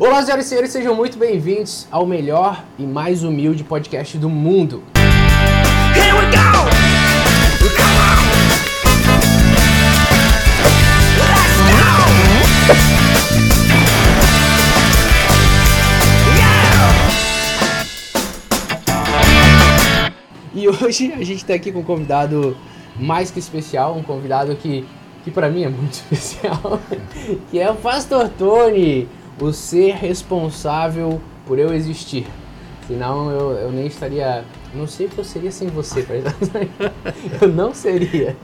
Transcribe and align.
Olá, 0.00 0.22
senhoras 0.22 0.46
e 0.46 0.48
senhores, 0.48 0.70
sejam 0.70 0.94
muito 0.94 1.18
bem-vindos 1.18 1.88
ao 1.90 2.06
melhor 2.06 2.64
e 2.78 2.84
mais 2.84 3.24
humilde 3.24 3.64
podcast 3.64 4.16
do 4.16 4.28
mundo. 4.28 4.84
Here 5.92 6.12
we 6.12 6.24
go! 6.30 6.68
E 20.54 20.68
hoje 20.68 21.12
a 21.12 21.24
gente 21.24 21.44
tá 21.44 21.54
aqui 21.54 21.72
com 21.72 21.80
um 21.80 21.82
convidado 21.82 22.56
mais 22.96 23.32
que 23.32 23.40
especial, 23.40 23.96
um 23.96 24.04
convidado 24.04 24.54
que, 24.54 24.86
que 25.24 25.32
para 25.32 25.50
mim 25.50 25.64
é 25.64 25.68
muito 25.68 25.94
especial, 26.12 26.80
que 27.50 27.58
é 27.58 27.68
o 27.68 27.74
Pastor 27.74 28.28
Tony, 28.28 29.08
o 29.40 29.52
ser 29.52 29.94
responsável 29.94 31.20
por 31.46 31.58
eu 31.58 31.72
existir. 31.74 32.26
Senão 32.86 33.30
eu, 33.30 33.50
eu 33.52 33.72
nem 33.72 33.86
estaria. 33.86 34.44
Não 34.74 34.86
sei 34.86 35.06
o 35.06 35.08
que 35.10 35.18
eu 35.18 35.24
seria 35.24 35.50
sem 35.50 35.68
você, 35.68 36.04
Eu 37.40 37.48
não 37.48 37.74
seria. 37.74 38.36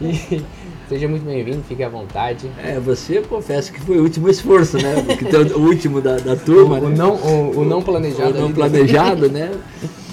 E 0.00 0.42
seja 0.88 1.08
muito 1.08 1.24
bem-vindo, 1.24 1.62
fique 1.68 1.82
à 1.82 1.88
vontade. 1.88 2.48
É, 2.62 2.78
você 2.78 3.20
confessa 3.20 3.72
que 3.72 3.80
foi 3.80 3.98
o 3.98 4.02
último 4.02 4.28
esforço, 4.28 4.76
né? 4.78 4.94
Porque 5.06 5.36
o 5.54 5.58
último 5.60 6.00
da, 6.00 6.16
da 6.18 6.36
turma, 6.36 6.78
O, 6.78 6.88
né? 6.88 6.96
não, 6.96 7.14
o, 7.16 7.60
o 7.60 7.64
não 7.64 7.82
planejado. 7.82 8.38
O 8.38 8.40
não 8.40 8.52
planejado, 8.52 9.28
né? 9.28 9.50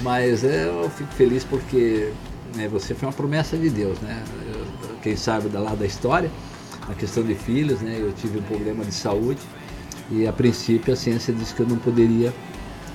Mas 0.01 0.43
é, 0.43 0.65
eu 0.67 0.89
fico 0.89 1.11
feliz 1.13 1.43
porque 1.43 2.09
né, 2.55 2.67
você 2.67 2.93
foi 2.93 3.07
uma 3.07 3.13
promessa 3.13 3.55
de 3.57 3.69
Deus, 3.69 3.99
né? 4.01 4.23
Eu- 4.53 4.65
Quem 5.03 5.15
sabe 5.15 5.49
da 5.49 5.59
lá 5.59 5.75
da 5.75 5.85
história, 5.85 6.31
na 6.87 6.95
questão 6.95 7.21
de 7.23 7.35
filhos, 7.35 7.81
né? 7.81 7.97
Eu 7.99 8.11
tive 8.13 8.39
um 8.39 8.43
problema 8.43 8.83
de 8.83 8.93
saúde 8.93 9.39
e 10.11 10.27
a 10.27 10.33
princípio 10.33 10.93
a 10.93 10.95
ciência 10.95 11.33
disse 11.33 11.53
que 11.53 11.61
eu 11.61 11.67
não 11.67 11.77
poderia 11.77 12.33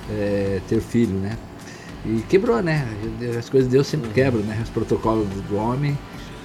é, 0.09 0.59
ter 0.67 0.81
filho, 0.81 1.15
né? 1.15 1.37
E 2.05 2.21
quebrou, 2.27 2.61
né? 2.61 2.87
As 3.37 3.49
coisas 3.49 3.69
de 3.69 3.75
Deus 3.75 3.87
sempre 3.87 4.09
quebram, 4.09 4.41
né? 4.41 4.59
Os 4.63 4.69
protocolos 4.69 5.27
do 5.27 5.55
homem. 5.55 5.97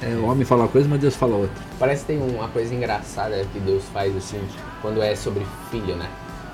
é, 0.02 0.14
o 0.16 0.24
homem 0.26 0.44
fala 0.44 0.62
uma 0.62 0.68
coisa, 0.68 0.86
mas 0.88 1.00
Deus 1.00 1.16
fala 1.16 1.36
outra. 1.36 1.62
Parece 1.78 2.02
que 2.02 2.08
tem 2.08 2.18
uma 2.18 2.48
coisa 2.48 2.74
engraçada 2.74 3.44
que 3.52 3.58
Deus 3.60 3.84
faz 3.92 4.14
assim, 4.16 4.40
quando 4.82 5.02
é 5.02 5.14
sobre 5.14 5.46
filho, 5.70 5.96
né? 5.96 6.08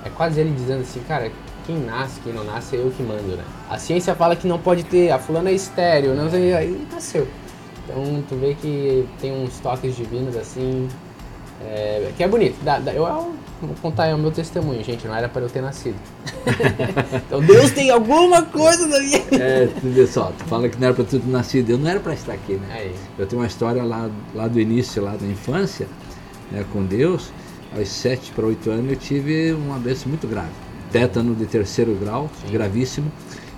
É 0.05 0.09
quase 0.09 0.39
ele 0.39 0.51
dizendo 0.51 0.81
assim, 0.81 1.01
cara, 1.07 1.31
quem 1.65 1.77
nasce, 1.77 2.19
quem 2.21 2.33
não 2.33 2.43
nasce 2.43 2.75
é 2.75 2.79
eu 2.79 2.91
que 2.91 3.03
mando, 3.03 3.35
né? 3.35 3.43
A 3.69 3.77
ciência 3.77 4.15
fala 4.15 4.35
que 4.35 4.47
não 4.47 4.59
pode 4.59 4.83
ter, 4.83 5.11
a 5.11 5.19
fulana 5.19 5.49
é 5.49 5.53
estéreo, 5.53 6.13
não 6.13 6.29
sei, 6.29 6.53
aí 6.53 6.87
nasceu. 6.91 7.27
Então 7.83 8.23
tu 8.27 8.35
vê 8.35 8.53
que 8.53 9.05
tem 9.19 9.31
uns 9.33 9.59
toques 9.59 9.95
divinos 9.95 10.37
assim, 10.37 10.87
é, 11.65 12.11
que 12.15 12.23
é 12.23 12.27
bonito. 12.27 12.55
Dá- 12.63 12.79
dá- 12.79 12.93
eu, 12.93 13.03
eu 13.05 13.33
vou 13.61 13.75
contar 13.81 14.03
aí 14.05 14.13
o 14.13 14.17
meu 14.17 14.31
testemunho, 14.31 14.83
gente, 14.83 15.07
não 15.07 15.15
era 15.15 15.27
para 15.29 15.41
eu 15.41 15.49
ter 15.49 15.61
nascido. 15.61 15.95
então 17.27 17.41
Deus 17.41 17.71
tem 17.71 17.89
alguma 17.89 18.41
coisa 18.43 18.85
na 18.87 18.99
minha 18.99 19.21
É, 19.31 19.67
tu 19.67 19.87
vê 19.87 20.05
só, 20.07 20.31
tu 20.37 20.43
fala 20.45 20.67
que 20.69 20.77
não 20.79 20.87
era 20.87 20.95
pra 20.95 21.03
tu 21.05 21.19
ter 21.19 21.27
nascido, 21.27 21.69
eu 21.69 21.77
não 21.77 21.89
era 21.89 21.99
pra 21.99 22.13
estar 22.13 22.33
aqui, 22.33 22.53
né? 22.53 22.67
Aí. 22.71 22.91
Eu 23.17 23.25
tenho 23.25 23.41
uma 23.41 23.47
história 23.47 23.83
lá, 23.83 24.09
lá 24.35 24.47
do 24.47 24.59
início, 24.59 25.01
lá 25.03 25.15
da 25.15 25.25
infância, 25.25 25.87
né, 26.51 26.65
com 26.71 26.83
Deus. 26.83 27.31
Aos 27.75 27.89
7 27.89 28.31
para 28.33 28.45
8 28.45 28.69
anos 28.69 28.91
eu 28.91 28.95
tive 28.97 29.51
uma 29.53 29.79
doença 29.79 30.07
muito 30.07 30.27
grave. 30.27 30.49
Tétano 30.91 31.33
de 31.33 31.45
terceiro 31.45 31.95
grau, 31.95 32.29
gravíssimo. 32.51 33.11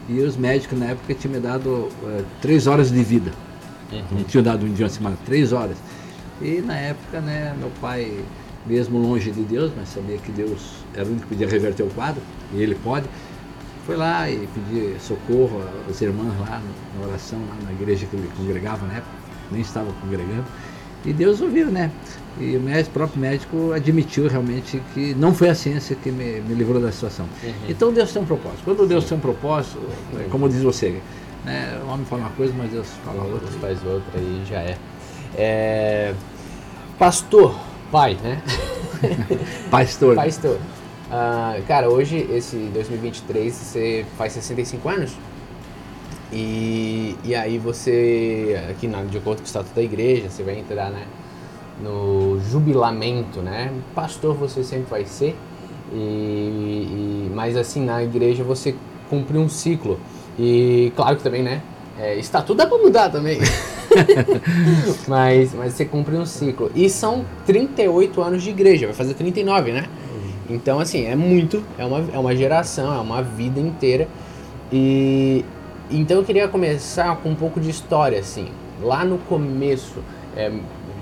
E 0.07 0.19
os 0.19 0.37
médicos 0.37 0.77
na 0.79 0.85
época 0.85 1.13
tinham 1.15 1.33
me 1.33 1.39
dado 1.41 1.89
eh, 2.05 2.21
três 2.41 2.65
horas 2.67 2.91
de 2.91 3.03
vida. 3.03 3.31
Não 4.11 4.23
tinham 4.23 4.43
dado 4.43 4.65
um 4.65 4.71
dia 4.71 4.85
uma 4.85 4.89
semana, 4.89 5.17
três 5.25 5.51
horas. 5.51 5.75
E 6.41 6.61
na 6.61 6.75
época, 6.75 7.21
né, 7.21 7.55
meu 7.57 7.71
pai, 7.81 8.23
mesmo 8.65 8.99
longe 8.99 9.31
de 9.31 9.41
Deus, 9.41 9.71
mas 9.75 9.89
sabia 9.89 10.17
que 10.17 10.31
Deus 10.31 10.77
era 10.93 11.05
o 11.05 11.09
único 11.09 11.23
que 11.23 11.35
podia 11.35 11.47
reverter 11.47 11.83
o 11.83 11.89
quadro, 11.89 12.21
e 12.53 12.61
ele 12.61 12.75
pode, 12.75 13.05
foi 13.85 13.95
lá 13.95 14.29
e 14.29 14.47
pedir 14.47 14.99
socorro 14.99 15.61
às 15.89 16.01
irmãs 16.01 16.33
lá 16.39 16.61
na 16.99 17.07
oração, 17.07 17.39
lá 17.39 17.55
na 17.63 17.71
igreja 17.71 18.05
que 18.05 18.15
ele 18.15 18.29
congregava 18.35 18.85
na 18.87 18.95
época, 18.95 19.11
nem 19.51 19.61
estava 19.61 19.91
congregando. 20.01 20.45
E 21.05 21.13
Deus 21.13 21.39
ouviu, 21.39 21.67
né? 21.67 21.91
E 22.39 22.57
o 22.57 22.59
médico, 22.59 22.93
próprio 22.93 23.21
médico 23.21 23.71
admitiu 23.73 24.27
realmente 24.27 24.81
que 24.93 25.13
não 25.13 25.33
foi 25.33 25.49
a 25.49 25.55
ciência 25.55 25.95
que 25.95 26.11
me, 26.11 26.41
me 26.41 26.55
livrou 26.55 26.81
da 26.81 26.91
situação. 26.91 27.27
Então 27.69 27.93
Deus 27.93 28.11
tem 28.11 28.21
um 28.21 28.25
propósito. 28.25 28.61
Quando 28.65 28.87
Deus 28.87 29.05
tem 29.05 29.17
um 29.17 29.21
propósito, 29.21 29.79
é 30.19 30.27
como 30.29 30.49
diz 30.49 30.63
você, 30.63 30.99
né? 31.45 31.79
o 31.85 31.87
homem 31.87 32.05
fala 32.07 32.23
uma 32.23 32.31
coisa, 32.31 32.53
mas 32.57 32.71
Deus 32.71 32.87
fala 33.05 33.23
outra. 33.23 33.47
Deus 33.47 33.55
faz 33.61 33.85
outra 33.85 34.19
e 34.19 34.43
já 34.49 34.61
é. 34.61 34.77
É, 35.37 36.13
Pastor, 36.97 37.55
pai, 37.91 38.17
né? 38.23 38.41
Pastor. 39.69 40.15
Pastor. 40.15 40.57
Ah, 41.11 41.57
cara, 41.67 41.89
hoje, 41.89 42.27
esse 42.31 42.55
2023, 42.73 43.53
você 43.53 44.05
faz 44.17 44.33
65 44.33 44.89
anos? 44.89 45.11
E, 46.31 47.15
e 47.23 47.35
aí 47.35 47.57
você, 47.57 48.59
aqui 48.69 48.87
na, 48.87 49.03
de 49.03 49.17
acordo 49.17 49.37
com 49.39 49.43
o 49.43 49.45
estatuto 49.47 49.75
da 49.75 49.81
igreja, 49.81 50.29
você 50.29 50.41
vai 50.43 50.57
entrar 50.57 50.89
né, 50.89 51.03
no 51.81 52.39
jubilamento, 52.49 53.41
né? 53.41 53.71
Pastor 53.93 54.33
você 54.33 54.63
sempre 54.63 54.89
vai 54.89 55.05
ser, 55.05 55.35
e, 55.93 55.95
e- 55.97 57.31
mas 57.33 57.55
assim, 57.55 57.85
na 57.85 58.01
igreja 58.03 58.43
você 58.43 58.75
cumpre 59.09 59.37
um 59.37 59.47
ciclo. 59.47 59.99
E 60.37 60.91
claro 60.95 61.17
que 61.17 61.23
também, 61.23 61.43
né? 61.43 61.61
É, 61.99 62.15
estatuto 62.15 62.55
dá 62.55 62.65
pra 62.65 62.77
mudar 62.77 63.09
também. 63.09 63.39
mas, 65.07 65.53
mas 65.53 65.73
você 65.73 65.85
cumpre 65.85 66.15
um 66.15 66.25
ciclo. 66.25 66.71
E 66.75 66.89
são 66.89 67.25
38 67.45 68.21
anos 68.21 68.43
de 68.43 68.49
igreja, 68.49 68.87
vai 68.87 68.95
fazer 68.95 69.13
39, 69.13 69.71
né? 69.71 69.85
Então, 70.49 70.79
assim, 70.79 71.05
é 71.05 71.15
muito, 71.15 71.63
é 71.77 71.85
uma, 71.85 72.05
é 72.13 72.19
uma 72.19 72.35
geração, 72.35 72.93
é 72.93 72.99
uma 72.99 73.21
vida 73.21 73.59
inteira. 73.59 74.07
E 74.71 75.43
então 75.89 76.17
eu 76.17 76.23
queria 76.23 76.47
começar 76.47 77.15
com 77.17 77.29
um 77.29 77.35
pouco 77.35 77.59
de 77.59 77.69
história, 77.69 78.19
assim. 78.19 78.47
Lá 78.81 79.05
no 79.05 79.17
começo, 79.19 80.03
é, 80.35 80.51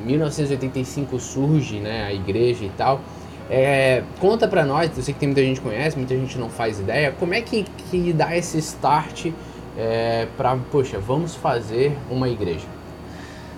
1985 0.06 1.20
surge 1.20 1.80
né, 1.80 2.06
a 2.06 2.14
igreja 2.14 2.66
e 2.66 2.70
tal. 2.70 3.02
É, 3.50 4.04
conta 4.20 4.48
pra 4.48 4.66
nós, 4.66 4.92
eu 4.96 5.04
sei 5.04 5.14
que 5.14 5.20
tem 5.20 5.28
muita 5.28 5.42
gente 5.42 5.60
que 5.60 5.68
conhece, 5.68 5.98
muita 5.98 6.16
gente 6.16 6.38
não 6.38 6.50
faz 6.50 6.80
ideia, 6.80 7.14
como 7.20 7.34
é 7.34 7.42
que, 7.42 7.66
que 7.92 8.14
dá 8.14 8.36
esse 8.36 8.58
start 8.58 9.32
é, 9.78 10.28
pra, 10.38 10.58
poxa, 10.72 10.98
vamos 10.98 11.36
fazer 11.36 11.96
uma 12.10 12.30
igreja? 12.30 12.66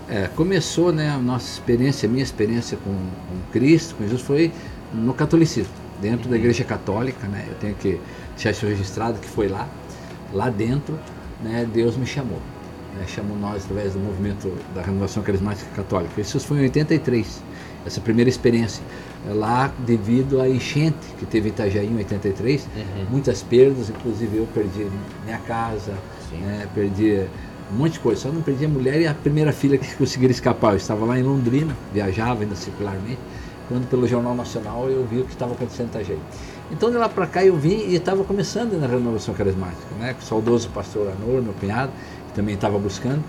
É, 0.08 0.28
começou 0.36 0.92
né, 0.92 1.10
a 1.10 1.18
nossa 1.18 1.52
experiência, 1.52 2.08
a 2.08 2.12
minha 2.12 2.24
experiência 2.24 2.78
com, 2.78 2.92
com 2.92 3.52
Cristo, 3.52 3.96
com 3.96 4.04
Jesus, 4.04 4.22
foi 4.22 4.52
no 4.94 5.14
catolicismo, 5.14 5.74
dentro 6.00 6.30
da 6.30 6.36
igreja 6.36 6.64
católica, 6.64 7.28
né? 7.28 7.46
Eu 7.48 7.56
tenho 7.56 7.74
que 7.76 8.00
deixar 8.36 8.52
isso 8.52 8.68
registrado 8.68 9.20
que 9.20 9.28
foi 9.28 9.48
lá, 9.48 9.68
lá 10.32 10.50
dentro, 10.50 10.98
né, 11.44 11.68
Deus 11.74 11.98
me 11.98 12.06
chamou. 12.06 12.40
Né, 12.96 13.06
chamou 13.08 13.36
nós 13.36 13.66
através 13.66 13.94
do 13.94 14.00
movimento 14.00 14.54
da 14.76 14.84
renovação 14.84 15.24
carismática 15.24 15.70
católica. 15.76 16.22
Isso 16.22 16.40
foi 16.40 16.60
em 16.60 16.62
83, 16.62 17.42
essa 17.86 18.00
primeira 18.00 18.30
experiência. 18.30 18.84
É 19.28 19.34
Lá, 19.34 19.74
devido 19.80 20.40
à 20.40 20.48
enchente 20.48 20.96
que 21.18 21.26
teve 21.26 21.50
em 21.50 21.52
Itajaí 21.52 21.88
em 21.88 21.98
83, 21.98 22.68
muitas 23.10 23.42
perdas, 23.42 23.90
inclusive 23.90 24.38
eu 24.38 24.48
perdi 24.54 24.88
minha 25.26 25.40
casa, 25.40 25.94
né, 26.32 26.68
perdi 26.76 27.26
um 27.72 27.78
monte 27.78 27.94
de 27.94 28.00
coisa, 28.00 28.22
só 28.22 28.30
não 28.30 28.42
perdi 28.42 28.66
a 28.66 28.70
mulher 28.70 29.02
e 29.02 29.08
a 29.08 29.14
primeira 29.14 29.52
filha 29.52 29.78
que 29.78 29.96
conseguiram 29.96 30.32
escapar. 30.32 30.72
Eu 30.72 30.78
estava 30.78 31.06
lá 31.06 31.18
em 31.18 31.24
Londrina, 31.24 31.76
viajava 31.94 32.44
ainda 32.44 32.56
circularmente, 32.56 33.20
quando 33.68 33.90
pelo 33.90 34.08
Jornal 34.08 34.36
Nacional 34.36 34.90
eu 34.90 35.06
vi 35.06 35.20
o 35.22 35.26
que 35.26 35.34
estava 35.34 35.54
acontecendo 35.54 35.88
em 35.88 36.02
Itajaí. 36.02 36.20
Então 36.72 36.92
de 36.92 36.98
lá 36.98 37.10
para 37.10 37.28
cá 37.28 37.44
eu 37.44 37.56
vim 37.56 37.78
e 37.88 37.96
estava 37.96 38.24
começando 38.24 38.80
na 38.80 38.88
renovação 38.88 39.34
carismática, 39.34 39.96
né, 40.00 40.14
com 40.14 40.20
o 40.20 40.24
saudoso 40.24 40.70
pastor 40.70 41.08
Anor, 41.08 41.42
meu 41.42 41.54
cunhado, 41.54 41.92
que 42.28 42.34
também 42.34 42.56
estava 42.56 42.78
buscando. 42.78 43.24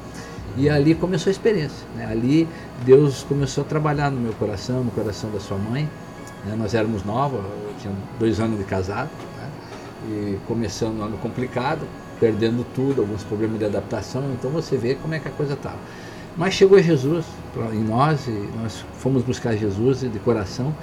E 0.57 0.71
ali 0.71 0.95
começou 0.95 1.31
a 1.31 1.33
experiência. 1.33 1.87
Né? 1.95 2.07
Ali 2.07 2.49
Deus 2.85 3.23
começou 3.23 3.63
a 3.63 3.67
trabalhar 3.67 4.11
no 4.11 4.19
meu 4.19 4.33
coração, 4.35 4.83
no 4.83 4.91
coração 4.91 5.31
da 5.31 5.39
sua 5.41 5.59
mãe. 5.59 5.89
né? 6.47 6.55
Nós 6.57 6.75
éramos 6.75 7.05
novos, 7.05 7.41
eu 7.41 7.75
tinha 7.81 7.93
dois 8.19 8.41
anos 8.41 8.59
de 8.59 8.65
casado. 8.65 9.11
né? 9.37 9.51
E 10.09 10.39
começando 10.47 10.99
um 10.99 11.05
ano 11.05 11.19
complicado, 11.19 11.83
perdendo 12.19 12.65
tudo, 12.75 13.01
alguns 13.01 13.23
problemas 13.23 13.59
de 13.59 13.65
adaptação. 13.65 14.23
Então 14.33 14.51
você 14.51 14.77
vê 14.77 14.95
como 14.95 15.15
é 15.15 15.19
que 15.19 15.29
a 15.29 15.33
coisa 15.33 15.55
estava. 15.55 15.79
Mas 16.37 16.55
chegou 16.55 16.81
Jesus 16.83 17.25
em 17.73 17.83
nós 17.83 18.27
e 18.27 18.49
nós 18.61 18.85
fomos 18.99 19.23
buscar 19.23 19.57
Jesus 19.57 20.01
de 20.01 20.19
coração. 20.19 20.75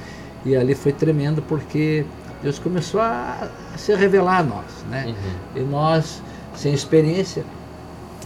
E 0.46 0.56
ali 0.56 0.76
foi 0.76 0.92
tremendo 0.92 1.42
porque 1.42 2.06
Deus 2.42 2.60
começou 2.60 3.00
a, 3.00 3.50
se 3.78 3.94
revelar 3.96 4.40
a 4.40 4.44
nós. 4.44 4.84
Né? 4.90 5.16
E 5.56 5.60
nós, 5.62 6.22
sem 6.56 6.74
experiência, 6.74 7.46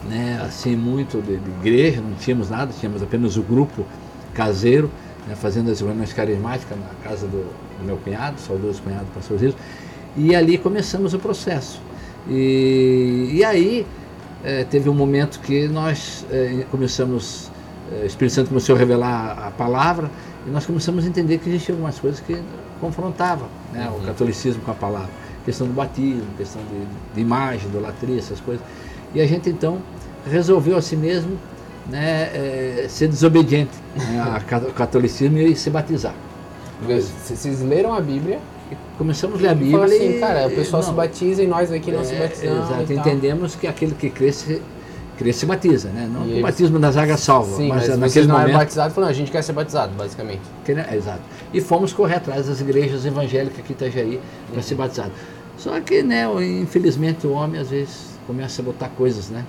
né, 0.09 0.39
assim 0.41 0.75
muito 0.75 1.21
de, 1.21 1.37
de 1.37 1.49
igreja, 1.61 2.01
não 2.01 2.13
tínhamos 2.15 2.49
nada, 2.49 2.71
tínhamos 2.79 3.03
apenas 3.03 3.35
o 3.37 3.43
grupo 3.43 3.85
caseiro, 4.33 4.89
né, 5.27 5.35
fazendo 5.35 5.69
as 5.69 5.81
reuniões 5.81 6.13
carismáticas 6.13 6.77
na 6.77 7.09
casa 7.09 7.27
do, 7.27 7.43
do 7.79 7.85
meu 7.85 7.97
cunhado, 7.97 8.39
saudoso 8.39 8.81
cunhado 8.81 9.05
pastor 9.13 9.37
Ziso, 9.37 9.55
e 10.15 10.35
ali 10.35 10.57
começamos 10.57 11.13
o 11.13 11.19
processo. 11.19 11.81
E, 12.29 13.29
e 13.33 13.43
aí 13.43 13.85
eh, 14.43 14.65
teve 14.69 14.89
um 14.89 14.93
momento 14.93 15.39
que 15.39 15.67
nós 15.67 16.25
eh, 16.31 16.65
começamos 16.69 17.49
eh, 17.91 18.03
o 18.03 18.05
Espírito 18.05 18.33
Santo 18.33 18.49
começou 18.49 18.75
a 18.75 18.79
revelar 18.79 19.47
a 19.47 19.51
palavra 19.51 20.11
e 20.45 20.49
nós 20.49 20.65
começamos 20.65 21.05
a 21.05 21.07
entender 21.07 21.37
que 21.37 21.49
existiam 21.49 21.75
algumas 21.75 21.99
coisas 21.99 22.19
que 22.19 22.37
confrontavam 22.79 23.47
né, 23.73 23.89
o 23.95 24.05
catolicismo 24.05 24.61
com 24.61 24.71
a 24.71 24.75
palavra. 24.75 25.09
Questão 25.45 25.67
do 25.67 25.73
batismo, 25.73 26.27
questão 26.37 26.61
de, 26.63 27.15
de 27.15 27.21
imagem, 27.21 27.67
idolatria, 27.69 28.19
essas 28.19 28.39
coisas. 28.41 28.65
E 29.15 29.21
a 29.21 29.25
gente 29.25 29.49
então 29.49 29.79
resolveu 30.29 30.77
a 30.77 30.81
si 30.81 30.95
mesmo 30.97 31.37
né, 31.89 32.29
eh, 32.33 32.85
ser 32.89 33.07
desobediente 33.07 33.71
né, 33.95 34.41
ao 34.51 34.71
catolicismo 34.73 35.37
e 35.37 35.55
se 35.55 35.69
batizar. 35.69 36.13
Vocês 36.81 37.61
leram 37.61 37.93
a 37.93 38.01
Bíblia 38.01 38.39
Começamos 38.97 39.39
a 39.39 39.41
ler 39.43 39.49
a 39.49 39.53
Bíblia 39.55 39.83
assim, 39.83 40.17
e- 40.17 40.19
cara, 40.19 40.47
o 40.47 40.51
pessoal 40.51 40.81
se 40.81 40.89
não, 40.89 40.95
batiza 40.95 41.43
e 41.43 41.47
nós 41.47 41.71
aqui 41.71 41.91
não 41.91 42.03
se 42.03 42.15
é, 42.15 42.19
batizamos. 42.19 42.69
Exato, 42.71 42.93
entendemos 42.93 43.55
que 43.55 43.67
aquele 43.67 43.93
que 43.93 44.09
cresce, 44.09 44.59
cresce 45.17 45.39
se 45.39 45.45
batiza, 45.45 45.89
né? 45.89 46.09
Não 46.11 46.39
o 46.39 46.41
batismo 46.41 46.79
das 46.79 46.97
águas 46.97 47.19
salva, 47.19 47.55
Sim, 47.55 47.67
mas, 47.67 47.81
mas, 47.81 47.89
é 47.89 47.95
naquele 47.95 48.27
não 48.27 48.39
momento. 48.39 48.53
batizados, 48.57 48.95
falaram, 48.95 49.11
a 49.11 49.15
gente 49.15 49.31
quer 49.31 49.43
ser 49.43 49.53
batizado, 49.53 49.93
basicamente. 49.95 50.41
que, 50.65 50.73
né, 50.73 50.87
Exato. 50.95 51.21
E 51.53 51.61
fomos 51.61 51.93
correr 51.93 52.15
atrás 52.15 52.47
das 52.47 52.59
igrejas 52.59 53.05
evangélicas 53.05 53.59
aqui 53.59 53.73
em 53.73 53.75
Itajaí 53.75 54.19
para 54.51 54.61
ser 54.63 54.75
batizado. 54.75 55.11
Só 55.57 55.79
que, 55.79 56.01
né, 56.01 56.25
infelizmente, 56.61 57.27
o 57.27 57.31
homem 57.33 57.61
às 57.61 57.69
vezes 57.69 58.16
começa 58.27 58.61
a 58.61 58.65
botar 58.65 58.89
coisas, 58.89 59.29
né? 59.29 59.45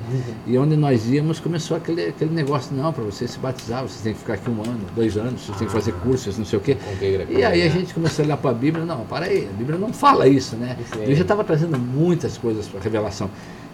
E 0.47 0.57
onde 0.57 0.77
nós 0.77 1.11
íamos 1.11 1.41
começou 1.41 1.77
aquele, 1.77 2.07
aquele 2.07 2.33
negócio, 2.33 2.75
não, 2.75 2.93
para 2.93 3.03
você 3.03 3.27
se 3.27 3.39
batizar, 3.39 3.83
você 3.83 4.01
tem 4.05 4.13
que 4.15 4.21
ficar 4.21 4.35
aqui 4.35 4.49
um 4.49 4.63
ano, 4.63 4.81
dois 4.95 5.17
anos, 5.17 5.43
você 5.43 5.53
tem 5.59 5.67
que 5.67 5.73
fazer 5.73 5.93
cursos, 5.95 6.39
não 6.39 6.45
sei 6.45 6.59
o 6.59 6.63
quê. 6.63 6.77
E 7.29 7.45
aí 7.45 7.63
a 7.63 7.69
gente 7.69 7.93
começou 7.93 8.23
a 8.23 8.27
olhar 8.27 8.37
para 8.37 8.51
a 8.53 8.55
Bíblia, 8.55 8.85
não, 8.85 9.01
para 9.05 9.27
aí, 9.27 9.49
a 9.53 9.57
Bíblia 9.57 9.77
não 9.77 9.93
fala 9.93 10.29
isso, 10.29 10.55
né? 10.57 10.77
Sim. 10.93 11.03
Eu 11.03 11.15
já 11.17 11.23
estava 11.23 11.43
trazendo 11.43 11.77
muitas 11.77 12.39
coisas 12.39 12.69
para 12.69 12.81
revelação. 12.81 13.29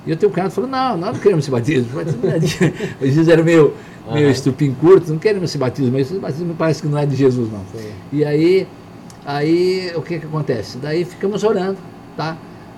E 0.06 0.10
eu 0.10 0.16
tenho 0.16 0.32
um 0.32 0.34
cara 0.34 0.48
que 0.48 0.54
falou, 0.54 0.70
não, 0.70 0.96
nós 0.96 1.12
não 1.14 1.20
queremos 1.20 1.44
se 1.44 1.50
batismo. 1.50 2.00
é. 2.00 3.04
Os 3.04 3.12
dias 3.12 3.28
era 3.28 3.42
meio, 3.42 3.74
meio 4.10 4.26
Aham. 4.26 4.30
estupim 4.30 4.72
curto, 4.72 5.10
não 5.12 5.18
queremos 5.18 5.50
se 5.50 5.58
batismo, 5.58 5.92
mas 5.92 6.10
esse 6.10 6.18
batismo 6.18 6.54
parece 6.58 6.82
que 6.82 6.88
não 6.88 6.98
é 6.98 7.04
de 7.04 7.14
Jesus, 7.14 7.50
não. 7.52 7.60
Sim. 7.72 7.90
E 8.12 8.24
aí, 8.24 8.66
aí 9.24 9.92
o 9.94 10.02
que 10.02 10.18
que 10.18 10.26
acontece? 10.26 10.78
Daí 10.78 11.04
ficamos 11.04 11.44
orando, 11.44 11.78
tá? 12.16 12.36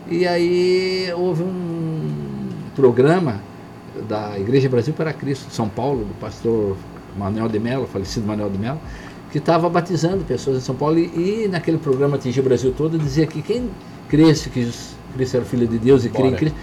E 0.09 0.25
aí 0.25 1.13
houve 1.17 1.43
um 1.43 1.96
programa 2.77 3.41
da 4.07 4.39
Igreja 4.39 4.69
Brasil 4.69 4.93
para 4.93 5.13
Cristo 5.13 5.49
de 5.49 5.55
São 5.55 5.69
Paulo, 5.69 6.05
do 6.05 6.15
pastor 6.21 6.77
Manuel 7.19 7.49
de 7.49 7.59
Mello, 7.59 7.87
falecido 7.87 8.27
Manuel 8.27 8.51
de 8.51 8.59
Mello, 8.59 8.79
que 9.33 9.39
estava 9.39 9.69
batizando 9.69 10.23
pessoas 10.25 10.59
em 10.59 10.61
São 10.61 10.75
Paulo 10.75 10.99
e, 10.99 11.45
e 11.45 11.49
naquele 11.49 11.79
programa 11.79 12.17
atingiu 12.17 12.43
o 12.43 12.47
Brasil 12.47 12.75
todo, 12.77 12.99
dizia 12.99 13.27
que 13.27 13.41
quem 13.41 13.71
cresce 14.09 14.51
que 14.51 14.71
Cristo 15.15 15.37
era 15.37 15.47
Filho 15.47 15.67
de 15.67 15.79
Deus 15.79 16.05
e 16.05 16.11
cria 16.11 16.27
em. 16.27 16.35
Cristo, 16.35 16.57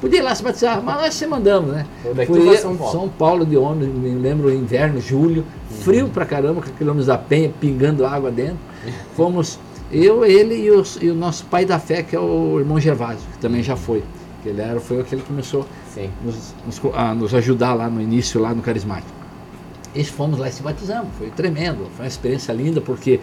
podia 0.00 0.18
ir 0.18 0.22
lá 0.22 0.34
se 0.34 0.42
batizar, 0.42 0.82
mas 0.82 0.96
nós 0.96 1.14
se 1.14 1.26
mandamos, 1.26 1.70
né? 1.70 1.86
Foi 2.26 2.56
São 2.56 2.76
Paulo. 2.76 2.92
São 2.92 3.08
Paulo 3.08 3.46
de 3.46 3.56
ônibus, 3.56 3.94
me 3.94 4.10
lembro, 4.10 4.52
inverno, 4.52 5.00
julho, 5.00 5.44
frio 5.80 6.08
pra 6.08 6.26
caramba, 6.26 6.60
com 6.60 6.70
quilômetros 6.72 7.06
da 7.06 7.16
penha, 7.16 7.52
pingando 7.60 8.04
água 8.04 8.30
dentro. 8.30 8.58
Fomos 9.14 9.58
eu, 9.92 10.24
ele 10.24 10.56
e, 10.56 11.04
e 11.04 11.10
o 11.10 11.14
nosso 11.14 11.44
pai 11.46 11.64
da 11.64 11.78
fé, 11.78 12.02
que 12.02 12.16
é 12.16 12.18
o 12.18 12.58
irmão 12.58 12.80
Gervásio, 12.80 13.24
que 13.32 13.38
também 13.38 13.62
já 13.62 13.76
foi. 13.76 14.02
Que 14.44 14.50
ele 14.50 14.60
era, 14.60 14.78
foi 14.78 15.00
aquele 15.00 15.22
que 15.22 15.26
começou 15.26 15.66
nos, 16.22 16.54
nos 16.64 16.94
a 16.94 17.14
nos 17.14 17.34
ajudar 17.34 17.74
lá 17.74 17.88
no 17.88 18.00
início, 18.00 18.40
lá 18.40 18.54
no 18.54 18.62
Carismático. 18.62 19.10
E 19.94 20.04
fomos 20.04 20.38
lá 20.38 20.48
e 20.48 20.52
se 20.52 20.62
batizamos, 20.62 21.08
foi 21.18 21.30
tremendo, 21.30 21.88
foi 21.96 22.04
uma 22.04 22.08
experiência 22.08 22.52
linda, 22.52 22.80
porque 22.80 23.20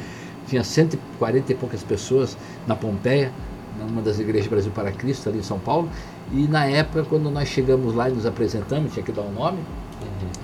tinha 0.47 0.63
140 0.63 1.51
e 1.51 1.56
poucas 1.56 1.83
pessoas 1.83 2.38
na 2.65 2.75
Pompeia, 2.75 3.31
numa 3.79 4.01
das 4.01 4.19
igrejas 4.19 4.47
Brasil 4.47 4.71
para 4.73 4.91
Cristo, 4.91 5.29
ali 5.29 5.39
em 5.39 5.44
São 5.44 5.59
Paulo, 5.59 5.89
e 6.33 6.47
na 6.47 6.65
época, 6.65 7.06
quando 7.07 7.29
nós 7.29 7.47
chegamos 7.50 7.94
lá 7.94 8.09
e 8.09 8.13
nos 8.13 8.25
apresentamos, 8.25 8.94
tinha 8.94 9.03
que 9.03 9.12
dar 9.12 9.21
um 9.21 9.31
nome, 9.31 9.59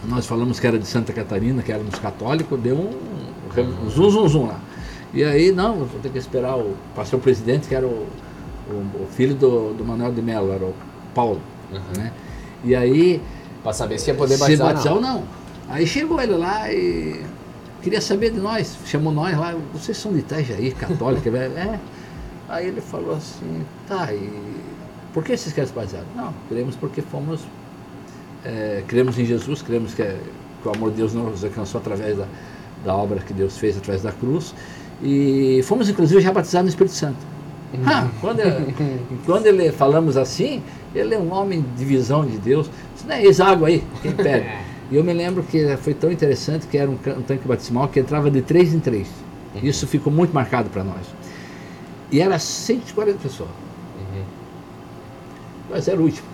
nós 0.08 0.26
falamos 0.26 0.60
que 0.60 0.68
era 0.68 0.78
de 0.78 0.86
Santa 0.86 1.12
Catarina, 1.14 1.62
que 1.64 1.72
éramos 1.72 1.96
católicos, 1.96 2.60
deu 2.60 2.76
um, 2.76 3.86
um 3.86 3.90
zum, 3.90 4.10
zum, 4.10 4.28
zum 4.28 4.48
lá. 4.48 4.60
E 5.14 5.24
aí, 5.24 5.52
não, 5.52 5.78
vou 5.86 6.00
ter 6.02 6.10
que 6.10 6.18
esperar 6.18 6.58
o 6.58 6.76
pastor 6.96 7.20
presidente, 7.20 7.68
que 7.68 7.76
era 7.76 7.88
o, 7.88 8.06
o, 8.70 9.04
o 9.04 9.08
filho 9.08 9.36
do, 9.36 9.74
do 9.74 9.86
Manuel 9.86 10.12
de 10.14 10.22
Mello, 10.22 10.52
era 10.52 10.64
o 10.66 10.74
Paulo, 11.14 11.42
né? 11.96 12.12
E 12.64 12.76
aí, 12.76 13.22
Pra 13.64 13.74
saber 13.74 14.00
se 14.00 14.10
ia 14.10 14.16
poder 14.16 14.36
se 14.36 14.40
batizar, 14.40 14.68
batizar 14.74 14.94
não. 14.94 15.02
ou 15.02 15.02
não. 15.02 15.24
Aí 15.70 15.86
chegou 15.86 16.22
ele 16.22 16.36
lá 16.38 16.72
e 16.72 17.24
queria 17.82 18.00
saber 18.02 18.32
de 18.32 18.40
nós, 18.40 18.78
chamou 18.86 19.12
nós 19.12 19.38
lá, 19.38 19.56
vocês 19.74 19.98
são 19.98 20.14
de 20.14 20.20
Itajaí, 20.20 20.72
católica, 20.72 21.30
velho? 21.30 21.54
É. 21.58 21.80
Aí 22.50 22.68
ele 22.68 22.80
falou 22.80 23.14
assim, 23.16 23.62
tá, 23.90 24.14
e 24.14 24.32
por 25.14 25.22
que 25.24 25.36
vocês 25.36 25.54
querem 25.54 25.68
se 25.68 25.74
batizar? 25.74 26.04
Não, 26.16 26.34
queremos 26.48 26.76
porque 26.78 27.02
fomos, 27.02 27.42
é, 28.46 28.84
cremos 28.88 29.20
em 29.20 29.26
Jesus, 29.26 29.62
cremos 29.62 29.94
que, 29.94 30.02
é- 30.02 30.18
que 30.64 30.68
o 30.70 30.72
amor 30.72 30.92
de 30.92 30.98
Deus 30.98 31.14
nos 31.14 31.44
alcançou 31.44 31.82
através 31.82 32.18
da, 32.18 32.26
da 32.86 32.96
obra 32.96 33.20
que 33.20 33.34
Deus 33.34 33.58
fez 33.58 33.78
através 33.78 34.02
da 34.04 34.14
cruz. 34.14 34.54
E 35.04 35.62
fomos 35.66 35.90
inclusive 35.90 36.22
já 36.22 36.32
batizados 36.32 36.66
no 36.66 36.70
Espírito 36.70 36.96
Santo. 36.96 37.18
Ah, 37.86 38.08
quando, 38.22 38.40
ele, 38.40 38.76
quando 39.26 39.46
ele 39.48 39.72
falamos 39.72 40.16
assim, 40.16 40.64
ele 40.96 41.16
é 41.16 41.20
um 41.20 41.34
homem 41.34 41.66
de 41.76 41.86
visão 41.86 42.26
de 42.26 42.38
Deus. 42.38 42.70
Disse, 42.94 43.08
não 43.08 43.16
é 43.16 43.26
essa 43.26 43.46
água 43.46 43.68
aí, 43.68 43.84
quem 44.02 44.12
pede? 44.14 44.48
E 44.90 44.96
eu 44.96 45.04
me 45.04 45.12
lembro 45.12 45.44
que 45.44 45.76
foi 45.76 45.94
tão 45.94 46.10
interessante 46.10 46.66
que 46.66 46.78
era 46.78 46.90
um, 46.90 46.94
um 46.94 47.22
tanque 47.22 47.46
batismal 47.46 47.90
que 47.90 48.00
entrava 48.00 48.32
de 48.32 48.42
três 48.42 48.74
em 48.74 48.80
três. 48.80 49.10
Isso 49.62 49.86
ficou 49.86 50.14
muito 50.14 50.34
marcado 50.34 50.70
para 50.70 50.82
nós. 50.82 51.06
E 52.10 52.22
era 52.22 52.40
140 52.40 53.20
pessoas. 53.20 53.50
Mas 55.70 55.88
era 55.88 56.00
o 56.00 56.04
último. 56.04 56.28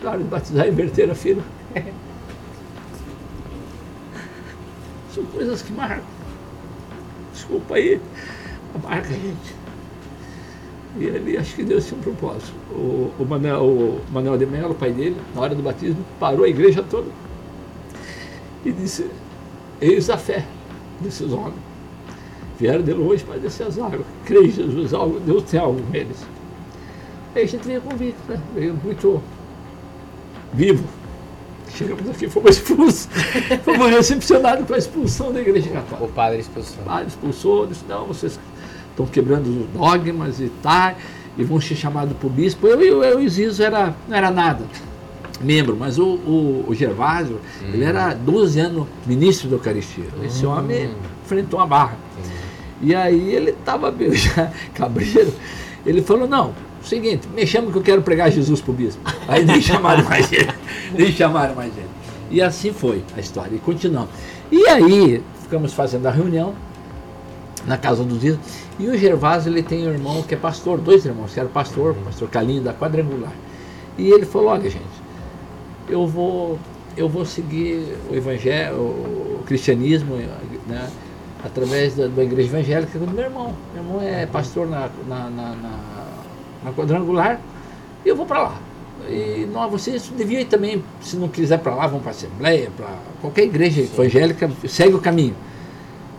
Claro, 0.00 0.18
de 0.18 0.24
batizar 0.24 0.66
e 0.66 0.70
inverter 0.70 1.10
a 1.10 1.14
fila. 1.14 1.42
São 5.14 5.24
coisas 5.26 5.62
que 5.62 5.72
marcam. 5.72 6.15
Desculpa 7.36 7.74
aí, 7.74 8.00
a 8.86 9.00
gente. 9.02 9.54
E 10.98 11.06
ali 11.06 11.36
acho 11.36 11.54
que 11.54 11.62
Deus 11.62 11.86
tinha 11.86 12.00
um 12.00 12.02
propósito. 12.02 12.54
O, 12.70 13.12
o, 13.18 13.26
Manuel, 13.28 13.62
o 13.62 14.00
Manuel 14.10 14.38
de 14.38 14.46
Mello, 14.46 14.74
pai 14.74 14.90
dele, 14.90 15.16
na 15.34 15.42
hora 15.42 15.54
do 15.54 15.62
batismo, 15.62 16.02
parou 16.18 16.46
a 16.46 16.48
igreja 16.48 16.82
toda 16.82 17.08
e 18.64 18.72
disse, 18.72 19.06
eis 19.82 20.08
a 20.08 20.16
fé 20.16 20.46
desses 20.98 21.30
homens. 21.30 21.54
Vieram 22.58 22.82
de 22.82 22.94
longe 22.94 23.22
para 23.22 23.36
descer 23.38 23.66
as 23.66 23.78
águas. 23.78 24.06
Creio 24.24 24.46
em 24.46 24.50
Jesus, 24.50 24.94
algo, 24.94 25.20
Deus 25.20 25.42
tem 25.42 25.60
algo 25.60 25.78
neles. 25.90 26.26
Aí 27.34 27.42
a 27.42 27.46
gente 27.46 27.66
veio 27.66 27.82
convicto, 27.82 28.32
né? 28.32 28.40
veio 28.54 28.74
muito 28.82 29.22
vivo. 30.54 30.82
Chegamos 31.76 32.08
aqui, 32.08 32.26
fomos 32.28 32.56
expulsos. 32.56 33.08
fomos 33.62 33.90
recepcionados 33.90 34.66
com 34.66 34.72
a 34.72 34.78
expulsão 34.78 35.32
da 35.32 35.40
igreja 35.40 35.68
católica. 35.68 36.04
O 36.04 36.08
padre 36.08 36.38
expulsou. 36.38 36.82
Ah, 36.86 37.02
expulsou, 37.02 37.66
disse, 37.66 37.84
não, 37.86 38.06
vocês 38.06 38.38
estão 38.90 39.06
quebrando 39.06 39.48
os 39.48 39.66
dogmas 39.78 40.40
e 40.40 40.50
tal, 40.62 40.94
e 41.36 41.44
vão 41.44 41.60
ser 41.60 41.76
chamados 41.76 42.16
para 42.16 42.26
o 42.26 42.30
bispo. 42.30 42.66
Eu, 42.66 42.80
eu, 42.80 43.04
eu 43.04 43.20
e 43.20 43.26
o 43.26 43.28
Zizo 43.28 43.62
era, 43.62 43.94
não 44.08 44.16
era 44.16 44.30
nada, 44.30 44.64
membro, 45.38 45.76
mas 45.78 45.98
o, 45.98 46.06
o, 46.06 46.64
o 46.66 46.74
Gervásio, 46.74 47.38
ele 47.72 47.84
era 47.84 48.14
12 48.14 48.58
anos 48.58 48.86
ministro 49.06 49.48
da 49.48 49.56
Eucaristia. 49.56 50.06
Esse 50.24 50.46
homem 50.46 50.90
enfrentou 51.24 51.60
uma 51.60 51.66
barra. 51.66 51.98
E 52.80 52.94
aí 52.94 53.34
ele 53.34 53.50
estava 53.50 53.94
já 54.12 54.50
cabreiro, 54.74 55.32
ele 55.84 56.00
falou, 56.00 56.26
não, 56.26 56.54
seguinte, 56.86 57.28
me 57.28 57.46
chama 57.46 57.70
que 57.70 57.78
eu 57.78 57.82
quero 57.82 58.02
pregar 58.02 58.30
Jesus 58.30 58.60
para 58.60 58.70
o 58.70 58.74
bispo. 58.74 59.00
Aí 59.28 59.44
nem 59.44 59.60
chamaram 59.62 60.04
mais 60.04 60.32
ele, 60.32 60.50
nem 60.92 61.12
chamaram 61.12 61.54
mais 61.54 61.72
ele. 61.76 61.88
E 62.30 62.42
assim 62.42 62.72
foi 62.72 63.04
a 63.16 63.20
história, 63.20 63.54
e 63.54 63.58
continuamos. 63.58 64.10
E 64.50 64.66
aí, 64.68 65.22
ficamos 65.42 65.72
fazendo 65.72 66.06
a 66.06 66.10
reunião, 66.10 66.54
na 67.66 67.76
casa 67.76 68.04
dos 68.04 68.20
Zizo. 68.20 68.38
E 68.78 68.88
o 68.88 68.96
Gervásio 68.96 69.50
ele 69.50 69.62
tem 69.62 69.86
um 69.86 69.92
irmão 69.92 70.22
que 70.22 70.34
é 70.34 70.38
pastor, 70.38 70.78
dois 70.78 71.04
irmãos, 71.04 71.32
que 71.32 71.40
era 71.40 71.48
pastor, 71.48 71.94
pastor 72.04 72.28
Calinho 72.28 72.62
da 72.62 72.72
quadrangular. 72.72 73.32
E 73.98 74.08
ele 74.10 74.24
falou, 74.24 74.48
olha 74.48 74.70
gente, 74.70 74.84
eu 75.88 76.06
vou, 76.06 76.58
eu 76.96 77.08
vou 77.08 77.24
seguir 77.24 77.96
o 78.10 78.14
evangelho, 78.14 78.76
o 78.76 79.42
cristianismo, 79.46 80.16
né, 80.66 80.88
através 81.44 81.96
da, 81.96 82.06
da 82.06 82.22
igreja 82.22 82.48
evangélica 82.48 82.98
do 82.98 83.10
meu 83.10 83.24
irmão. 83.24 83.54
Meu 83.74 83.82
irmão 83.82 84.02
é 84.02 84.26
pastor 84.26 84.68
na, 84.68 84.88
na, 85.08 85.30
na, 85.30 85.54
na, 85.54 85.95
quadrangular 86.72 87.40
e 88.04 88.08
eu 88.08 88.16
vou 88.16 88.26
para 88.26 88.42
lá. 88.42 88.58
E 89.08 89.46
nós, 89.52 89.70
vocês 89.70 90.10
deviam 90.16 90.40
ir 90.40 90.46
também, 90.46 90.82
se 91.00 91.16
não 91.16 91.28
quiser 91.28 91.58
para 91.58 91.74
lá, 91.74 91.86
vão 91.86 92.00
para 92.00 92.10
a 92.10 92.12
Assembleia, 92.12 92.70
para 92.76 92.88
qualquer 93.20 93.44
igreja 93.44 93.82
evangélica, 93.82 94.50
segue 94.66 94.94
o 94.94 95.00
caminho. 95.00 95.34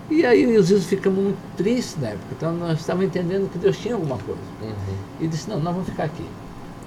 E 0.09 0.25
aí 0.25 0.55
os 0.55 0.67
Zizo 0.67 0.87
ficamos 0.87 1.21
muito 1.21 1.37
tristes 1.57 2.01
na 2.01 2.09
época, 2.09 2.27
então 2.31 2.53
nós 2.53 2.79
estávamos 2.79 3.07
entendendo 3.07 3.51
que 3.51 3.57
Deus 3.57 3.77
tinha 3.77 3.93
alguma 3.93 4.17
coisa. 4.17 4.39
Uhum. 4.61 4.95
E 5.19 5.27
disse, 5.27 5.49
não, 5.49 5.59
nós 5.59 5.73
vamos 5.73 5.89
ficar 5.89 6.05
aqui. 6.05 6.23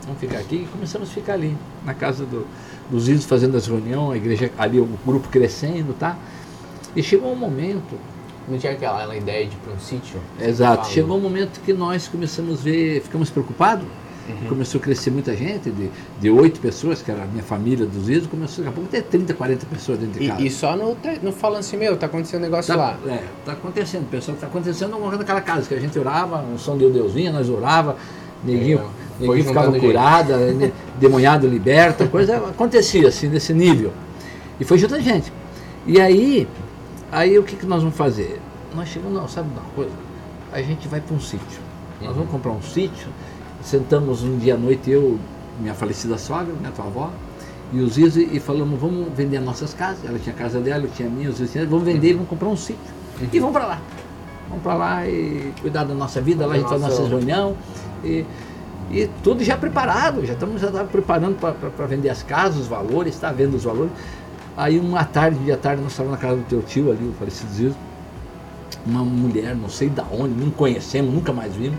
Vamos 0.04 0.20
ficar 0.20 0.38
aqui 0.38 0.56
e 0.56 0.68
começamos 0.72 1.10
a 1.10 1.12
ficar 1.12 1.34
ali, 1.34 1.54
na 1.84 1.92
casa 1.92 2.24
do, 2.24 2.46
dos 2.90 3.04
Zizo 3.04 3.28
fazendo 3.28 3.58
as 3.58 3.66
reuniões, 3.66 4.14
a 4.14 4.16
igreja 4.16 4.50
ali, 4.56 4.80
o 4.80 4.88
grupo 5.04 5.28
crescendo, 5.28 5.92
tá? 5.92 6.16
E 6.96 7.02
chegou 7.02 7.30
um 7.30 7.36
momento, 7.36 7.94
Não 8.50 8.58
tinha 8.58 8.72
aquela 8.72 8.98
aquela 8.98 9.16
ideia 9.16 9.46
de 9.46 9.54
ir 9.54 9.58
pra 9.60 9.72
um 9.72 9.78
sítio? 9.78 10.20
exato, 10.40 10.88
chegou 10.88 11.16
um 11.16 11.20
momento 11.20 11.60
que 11.60 11.72
nós 11.72 12.08
começamos 12.08 12.60
a 12.60 12.62
ver, 12.62 13.00
ficamos 13.02 13.30
preocupados, 13.30 13.86
E 14.28 14.48
começou 14.48 14.80
a 14.80 14.84
crescer 14.84 15.10
muita 15.10 15.34
gente, 15.36 15.70
de, 15.70 15.90
de 16.20 16.30
oito 16.30 16.60
pessoas, 16.60 17.02
que 17.02 17.10
era 17.10 17.22
a 17.24 17.26
minha 17.26 17.42
família 17.42 17.84
dos 17.86 18.08
Isos, 18.08 18.28
começou 18.28 18.64
daqui 18.64 18.68
a 18.68 18.80
pouco 18.80 18.88
a 18.96 19.00
ter 19.00 19.02
30, 19.08 19.34
40 19.34 19.66
pessoas 19.66 19.98
dentro 19.98 20.20
de 20.20 20.28
casa. 20.28 20.40
E, 20.40 20.46
e 20.46 20.50
só 20.50 20.76
no, 20.76 20.96
no 21.22 21.32
falando 21.32 21.60
assim, 21.60 21.76
meu, 21.76 21.96
tá 21.96 22.06
acontecendo 22.06 22.40
um 22.40 22.44
negócio 22.44 22.72
Tá, 22.74 22.80
lá. 22.80 22.96
é, 23.08 23.24
tá 23.44 23.52
acontecendo, 23.52 24.08
pessoal, 24.08 24.36
tá 24.38 24.46
acontecendo 24.46 24.92
alguma 24.92 25.10
coisa 25.10 25.18
naquela 25.24 25.40
casa, 25.40 25.66
que 25.68 25.74
a 25.74 25.80
gente 25.80 25.98
orava, 25.98 26.42
um 26.42 26.56
som 26.58 26.76
de 26.78 26.88
Deus 26.90 27.12
vinha, 27.14 27.32
nós 27.32 27.48
orava, 27.48 27.96
neguinho, 28.44 28.82
É, 29.20 29.24
neguinho 29.26 29.44
ficava 29.46 29.72
gente. 29.72 29.80
curada, 29.84 30.36
demoniado 31.00 31.48
liberta, 31.48 32.06
coisa 32.06 32.36
acontecia 32.36 33.08
assim, 33.08 33.28
nesse 33.28 33.52
nível. 33.52 33.92
E 34.60 34.64
foi 34.64 34.78
juntando 34.78 35.02
gente. 35.02 35.32
E 35.86 36.00
aí, 36.00 36.46
aí 37.10 37.38
o 37.38 37.42
que, 37.42 37.56
que 37.56 37.66
nós 37.66 37.82
vamos 37.82 37.96
fazer? 37.96 38.40
Nós 38.74 38.88
chegamos, 38.88 39.14
não, 39.14 39.28
sabe 39.28 39.48
uma 39.50 39.62
coisa? 39.74 39.92
A 40.52 40.62
gente 40.62 40.88
vai 40.88 41.00
para 41.00 41.14
um 41.14 41.20
sítio. 41.20 41.60
Nós 42.00 42.14
vamos 42.14 42.30
comprar 42.30 42.52
um 42.52 42.62
sítio, 42.62 43.08
sentamos 43.62 44.22
um 44.22 44.38
dia 44.38 44.54
à 44.54 44.58
noite, 44.58 44.90
eu, 44.90 45.18
minha 45.60 45.74
falecida 45.74 46.16
sogra, 46.16 46.54
minha 46.58 46.72
tua 46.72 46.86
avó, 46.86 47.10
e 47.72 47.80
os 47.80 47.98
Iso, 47.98 48.20
e 48.20 48.40
falamos, 48.40 48.80
vamos 48.80 49.08
vender 49.14 49.36
as 49.36 49.44
nossas 49.44 49.74
casas. 49.74 50.04
Ela 50.04 50.18
tinha 50.18 50.34
a 50.34 50.38
casa 50.38 50.60
dela, 50.60 50.84
eu 50.84 50.90
tinha 50.90 51.08
a 51.08 51.10
minha, 51.10 51.30
os 51.30 51.36
tinham, 51.50 51.66
vamos 51.68 51.84
vender 51.84 52.10
e 52.10 52.12
vamos 52.14 52.28
comprar 52.28 52.48
um 52.48 52.56
sítio. 52.56 52.80
E 53.32 53.38
vamos 53.38 53.54
para 53.54 53.66
lá. 53.66 53.80
Vamos 54.48 54.64
para 54.64 54.74
lá 54.74 55.06
e 55.06 55.52
cuidar 55.60 55.84
da 55.84 55.94
nossa 55.94 56.20
vida, 56.20 56.46
lá 56.46 56.54
a 56.54 56.56
gente 56.58 56.68
faz 56.68 56.80
Nossa. 56.80 56.94
nossas 56.94 57.08
reuniões. 57.08 57.56
E, 58.02 58.24
e 58.90 59.08
tudo 59.22 59.44
já 59.44 59.56
preparado, 59.56 60.26
já 60.26 60.32
estamos 60.32 60.60
já 60.60 60.84
preparando 60.84 61.36
para 61.36 61.86
vender 61.86 62.08
as 62.08 62.24
casas, 62.24 62.62
os 62.62 62.66
valores, 62.66 63.14
está 63.14 63.30
vendo 63.30 63.54
os 63.54 63.62
valores. 63.62 63.92
Aí 64.60 64.78
uma 64.78 65.02
tarde, 65.02 65.38
dia 65.38 65.56
tarde, 65.56 65.80
nós 65.80 65.92
estávamos 65.92 66.20
na 66.20 66.22
casa 66.22 66.36
do 66.36 66.44
teu 66.44 66.60
tio 66.60 66.92
ali, 66.92 67.08
o 67.08 67.14
falecido 67.14 67.50
Zizo, 67.50 67.76
uma 68.84 69.02
mulher, 69.02 69.56
não 69.56 69.70
sei 69.70 69.88
da 69.88 70.04
onde, 70.12 70.34
não 70.34 70.50
conhecemos, 70.50 71.14
nunca 71.14 71.32
mais 71.32 71.54
vimos, 71.54 71.78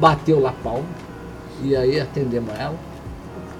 bateu 0.00 0.40
lá 0.40 0.52
palma, 0.64 0.88
e 1.62 1.76
aí 1.76 2.00
atendemos 2.00 2.52
ela. 2.58 2.74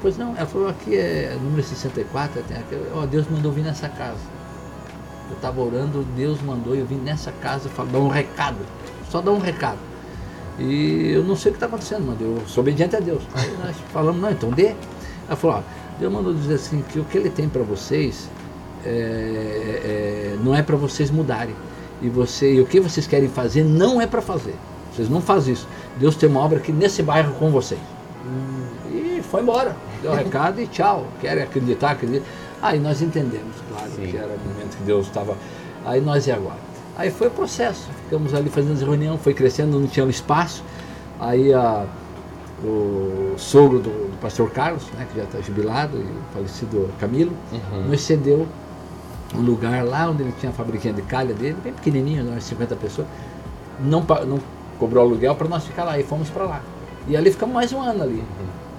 Pois 0.03 0.19
não, 0.19 0.37
ela 0.37 0.45
falou 0.45 0.69
aqui 0.69 0.97
é 0.97 1.39
número 1.41 1.63
64, 1.63 2.43
tem 2.49 2.57
aqui, 2.57 2.77
ó, 2.93 3.07
Deus 3.07 3.31
mandou 3.31 3.53
vir 3.53 3.63
nessa 3.63 3.89
casa. 3.89 4.19
Eu 5.31 5.37
estava 5.37 5.61
orando, 5.61 6.05
Deus 6.17 6.43
mandou 6.43 6.75
eu 6.75 6.85
vim 6.85 6.97
nessa 6.97 7.31
casa 7.31 7.69
e 7.69 7.93
dar 7.93 7.99
um 8.01 8.09
recado, 8.09 8.59
só 9.09 9.21
dar 9.21 9.31
um 9.31 9.39
recado. 9.39 9.79
E 10.59 11.13
eu 11.13 11.23
não 11.23 11.37
sei 11.37 11.51
o 11.51 11.53
que 11.53 11.59
está 11.59 11.67
acontecendo, 11.67 12.09
mas 12.09 12.21
eu 12.21 12.43
sou 12.49 12.63
obediente 12.63 12.97
a 12.97 13.01
Deus. 13.01 13.23
Aí 13.35 13.57
nós 13.65 13.77
falamos, 13.93 14.21
não, 14.21 14.33
então 14.33 14.51
dê. 14.51 14.75
Ela 15.29 15.37
falou, 15.37 15.59
ó, 15.59 15.63
Deus 16.01 16.13
mandou 16.13 16.35
dizer 16.35 16.55
assim, 16.55 16.83
que 16.89 16.99
o 16.99 17.05
que 17.05 17.17
ele 17.17 17.31
tem 17.31 17.49
para 17.49 17.63
vocês 17.63 18.29
é, 18.85 18.91
é, 18.91 20.37
não 20.43 20.55
é 20.55 20.63
para 20.63 20.77
vocês 20.77 21.11
mudarem. 21.11 21.55
E, 22.01 22.09
você, 22.09 22.55
e 22.55 22.61
o 22.61 22.67
que 22.67 22.79
vocês 22.81 23.07
querem 23.07 23.29
fazer 23.29 23.65
não 23.65 24.01
é 24.01 24.07
para 24.07 24.23
fazer. 24.23 24.55
Vocês 24.95 25.09
não 25.09 25.21
fazem 25.21 25.53
isso. 25.55 25.67
Deus 25.99 26.15
tem 26.17 26.29
uma 26.29 26.41
obra 26.41 26.59
aqui 26.59 26.73
nesse 26.73 27.03
bairro 27.03 27.33
com 27.35 27.51
vocês. 27.51 27.81
E 28.91 29.21
foi 29.23 29.43
embora. 29.43 29.77
Deu 30.03 30.13
o 30.13 30.15
recado 30.17 30.61
e 30.61 30.67
tchau. 30.67 31.07
Querem 31.21 31.43
acreditar, 31.43 31.93
acreditar. 31.93 32.27
Aí 32.63 32.79
nós 32.81 33.03
entendemos, 33.03 33.55
claro, 33.69 33.91
Sim. 33.95 34.07
que 34.07 34.17
era 34.17 34.27
o 34.27 34.49
momento 34.49 34.77
que 34.77 34.83
Deus 34.85 35.07
estava. 35.07 35.37
Aí 35.85 36.01
nós 36.01 36.27
e 36.27 36.33
agora. 36.33 36.59
Aí 36.97 37.11
foi 37.11 37.29
o 37.29 37.31
processo. 37.31 37.89
Ficamos 38.05 38.35
ali 38.35 38.49
fazendo 38.51 38.73
as 38.75 38.81
reuniões, 38.83 39.21
foi 39.21 39.33
crescendo, 39.35 39.79
não 39.79 39.87
tinha 39.87 40.05
um 40.05 40.11
espaço. 40.11 40.65
Aí 41.21 41.53
a, 41.55 41.85
o 42.65 43.35
sogro 43.37 43.79
do, 43.79 43.91
do 43.91 44.19
pastor 44.21 44.51
Carlos, 44.51 44.83
né, 44.97 45.07
que 45.13 45.19
já 45.19 45.25
está 45.25 45.41
jubilado, 45.41 45.97
e 45.97 46.01
o 46.01 46.35
falecido 46.35 46.89
Camilo, 46.99 47.33
Uhum. 47.53 47.89
nos 47.89 48.01
cedeu 48.01 48.47
um 49.35 49.41
lugar 49.41 49.85
lá 49.85 50.09
onde 50.09 50.23
ele 50.23 50.35
tinha 50.39 50.51
a 50.51 50.55
fabriquinha 50.55 50.95
de 50.95 51.03
calha 51.03 51.35
dele, 51.35 51.57
bem 51.63 51.73
pequenininho, 51.73 52.25
umas 52.25 52.45
50 52.45 52.77
pessoas. 52.77 53.07
Não, 53.81 54.05
não 54.27 54.41
cobrou 54.79 55.05
aluguel 55.05 55.35
para 55.35 55.49
nós 55.49 55.65
ficar 55.65 55.85
lá 55.85 55.99
e 55.99 56.03
fomos 56.03 56.31
para 56.31 56.45
lá. 56.45 56.63
E 57.07 57.17
ali 57.17 57.31
ficamos 57.31 57.55
mais 57.55 57.73
um 57.73 57.81
ano 57.81 58.03
ali. 58.03 58.25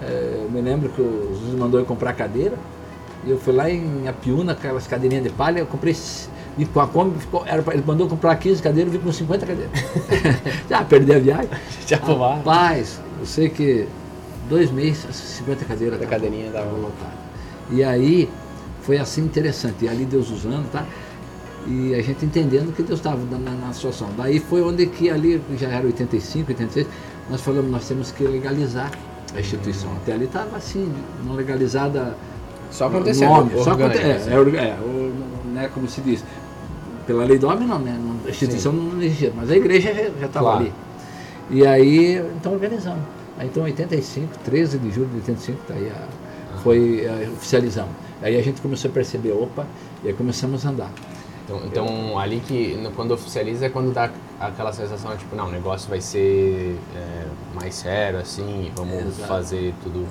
É, 0.02 0.42
eu 0.44 0.50
me 0.50 0.62
lembro 0.62 0.90
que 0.90 1.02
o 1.02 1.30
Jesus 1.34 1.58
mandou 1.58 1.80
eu 1.80 1.86
comprar 1.86 2.14
cadeira. 2.14 2.56
E 3.26 3.32
eu 3.32 3.38
fui 3.38 3.54
lá 3.54 3.70
em 3.70 4.08
Apiúna, 4.08 4.54
aquelas 4.54 4.88
cadeirinhas 4.88 5.24
de 5.24 5.30
palha, 5.30 5.60
eu 5.60 5.66
comprei 5.66 5.94
e 6.58 6.66
com 6.66 6.82
a 6.82 6.88
Kombi, 6.88 7.18
ficou, 7.20 7.44
era 7.46 7.64
ele 7.74 7.84
mandou 7.86 8.06
eu 8.06 8.10
comprar 8.10 8.36
15 8.36 8.62
cadeiras, 8.62 8.94
eu 8.94 9.00
vim 9.00 9.06
com 9.06 9.14
50 9.14 9.46
cadeiras. 9.46 9.72
Já 10.70 10.84
perdi 10.84 11.14
a 11.14 11.20
viagem. 11.20 11.50
Já 11.88 11.98
pulava. 11.98 12.36
Rapaz, 12.36 13.00
eu 13.18 13.26
sei 13.26 13.50
que 13.50 13.88
dois 14.50 14.70
meses, 14.70 15.06
as 15.10 15.16
50 15.16 15.66
cadeiras. 15.66 16.02
A 16.02 16.06
cadeirinha 16.06 16.52
tava 16.52 16.66
estavam 16.66 16.82
lotadas. 16.82 17.14
E 17.72 17.84
aí 17.84 18.30
foi 18.90 18.98
assim 18.98 19.22
interessante. 19.22 19.86
E 19.86 19.88
ali 19.88 20.04
Deus 20.04 20.32
usando, 20.32 20.68
tá? 20.72 20.84
E 21.68 21.94
a 21.94 22.02
gente 22.02 22.26
entendendo 22.26 22.74
que 22.76 22.82
Deus 22.82 22.98
estava 23.00 23.20
na, 23.38 23.52
na 23.52 23.72
situação. 23.72 24.10
Daí 24.18 24.40
foi 24.40 24.64
onde 24.64 24.88
que 24.88 25.12
ali, 25.12 25.40
já 25.60 25.68
era 25.68 25.86
85, 25.86 26.50
86, 26.50 26.88
nós 27.30 27.40
falamos, 27.42 27.70
nós 27.70 27.88
temos 27.88 28.10
que 28.12 28.24
legalizar 28.24 28.90
a 29.36 29.40
instituição. 29.40 29.92
Até 29.98 30.14
ali 30.14 30.26
estava 30.26 30.58
assim, 30.58 30.92
não 31.24 31.36
legalizada 31.36 32.16
Só 32.72 32.88
acontecendo. 32.88 33.30
nome, 33.30 33.52
só 33.64 33.72
orgânico, 33.72 33.84
aconte- 34.00 34.00
é, 34.00 34.16
assim. 34.16 34.30
é, 34.32 34.70
é, 34.70 34.78
o- 34.82 35.14
né, 35.54 35.70
como 35.72 35.88
se 35.88 36.02
diz, 36.02 36.24
pela 37.06 37.24
lei 37.26 37.38
do 37.38 37.48
homem 37.48 37.68
não, 37.68 37.78
né? 37.78 37.96
A 38.26 38.30
instituição 38.30 38.74
não 38.74 39.00
existia, 39.04 39.32
mas 39.36 39.52
a 39.52 39.56
igreja 39.56 39.94
já 40.20 40.26
estava 40.26 40.46
Claro. 40.48 40.60
ali. 40.62 40.74
E 41.52 41.68
aí, 41.68 42.16
então 42.40 42.54
organizamos. 42.54 43.04
Então, 43.42 43.62
85, 43.64 44.30
13 44.44 44.80
de 44.80 44.90
julho 44.90 45.08
de 45.10 45.16
85, 45.18 45.60
tá 45.68 45.76
aí 45.76 45.92
a, 45.92 46.58
foi 46.64 47.06
a, 47.08 47.30
oficializamos. 47.34 47.92
Aí 48.22 48.38
a 48.38 48.42
gente 48.42 48.62
começou 48.62 48.90
a 48.92 48.94
perceber, 48.94 49.32
opa, 49.32 49.66
e 50.04 50.08
aí 50.10 50.14
começamos 50.14 50.66
a 50.66 50.70
andar. 50.70 50.92
Então, 51.46 51.62
então, 51.66 52.20
ali 52.20 52.42
que 52.42 52.78
quando 52.96 53.12
oficializa 53.12 53.66
é 53.66 53.70
quando 53.70 53.92
dá 53.92 54.12
aquela 54.40 54.72
sensação, 54.72 55.18
tipo, 55.18 55.36
não, 55.36 55.48
o 55.48 55.52
negócio 55.52 55.90
vai 55.90 56.00
ser 56.00 56.78
é, 56.96 57.26
mais 57.56 57.74
sério, 57.74 58.20
assim, 58.20 58.72
vamos 58.76 59.06
Exato. 59.06 59.28
fazer 59.28 59.74
tudo. 59.82 60.08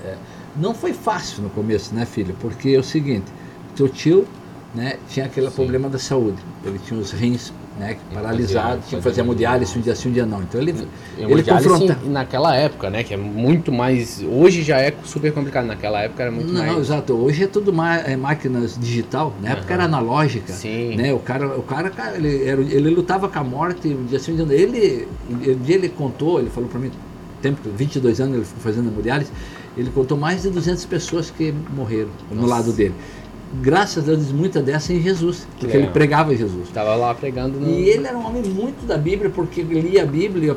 Não 0.57 0.75
foi 0.75 0.93
fácil 0.93 1.45
no 1.45 1.51
começo, 1.51 1.95
né, 1.95 2.05
filho? 2.05 2.35
Porque 2.41 2.71
é 2.71 2.79
o 2.79 2.83
seguinte, 2.83 3.27
teu 3.77 3.89
tio 3.89 4.27
né, 4.75 4.99
tinha 5.09 5.27
aquele 5.27 5.49
Sim. 5.49 5.55
problema 5.55 5.89
da 5.89 5.99
saúde. 5.99 6.43
Ele 6.65 6.79
tinha 6.79 6.99
os 6.99 7.13
rins 7.13 7.53
né, 7.79 7.97
paralisados, 8.13 8.89
tinha 8.89 8.99
que 9.01 9.05
fazer 9.05 9.21
hemodiálise 9.21 9.79
um 9.79 9.81
dia 9.81 9.95
sim, 9.95 10.09
um 10.09 10.13
dia 10.13 10.27
não. 10.27 10.43
Então 10.43 10.61
ele, 10.61 10.75
ele 11.17 11.43
confronta. 11.43 11.97
naquela 12.05 12.55
época, 12.57 12.91
né? 12.91 13.05
Que 13.05 13.15
é 13.15 13.17
muito 13.17 13.71
mais. 13.73 14.23
Hoje 14.23 14.63
já 14.63 14.79
é 14.79 14.93
super 15.05 15.33
complicado. 15.33 15.67
Naquela 15.67 16.01
época 16.03 16.23
era 16.23 16.33
muito 16.33 16.53
não, 16.53 16.65
mais. 16.65 16.79
exato. 16.79 17.15
Hoje 17.15 17.45
é 17.45 17.47
tudo 17.47 17.73
ma 17.73 17.97
é 17.97 18.17
máquinas 18.17 18.77
digital. 18.79 19.33
Na 19.41 19.51
época 19.51 19.67
Aham. 19.67 19.75
era 19.75 19.85
analógica. 19.85 20.53
Sim. 20.53 20.97
Né? 20.97 21.13
O 21.13 21.19
cara, 21.19 21.47
o 21.57 21.63
cara, 21.63 21.91
cara, 21.91 22.17
ele, 22.17 22.47
era, 22.47 22.61
ele 22.61 22.91
lutava 22.91 23.29
com 23.29 23.39
a 23.39 23.45
morte 23.45 23.89
um 23.89 24.05
dia 24.05 24.19
sim, 24.19 24.33
um 24.33 24.37
dia 24.37 24.45
não. 24.45 24.53
Ele, 24.53 25.09
dia 25.63 25.77
ele 25.77 25.89
contou, 25.89 26.41
ele 26.41 26.51
falou 26.51 26.69
para 26.69 26.81
mim, 26.81 26.91
tempo, 27.41 27.61
22 27.77 28.21
anos 28.21 28.37
ele 28.37 28.45
ficou 28.45 28.63
fazendo 28.63 28.89
hemodiálise, 28.89 29.31
ele 29.77 29.91
contou 29.91 30.19
mais 30.19 30.43
de 30.43 30.51
200 30.51 30.85
pessoas 30.87 31.31
que 31.31 31.55
morreram 31.75 32.11
no 32.31 32.43
Nossa. 32.43 32.55
lado 32.55 32.73
dele. 32.73 32.95
Graças 33.63 34.05
a 34.05 34.15
Deus, 34.15 34.31
muita 34.31 34.61
dessa 34.61 34.93
em 34.93 35.01
Jesus, 35.01 35.47
porque 35.51 35.67
legal. 35.67 35.83
ele 35.83 35.91
pregava 35.91 36.37
Jesus. 36.37 36.69
Tava 36.69 36.95
lá 36.95 37.15
pregando 37.15 37.59
no. 37.59 37.69
E 37.69 37.89
ele 37.89 38.07
era 38.07 38.17
um 38.17 38.27
homem 38.27 38.43
muito 38.43 38.87
da 38.87 38.99
Bíblia, 38.99 39.31
porque 39.31 39.63
ele 39.63 39.81
lia 39.81 40.03
a 40.03 40.07
Bíblia, 40.07 40.49
eu 40.49 40.57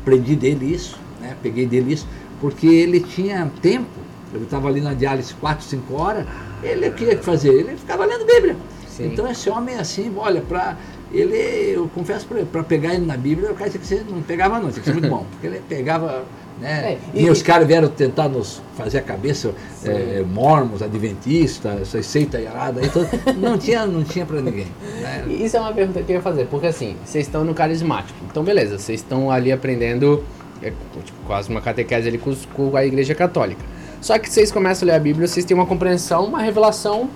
aprendi 0.00 0.36
dele 0.36 0.72
isso, 0.72 0.98
né? 1.20 1.36
peguei 1.42 1.66
dele 1.66 1.94
isso, 1.94 2.06
porque 2.40 2.66
ele 2.66 3.00
tinha 3.00 3.50
tempo, 3.60 3.90
ele 4.32 4.44
estava 4.44 4.68
ali 4.68 4.80
na 4.80 4.94
diálise 4.94 5.34
4, 5.34 5.64
5 5.64 5.94
horas, 5.94 6.26
ele 6.62 6.88
o 6.88 6.92
que 6.92 7.04
ia 7.04 7.18
fazer? 7.18 7.52
Ele 7.52 7.76
ficava 7.76 8.04
lendo 8.04 8.24
Bíblia. 8.24 8.56
Sim. 8.86 9.06
Então 9.06 9.28
esse 9.28 9.48
homem 9.50 9.74
assim, 9.76 10.12
olha, 10.16 10.40
para 10.40 10.76
ele, 11.10 11.36
eu 11.74 11.88
confesso 11.94 12.26
para 12.26 12.44
para 12.44 12.62
pegar 12.62 12.94
ele 12.94 13.04
na 13.04 13.16
Bíblia, 13.16 13.50
o 13.50 13.54
cara 13.54 13.70
tinha 13.70 13.80
que 13.80 13.86
ser, 13.86 14.04
não 14.08 14.22
pegava 14.22 14.60
não, 14.60 14.70
tinha 14.70 14.80
que 14.80 14.88
ser 14.88 14.92
muito 14.92 15.08
bom, 15.08 15.26
porque 15.30 15.46
ele 15.46 15.62
pegava, 15.68 16.24
né? 16.62 16.92
É, 16.92 16.98
e- 17.18 17.24
e, 17.26 17.30
os 17.30 17.42
caras 17.42 17.66
vieram 17.66 17.88
tentar 17.88 18.28
nos 18.28 18.62
fazer 18.76 18.98
a 18.98 19.02
cabeça, 19.02 19.52
é, 19.84 20.22
mormons, 20.26 20.80
adventistas, 20.80 21.82
essas 21.82 22.06
seitas 22.06 22.46
aradas, 22.46 22.86
então 22.86 23.06
não 23.36 23.58
tinha, 23.58 23.84
não 23.84 24.02
tinha 24.04 24.24
para 24.24 24.40
ninguém. 24.40 24.68
Né? 25.00 25.24
Isso 25.28 25.56
é 25.56 25.60
uma 25.60 25.72
pergunta 25.72 26.02
que 26.02 26.12
eu 26.12 26.16
ia 26.16 26.22
fazer, 26.22 26.46
porque 26.46 26.68
assim, 26.68 26.96
vocês 27.04 27.26
estão 27.26 27.44
no 27.44 27.52
carismático. 27.52 28.18
Então, 28.30 28.42
beleza, 28.42 28.78
vocês 28.78 29.00
estão 29.00 29.30
ali 29.30 29.50
aprendendo 29.52 30.24
é, 30.62 30.70
tipo, 31.04 31.18
quase 31.26 31.50
uma 31.50 31.60
catequese 31.60 32.06
ali 32.08 32.18
com, 32.18 32.32
com 32.54 32.76
a 32.76 32.84
igreja 32.86 33.14
católica. 33.14 33.60
Só 34.00 34.18
que 34.18 34.30
vocês 34.30 34.50
começam 34.50 34.86
a 34.88 34.92
ler 34.92 34.96
a 34.96 35.00
Bíblia, 35.00 35.26
vocês 35.26 35.44
têm 35.44 35.56
uma 35.56 35.66
compreensão, 35.66 36.24
uma 36.24 36.40
revelação 36.40 37.08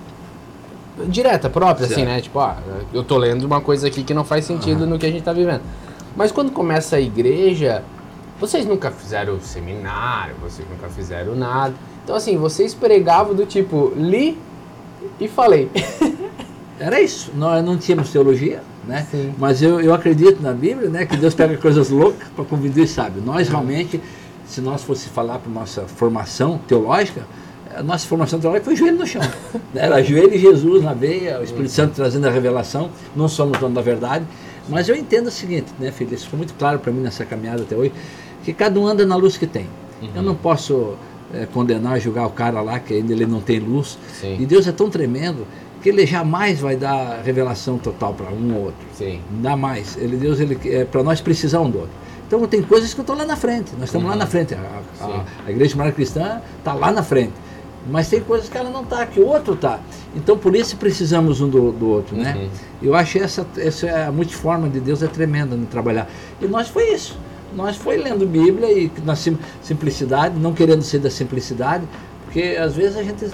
direta, 1.08 1.50
própria, 1.50 1.84
assim, 1.86 1.96
Certo. 1.96 2.08
né? 2.08 2.20
Tipo, 2.20 2.38
ah, 2.40 2.56
eu 2.92 3.04
tô 3.04 3.18
lendo 3.18 3.44
uma 3.44 3.60
coisa 3.60 3.86
aqui 3.86 4.02
que 4.02 4.14
não 4.14 4.24
faz 4.24 4.44
sentido 4.44 4.86
no 4.86 4.98
que 4.98 5.06
a 5.06 5.10
gente 5.10 5.22
tá 5.22 5.32
vivendo. 5.32 5.60
Mas 6.16 6.32
quando 6.32 6.50
começa 6.50 6.96
a 6.96 7.00
igreja, 7.00 7.82
vocês 8.38 8.66
nunca 8.66 8.90
fizeram 8.90 9.40
seminário, 9.40 10.34
vocês 10.40 10.68
nunca 10.68 10.88
fizeram 10.88 11.34
nada. 11.34 11.74
Então, 12.04 12.14
assim, 12.16 12.36
vocês 12.36 12.74
pregavam 12.74 13.34
do 13.34 13.46
tipo, 13.46 13.92
li 13.96 14.38
e 15.18 15.26
falei. 15.26 15.70
Era 16.78 17.00
isso. 17.00 17.32
Nós 17.34 17.64
não 17.64 17.76
tínhamos 17.78 18.10
teologia, 18.10 18.62
né? 18.86 19.06
Sim. 19.10 19.34
Mas 19.38 19.62
eu, 19.62 19.80
eu 19.80 19.94
acredito 19.94 20.42
na 20.42 20.52
Bíblia, 20.52 20.90
né? 20.90 21.06
Que 21.06 21.16
Deus 21.16 21.34
pega 21.34 21.56
coisas 21.58 21.88
loucas 21.88 22.28
para 22.34 22.44
convidar 22.44 22.82
os 22.82 22.90
sábios. 22.90 23.24
Nós 23.24 23.48
realmente, 23.48 24.00
se 24.46 24.60
nós 24.60 24.82
fosse 24.82 25.08
falar 25.08 25.38
para 25.38 25.50
nossa 25.50 25.82
formação 25.82 26.58
teológica, 26.68 27.22
a 27.74 27.82
nossa 27.82 28.06
formação 28.06 28.38
teológica 28.38 28.66
foi 28.66 28.76
joelho 28.76 28.98
no 28.98 29.06
chão. 29.06 29.22
Era 29.74 30.02
joelho 30.02 30.34
e 30.34 30.38
Jesus 30.38 30.82
na 30.82 30.92
veia, 30.92 31.40
o 31.40 31.42
Espírito 31.42 31.72
Santo 31.72 31.94
trazendo 31.94 32.26
a 32.26 32.30
revelação, 32.30 32.90
não 33.14 33.26
no 33.26 33.52
dono 33.52 33.74
da 33.74 33.82
verdade. 33.82 34.26
Mas 34.68 34.88
eu 34.88 34.96
entendo 34.96 35.28
o 35.28 35.30
seguinte, 35.30 35.72
né, 35.78 35.92
filho? 35.92 36.12
Isso 36.14 36.24
ficou 36.24 36.38
muito 36.38 36.54
claro 36.54 36.78
para 36.78 36.92
mim 36.92 37.00
nessa 37.00 37.24
caminhada 37.24 37.62
até 37.62 37.76
hoje, 37.76 37.92
que 38.46 38.52
cada 38.52 38.78
um 38.78 38.86
anda 38.86 39.04
na 39.04 39.16
luz 39.16 39.36
que 39.36 39.44
tem. 39.46 39.66
Eu 40.14 40.22
não 40.22 40.36
posso 40.36 40.94
eh, 41.34 41.48
condenar, 41.52 41.98
julgar 42.00 42.26
o 42.26 42.30
cara 42.30 42.60
lá 42.60 42.78
que 42.78 42.94
ainda 42.94 43.12
ele 43.12 43.26
não 43.26 43.40
tem 43.40 43.58
luz. 43.58 43.98
Sim. 44.20 44.36
E 44.38 44.46
Deus 44.46 44.68
é 44.68 44.72
tão 44.72 44.88
tremendo 44.88 45.44
que 45.82 45.88
ele 45.88 46.06
jamais 46.06 46.60
vai 46.60 46.76
dar 46.76 47.22
revelação 47.24 47.76
total 47.76 48.14
para 48.14 48.30
um 48.30 48.54
ou 48.54 48.64
outro. 48.66 48.86
Sim. 48.94 49.20
Não 49.32 49.42
dá 49.42 49.56
mais. 49.56 49.96
Ele, 49.96 50.16
Deus, 50.16 50.38
ele, 50.38 50.56
é, 50.66 50.84
para 50.84 51.02
nós 51.02 51.20
precisar 51.20 51.60
um 51.60 51.68
do 51.70 51.78
outro. 51.80 51.92
Então 52.28 52.46
tem 52.46 52.62
coisas 52.62 52.94
que 52.94 53.00
eu 53.00 53.02
estou 53.02 53.16
lá 53.16 53.24
na 53.24 53.34
frente. 53.36 53.72
Nós 53.78 53.88
estamos 53.88 54.06
lá 54.06 54.12
Uhum. 54.12 54.18
na 54.20 54.26
frente. 54.26 54.54
A, 54.54 54.58
a, 55.04 55.24
a 55.46 55.50
Igreja 55.50 55.74
Moral 55.76 55.92
Cristã 55.92 56.40
está 56.58 56.72
lá 56.72 56.92
na 56.92 57.02
frente. 57.02 57.32
Mas 57.88 58.08
tem 58.08 58.20
coisas 58.20 58.48
que 58.48 58.56
ela 58.58 58.68
não 58.70 58.82
está, 58.82 59.06
que 59.06 59.18
o 59.18 59.26
outro 59.26 59.54
está. 59.54 59.80
Então 60.14 60.36
por 60.38 60.54
isso 60.54 60.76
precisamos 60.76 61.40
um 61.40 61.48
do, 61.48 61.72
do 61.72 61.88
outro, 61.88 62.16
né? 62.16 62.34
Uhum. 62.36 62.48
Eu 62.82 62.94
acho 62.94 63.18
essa, 63.18 63.44
essa 63.56 63.86
é 63.86 64.06
a 64.06 64.12
multiforma 64.12 64.68
de 64.68 64.78
Deus 64.80 65.02
é 65.02 65.06
tremenda 65.08 65.56
no 65.56 65.66
trabalhar. 65.66 66.08
E 66.40 66.46
nós 66.46 66.68
foi 66.68 66.92
isso. 66.92 67.16
Nós 67.54 67.76
foi 67.76 67.96
lendo 67.96 68.26
Bíblia 68.26 68.70
e 68.72 68.90
na 69.04 69.14
sim- 69.16 69.38
simplicidade, 69.62 70.38
não 70.38 70.52
querendo 70.52 70.82
ser 70.82 70.98
da 70.98 71.10
simplicidade, 71.10 71.84
porque 72.24 72.56
às 72.60 72.74
vezes 72.74 72.96
a 72.96 73.02
gente 73.02 73.26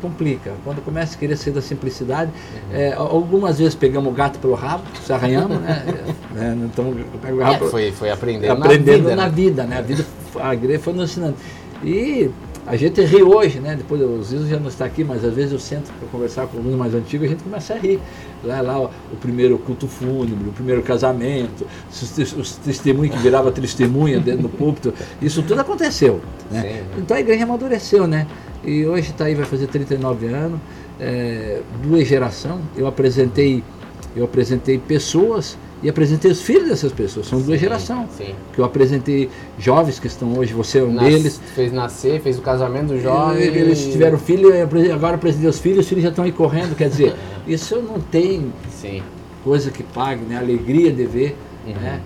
complica. 0.00 0.52
Quando 0.64 0.80
começa 0.82 1.16
a 1.16 1.18
querer 1.18 1.36
ser 1.36 1.50
da 1.50 1.60
simplicidade, 1.60 2.30
Uhum. 2.70 2.76
é, 2.76 2.92
algumas 2.92 3.58
vezes 3.58 3.74
pegamos 3.74 4.12
o 4.12 4.14
gato 4.14 4.38
pelo 4.38 4.54
rabo, 4.54 4.84
se 5.04 5.12
arranhamos, 5.12 5.58
né? 5.60 5.84
É, 6.36 6.54
então 6.54 6.94
pega 7.20 7.34
o 7.34 7.42
É, 7.42 7.58
foi, 7.58 7.90
foi 7.90 8.10
aprendendo, 8.10 8.52
aprendendo 8.62 9.16
na 9.16 9.28
vida, 9.28 9.64
né? 9.64 9.70
né? 9.70 9.78
A 9.78 9.82
vida, 9.82 10.06
a 10.38 10.54
igreja 10.54 10.78
foi 10.78 10.92
nos 10.92 11.10
ensinando. 11.10 11.34
E 11.82 12.30
a 12.68 12.76
gente 12.76 13.00
ri 13.02 13.22
hoje, 13.22 13.60
né? 13.60 13.74
Depois 13.74 14.00
o 14.00 14.22
Zizo 14.22 14.46
já 14.46 14.58
não 14.58 14.68
está 14.68 14.84
aqui, 14.84 15.02
mas 15.02 15.24
às 15.24 15.32
vezes 15.34 15.52
eu 15.52 15.58
sento 15.58 15.90
para 15.98 16.06
conversar 16.08 16.46
com 16.46 16.58
alguns 16.58 16.74
mais 16.74 16.94
antigos 16.94 17.24
e 17.24 17.26
a 17.26 17.30
gente 17.30 17.42
começa 17.42 17.72
a 17.72 17.78
rir. 17.78 17.98
Lá, 18.44 18.60
lá 18.60 18.80
o, 18.80 18.90
o 19.12 19.16
primeiro 19.16 19.58
culto 19.58 19.88
fúnebre, 19.88 20.48
o 20.48 20.52
primeiro 20.52 20.82
casamento, 20.82 21.66
os, 21.90 22.32
os 22.34 22.56
testemunhos 22.56 23.16
que 23.16 23.22
virava 23.22 23.50
testemunha 23.50 24.20
dentro 24.20 24.42
do 24.42 24.48
púlpito, 24.50 24.92
isso 25.20 25.42
tudo 25.42 25.60
aconteceu. 25.60 26.20
Né? 26.50 26.62
Sim. 26.62 27.00
Então 27.00 27.16
a 27.16 27.20
igreja 27.20 27.44
amadureceu, 27.44 28.06
né? 28.06 28.26
E 28.62 28.84
hoje 28.84 29.10
está 29.10 29.24
aí, 29.24 29.34
vai 29.34 29.46
fazer 29.46 29.66
39 29.68 30.26
anos, 30.26 30.60
é, 31.00 31.62
duas 31.82 32.06
gerações. 32.06 32.60
Eu 32.76 32.86
apresentei, 32.86 33.64
eu 34.14 34.24
apresentei 34.24 34.78
pessoas 34.78 35.56
e 35.82 35.88
apresentei 35.88 36.30
os 36.30 36.42
filhos 36.42 36.68
dessas 36.68 36.90
pessoas, 36.92 37.26
são 37.26 37.38
duas 37.40 37.58
Sim, 37.58 37.64
gerações 37.66 38.08
Sim. 38.16 38.34
que 38.52 38.58
eu 38.60 38.64
apresentei 38.64 39.30
jovens 39.58 40.00
que 40.00 40.06
estão 40.08 40.36
hoje, 40.36 40.52
você 40.52 40.80
é 40.80 40.82
um 40.82 40.92
Nas- 40.92 41.04
deles. 41.04 41.40
Fez 41.54 41.72
nascer, 41.72 42.20
fez 42.20 42.36
o 42.38 42.42
casamento 42.42 42.88
do 42.88 43.00
jovem. 43.00 43.42
Eles 43.42 43.80
tiveram 43.84 44.18
filho, 44.18 44.50
agora 44.92 45.14
apresentei 45.14 45.48
os 45.48 45.58
filhos, 45.60 45.80
os 45.80 45.88
filhos 45.88 46.02
já 46.04 46.10
estão 46.10 46.24
aí 46.24 46.32
correndo. 46.32 46.74
Quer 46.76 46.88
dizer, 46.88 47.14
isso 47.46 47.76
não 47.80 48.00
tem 48.00 48.52
Sim. 48.70 49.02
coisa 49.44 49.70
que 49.70 49.82
pague, 49.84 50.24
né? 50.24 50.36
Alegria 50.38 50.92
de 50.92 51.04
ver 51.06 51.36
Uhum. 51.66 51.74
né? 51.74 52.00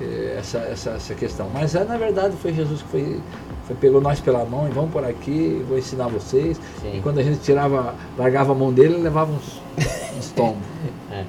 eh, 0.00 0.36
essa, 0.38 0.58
essa, 0.58 0.90
essa 0.90 1.14
questão. 1.14 1.48
Mas 1.54 1.74
é, 1.74 1.84
na 1.84 1.96
verdade 1.98 2.34
foi 2.42 2.52
Jesus 2.52 2.82
que 2.82 2.88
foi, 2.88 3.20
foi- 3.66 3.76
pegou 3.76 4.00
nós 4.00 4.18
pela 4.20 4.44
mão 4.44 4.66
e 4.66 4.72
vamos 4.72 4.90
por 4.90 5.04
aqui, 5.04 5.62
vou 5.68 5.78
ensinar 5.78 6.08
vocês. 6.08 6.58
Sim. 6.80 6.96
E 6.98 7.00
quando 7.00 7.18
a 7.18 7.22
gente 7.22 7.38
tirava, 7.40 7.94
largava 8.18 8.50
a 8.52 8.54
mão 8.54 8.72
dele, 8.72 8.94
ele 8.94 9.02
levava 9.04 9.30
uns, 9.32 9.60
uns 10.18 10.28
tombos. 10.32 10.56
É. 11.12 11.24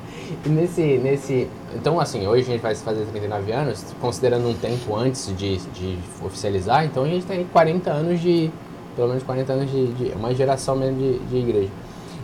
Nesse, 0.46 0.98
nesse. 0.98 1.48
Então, 1.74 2.00
assim, 2.00 2.28
hoje 2.28 2.42
a 2.42 2.52
gente 2.54 2.62
vai 2.62 2.76
fazer 2.76 3.06
39 3.06 3.52
anos, 3.54 3.86
considerando 4.02 4.50
um 4.50 4.54
tempo 4.54 4.94
antes 4.94 5.34
de, 5.38 5.58
de 5.58 5.98
oficializar, 6.22 6.84
então 6.84 7.04
a 7.04 7.08
gente 7.08 7.26
tem 7.26 7.46
40 7.46 7.90
anos 7.90 8.20
de. 8.20 8.52
Pelo 8.96 9.08
menos 9.08 9.24
40 9.24 9.54
anos 9.54 9.72
de. 9.72 9.88
de 9.94 10.12
uma 10.12 10.34
geração 10.36 10.76
mesmo 10.76 10.98
de, 10.98 11.20
de 11.20 11.38
igreja. 11.38 11.70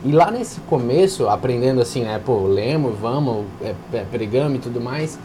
E 0.04 0.14
lá 0.14 0.32
nesse 0.32 0.62
começo, 0.62 1.28
aprendendo 1.28 1.82
assim, 1.82 2.04
né, 2.04 2.22
pô, 2.24 2.48
lemos, 2.48 2.98
vamos, 2.98 3.46
é, 3.62 3.76
é, 3.92 4.06
pregamos 4.10 4.58
e 4.58 4.62
tudo 4.62 4.80
mais, 4.80 5.20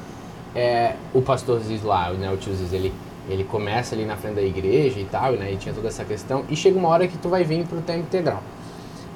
é, 0.52 0.96
o 1.12 1.22
pastor 1.22 1.60
Ziz 1.60 1.84
lá, 1.84 2.10
né, 2.10 2.28
o 2.32 2.36
tio 2.36 2.52
Ziz, 2.54 2.72
ele, 2.72 2.92
ele 3.28 3.44
começa 3.44 3.94
ali 3.94 4.04
na 4.04 4.16
frente 4.16 4.34
da 4.34 4.42
igreja 4.42 4.98
e 4.98 5.04
tal, 5.04 5.34
né, 5.34 5.52
e 5.52 5.56
tinha 5.56 5.72
toda 5.72 5.86
essa 5.86 6.04
questão, 6.04 6.44
e 6.48 6.56
chega 6.56 6.76
uma 6.76 6.88
hora 6.88 7.06
que 7.06 7.16
tu 7.16 7.28
vai 7.28 7.44
vir 7.44 7.64
pro 7.66 7.80
tempo 7.82 8.00
integral. 8.00 8.42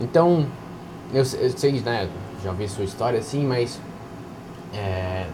Então, 0.00 0.46
eu, 1.12 1.24
eu 1.40 1.50
sei, 1.50 1.72
né, 1.80 2.08
já 2.42 2.50
ouvi 2.50 2.68
sua 2.68 2.84
história 2.84 3.18
assim, 3.18 3.44
mas 3.44 3.80
é, 4.74 5.26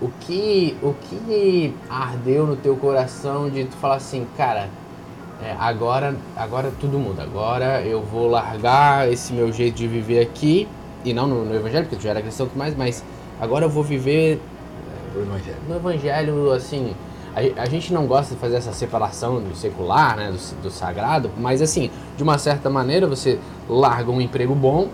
o 0.00 0.08
que 0.20 0.76
o 0.82 0.94
que 0.94 1.74
ardeu 1.88 2.46
no 2.46 2.56
teu 2.56 2.76
coração 2.76 3.48
de 3.48 3.64
tu 3.64 3.76
falar 3.76 3.96
assim, 3.96 4.26
cara, 4.36 4.68
é, 5.42 5.56
agora 5.58 6.14
agora 6.36 6.72
tudo 6.80 6.98
muda, 6.98 7.22
agora 7.22 7.82
eu 7.82 8.02
vou 8.02 8.28
largar 8.28 9.10
esse 9.10 9.32
meu 9.32 9.52
jeito 9.52 9.76
de 9.76 9.88
viver 9.88 10.20
aqui 10.20 10.68
e 11.04 11.12
não 11.12 11.26
no, 11.26 11.44
no 11.44 11.54
evangelho, 11.54 11.84
porque 11.84 11.96
tu 11.96 12.02
já 12.02 12.10
era 12.10 12.22
cristão 12.22 12.46
e 12.46 12.48
tudo 12.50 12.58
mais, 12.58 12.76
mas 12.76 13.04
agora 13.40 13.64
eu 13.64 13.70
vou 13.70 13.82
viver 13.82 14.40
O 15.14 15.20
Evangelho. 15.20 15.56
no 15.68 15.76
evangelho, 15.76 16.52
assim, 16.52 16.94
a, 17.34 17.62
a 17.62 17.66
gente 17.66 17.92
não 17.92 18.06
gosta 18.06 18.34
de 18.34 18.40
fazer 18.40 18.56
essa 18.56 18.72
separação 18.72 19.40
do 19.40 19.54
secular, 19.54 20.16
né, 20.16 20.30
do, 20.30 20.62
do 20.62 20.70
sagrado, 20.70 21.30
mas 21.36 21.60
assim, 21.60 21.90
de 22.16 22.22
uma 22.22 22.38
certa 22.38 22.70
maneira 22.70 23.06
você 23.06 23.38
larga 23.68 24.10
um 24.10 24.20
emprego 24.20 24.54
bom, 24.54 24.88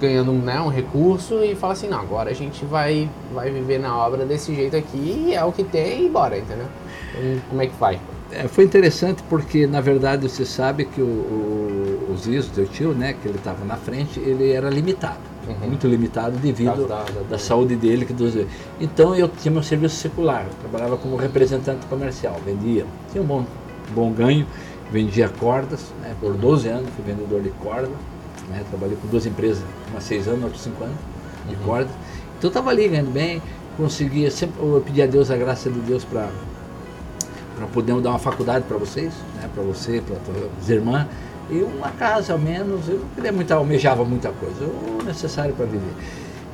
ganhando 0.00 0.32
né, 0.32 0.60
um 0.60 0.68
recurso 0.68 1.42
e 1.42 1.54
fala 1.54 1.72
assim, 1.72 1.88
não, 1.88 2.00
agora 2.00 2.30
a 2.30 2.34
gente 2.34 2.64
vai, 2.64 3.08
vai 3.32 3.50
viver 3.50 3.78
na 3.78 3.96
obra 3.96 4.24
desse 4.24 4.54
jeito 4.54 4.76
aqui, 4.76 5.34
é 5.34 5.44
o 5.44 5.52
que 5.52 5.64
tem 5.64 6.06
e 6.06 6.08
bora, 6.08 6.36
entendeu? 6.38 6.66
Então, 7.10 7.40
como 7.48 7.62
é 7.62 7.66
que 7.66 7.74
vai? 7.78 8.00
É, 8.32 8.48
foi 8.48 8.64
interessante 8.64 9.22
porque, 9.28 9.66
na 9.66 9.80
verdade, 9.80 10.28
você 10.28 10.44
sabe 10.44 10.84
que 10.86 11.00
o, 11.00 11.04
o, 11.04 12.08
o 12.12 12.16
Zizo, 12.16 12.50
teu 12.52 12.66
tio, 12.66 12.92
né, 12.92 13.14
que 13.14 13.28
ele 13.28 13.38
estava 13.38 13.64
na 13.64 13.76
frente, 13.76 14.18
ele 14.18 14.50
era 14.50 14.68
limitado. 14.68 15.18
Uhum. 15.46 15.68
Muito 15.68 15.86
limitado 15.86 16.36
devido 16.38 16.88
Da- 16.88 16.96
da- 16.96 17.04
da, 17.04 17.20
da- 17.30 17.38
saúde 17.38 17.76
dele. 17.76 18.06
Que 18.06 18.12
dos... 18.14 18.34
Então 18.80 19.14
eu 19.14 19.28
tinha 19.28 19.52
meu 19.52 19.62
serviço 19.62 19.96
secular, 19.96 20.46
eu 20.46 20.54
trabalhava 20.68 20.96
como 20.96 21.16
representante 21.16 21.84
comercial, 21.86 22.36
vendia, 22.44 22.86
tinha 23.12 23.22
um 23.22 23.26
bom, 23.26 23.44
bom 23.94 24.10
ganho, 24.10 24.46
vendia 24.90 25.28
cordas, 25.28 25.92
né, 26.00 26.14
por 26.20 26.32
12 26.32 26.68
anos 26.68 26.88
fui 26.96 27.04
vendedor 27.04 27.42
de 27.42 27.50
corda, 27.50 27.90
né, 28.48 28.64
trabalhei 28.70 28.96
com 29.00 29.08
duas 29.08 29.26
empresas, 29.26 29.62
uma 29.90 30.00
seis 30.00 30.28
anos, 30.28 30.44
outra 30.44 30.58
cinco 30.58 30.84
anos, 30.84 30.96
de 31.48 31.56
corda. 31.56 31.90
Então 32.38 32.44
eu 32.44 32.48
estava 32.48 32.70
ali 32.70 32.88
ganhando 32.88 33.12
bem, 33.12 33.42
conseguia, 33.76 34.30
sempre 34.30 34.60
eu 34.60 34.82
pedia 34.84 35.04
a 35.04 35.06
Deus 35.06 35.30
a 35.30 35.36
graça 35.36 35.70
de 35.70 35.80
Deus 35.80 36.04
para 36.04 36.28
para 37.56 37.66
poder 37.68 38.00
dar 38.00 38.10
uma 38.10 38.18
faculdade 38.18 38.64
para 38.66 38.76
vocês, 38.76 39.12
né, 39.36 39.48
para 39.54 39.62
você, 39.62 40.02
para 40.04 40.16
tuas 40.16 40.68
irmãs, 40.68 41.06
e 41.50 41.58
uma 41.58 41.90
casa 41.90 42.32
ao 42.32 42.38
menos, 42.38 42.88
eu 42.88 42.98
não 42.98 43.08
queria 43.14 43.32
muito, 43.32 43.52
almejava 43.52 44.04
muita 44.04 44.30
coisa, 44.32 44.64
o 44.64 45.02
necessário 45.04 45.54
para 45.54 45.66
viver. 45.66 45.92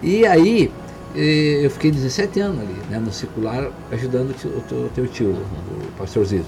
E 0.03 0.27
aí, 0.27 0.71
eh, 1.15 1.61
eu 1.63 1.71
fiquei 1.71 1.91
17 1.91 2.41
anos 2.41 2.61
ali, 2.61 2.77
né, 2.91 2.99
no 2.99 3.13
circular, 3.13 3.71
ajudando 3.91 4.31
o 4.31 4.61
teu, 4.69 4.91
teu 4.95 5.07
tio, 5.07 5.31
o 5.31 5.93
pastor 5.97 6.25
Zizo. 6.25 6.47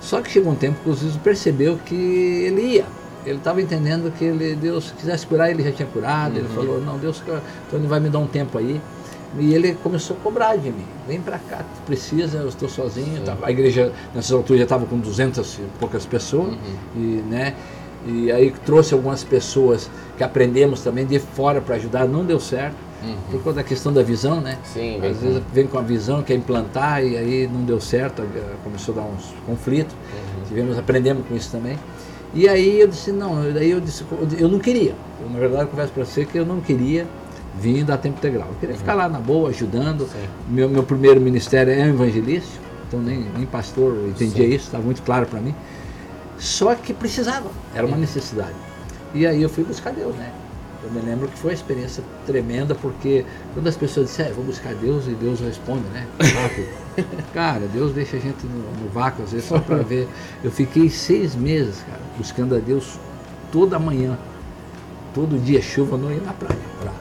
Só 0.00 0.20
que 0.20 0.30
chegou 0.30 0.52
um 0.52 0.56
tempo 0.56 0.78
que 0.82 0.90
o 0.90 0.94
Zizo 0.94 1.18
percebeu 1.20 1.78
que 1.84 1.94
ele 1.94 2.62
ia. 2.62 2.84
Ele 3.26 3.38
estava 3.38 3.60
entendendo 3.62 4.12
que 4.16 4.24
ele, 4.24 4.54
Deus, 4.54 4.88
se 4.88 4.92
quisesse 4.94 5.26
curar, 5.26 5.50
ele 5.50 5.62
já 5.62 5.72
tinha 5.72 5.88
curado. 5.88 6.36
Ele 6.38 6.48
falou, 6.48 6.80
não, 6.80 6.98
Deus, 6.98 7.22
então 7.26 7.78
ele 7.78 7.86
vai 7.88 8.00
me 8.00 8.08
dar 8.10 8.18
um 8.18 8.26
tempo 8.26 8.58
aí. 8.58 8.80
E 9.38 9.52
ele 9.52 9.74
começou 9.82 10.16
a 10.16 10.20
cobrar 10.20 10.56
de 10.56 10.70
mim. 10.70 10.84
Vem 11.08 11.20
pra 11.20 11.38
cá, 11.38 11.58
tu 11.58 11.82
precisa, 11.86 12.38
eu 12.38 12.48
estou 12.48 12.68
sozinho. 12.68 13.16
Sim. 13.18 13.24
Tava- 13.24 13.46
a 13.46 13.50
igreja, 13.50 13.92
nessas 14.14 14.30
alturas, 14.32 14.58
já 14.60 14.64
estava 14.64 14.86
com 14.86 14.98
200 14.98 15.58
e 15.58 15.62
poucas 15.80 16.06
pessoas. 16.06 16.50
Uhum. 16.52 16.58
E, 16.96 17.00
né, 17.28 17.54
e 18.06 18.30
aí 18.30 18.52
trouxe 18.64 18.94
algumas 18.94 19.24
pessoas 19.24 19.90
que 20.16 20.22
aprendemos 20.22 20.82
também 20.82 21.04
de 21.04 21.18
fora 21.18 21.60
para 21.60 21.74
ajudar. 21.76 22.06
Não 22.06 22.24
deu 22.24 22.38
certo, 22.38 22.76
Uhum. 23.02 23.16
por 23.32 23.42
conta 23.42 23.56
da 23.56 23.62
questão 23.64 23.92
da 23.92 24.02
visão, 24.02 24.40
né? 24.40 24.56
Sim, 24.64 24.96
Às 25.04 25.16
com- 25.18 25.24
vezes 25.26 25.42
vem 25.52 25.66
com 25.66 25.78
a 25.78 25.82
visão, 25.82 26.22
quer 26.22 26.34
implantar 26.34 27.02
e 27.04 27.16
aí 27.16 27.50
não 27.52 27.62
deu 27.64 27.80
certo, 27.80 28.22
começou 28.62 28.94
a 28.94 28.98
dar 29.00 29.04
uns 29.04 29.34
conflitos. 29.46 29.94
Uhum. 29.94 30.44
Tivemos, 30.48 30.78
aprendemos 30.78 31.26
com 31.26 31.34
isso 31.34 31.50
também. 31.50 31.76
E 32.34 32.48
aí 32.48 32.80
eu 32.80 32.88
disse, 32.88 33.12
não, 33.12 33.52
daí 33.52 33.70
eu 33.70 33.80
disse, 33.80 34.04
eu 34.38 34.48
não 34.48 34.58
queria. 34.58 34.94
Eu, 35.20 35.30
na 35.30 35.38
verdade, 35.38 35.62
eu 35.62 35.68
confesso 35.68 35.92
para 35.92 36.04
você 36.04 36.24
que 36.24 36.36
eu 36.36 36.44
não 36.44 36.60
queria 36.60 37.06
vir 37.60 37.84
dar 37.84 37.96
tempo 37.98 38.18
integral. 38.18 38.48
Eu 38.48 38.56
queria 38.56 38.76
ficar 38.76 38.94
lá 38.94 39.08
na 39.08 39.20
boa, 39.20 39.50
ajudando. 39.50 40.02
Uhum. 40.02 40.08
Sim. 40.08 40.28
Meu, 40.48 40.68
meu 40.68 40.82
primeiro 40.82 41.20
ministério 41.20 41.72
é 41.72 41.88
evangelista, 41.88 42.58
então 42.88 43.00
nem, 43.00 43.24
nem 43.36 43.46
pastor 43.46 43.96
entendia 44.08 44.48
Sim. 44.48 44.54
isso, 44.54 44.66
estava 44.66 44.82
muito 44.82 45.02
claro 45.02 45.26
para 45.26 45.40
mim. 45.40 45.54
Só 46.36 46.74
que 46.74 46.92
precisava, 46.92 47.48
era 47.74 47.86
uma 47.86 47.96
necessidade. 47.96 48.54
E 49.14 49.24
aí 49.26 49.40
eu 49.40 49.48
fui 49.48 49.62
buscar 49.62 49.92
Deus, 49.92 50.14
né? 50.16 50.32
Eu 50.84 50.90
me 50.90 51.00
lembro 51.00 51.28
que 51.28 51.38
foi 51.38 51.52
uma 51.52 51.54
experiência 51.54 52.04
tremenda, 52.26 52.74
porque 52.74 53.24
quando 53.54 53.66
as 53.66 53.76
pessoas 53.76 54.08
disseram, 54.08 54.30
é, 54.30 54.32
vou 54.34 54.44
buscar 54.44 54.74
Deus 54.74 55.06
e 55.06 55.12
Deus 55.12 55.40
responde, 55.40 55.84
né? 55.88 56.06
Rápido. 56.20 56.68
cara, 57.32 57.66
Deus 57.72 57.92
deixa 57.92 58.18
a 58.18 58.20
gente 58.20 58.44
no, 58.46 58.84
no 58.84 58.90
vácuo, 58.90 59.22
às 59.22 59.32
vezes, 59.32 59.48
só 59.48 59.58
para 59.58 59.78
ver. 59.82 60.06
Eu 60.42 60.50
fiquei 60.50 60.90
seis 60.90 61.34
meses, 61.34 61.82
cara, 61.88 62.02
buscando 62.18 62.54
a 62.54 62.58
Deus 62.58 62.98
toda 63.50 63.78
manhã. 63.78 64.18
Todo 65.14 65.42
dia, 65.42 65.62
chuva, 65.62 65.94
eu 65.94 65.98
não 65.98 66.12
ia 66.12 66.20
na 66.20 66.34
praia. 66.34 66.60
Pra... 66.80 66.92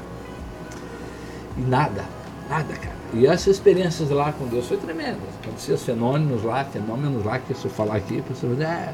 E 1.58 1.62
nada, 1.62 2.06
nada, 2.50 2.74
cara. 2.76 2.94
E 3.14 3.28
essas 3.28 3.48
experiências 3.56 4.10
lá 4.10 4.32
com 4.32 4.48
Deus 4.48 4.68
foi 4.68 4.78
tremenda. 4.78 5.20
Aconteciam 5.44 5.76
os 5.76 5.84
fenômenos 5.84 6.44
lá, 6.44 6.64
fenômenos 6.64 7.24
lá, 7.24 7.38
que 7.38 7.54
se 7.54 7.66
eu 7.66 7.72
falar 7.72 7.98
aqui, 7.98 8.20
a 8.20 8.24
pessoa 8.24 8.56
vai 8.56 8.66
dizer, 8.66 8.66
ah, 8.66 8.94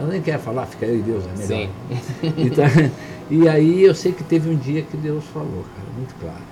mas 0.00 0.08
nem 0.08 0.22
quer 0.22 0.38
falar, 0.38 0.66
fica 0.66 0.86
eu 0.86 0.98
e 0.98 1.02
Deus, 1.02 1.24
é 1.24 1.38
melhor. 1.38 1.68
Sim. 1.68 2.32
Então, 2.36 2.64
e 3.30 3.48
aí 3.48 3.82
eu 3.82 3.94
sei 3.94 4.12
que 4.12 4.24
teve 4.24 4.48
um 4.48 4.56
dia 4.56 4.82
que 4.82 4.96
Deus 4.96 5.24
falou, 5.26 5.64
cara, 5.76 5.88
muito 5.96 6.14
claro. 6.20 6.42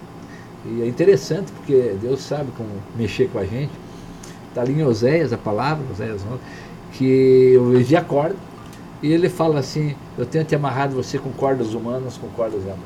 E 0.65 0.83
é 0.83 0.87
interessante 0.87 1.53
porque 1.53 1.97
Deus 2.01 2.21
sabe 2.21 2.51
como 2.57 2.69
mexer 2.97 3.29
com 3.31 3.39
a 3.39 3.45
gente. 3.45 3.71
Está 4.49 4.63
ali 4.63 4.81
em 4.81 4.85
Oséias 4.85 5.33
a 5.33 5.39
palavra, 5.39 5.85
Oséias 5.93 6.23
11, 6.23 6.41
que 6.93 7.53
eu 7.55 7.71
vivia 7.71 8.03
corda, 8.03 8.37
e 9.03 9.13
ele 9.13 9.29
fala 9.29 9.61
assim, 9.61 9.95
eu 10.17 10.27
tenho 10.27 10.45
te 10.45 10.55
amarrado 10.55 10.95
você 10.95 11.19
com 11.19 11.31
cordas 11.31 11.75
humanas, 11.75 12.17
com 12.17 12.29
cordas 12.29 12.63
de 12.63 12.71
amor. 12.71 12.85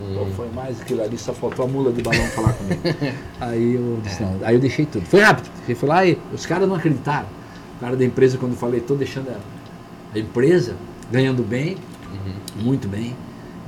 Então 0.00 0.26
foi 0.34 0.48
mais 0.54 0.80
aquilo 0.80 1.02
ali, 1.02 1.18
só 1.18 1.32
faltou 1.32 1.66
a 1.66 1.68
mula 1.68 1.92
de 1.92 2.02
balão 2.02 2.24
falar 2.28 2.54
comigo. 2.54 2.80
aí 3.38 3.74
eu 3.74 3.98
disse, 4.02 4.22
não, 4.22 4.38
aí 4.42 4.54
eu 4.54 4.60
deixei 4.60 4.86
tudo. 4.86 5.04
Foi 5.06 5.20
rápido. 5.20 5.50
Eu 5.68 5.76
fui 5.76 5.88
lá 5.88 6.06
e 6.06 6.18
os 6.32 6.46
caras 6.46 6.66
não 6.66 6.74
acreditaram. 6.74 7.28
O 7.76 7.80
cara 7.80 7.96
da 7.96 8.04
empresa, 8.04 8.38
quando 8.38 8.52
eu 8.52 8.58
falei, 8.58 8.80
estou 8.80 8.96
deixando 8.96 9.28
a, 9.28 9.36
a 10.14 10.18
empresa 10.18 10.74
ganhando 11.10 11.42
bem, 11.42 11.76
muito 12.56 12.88
bem, 12.88 13.16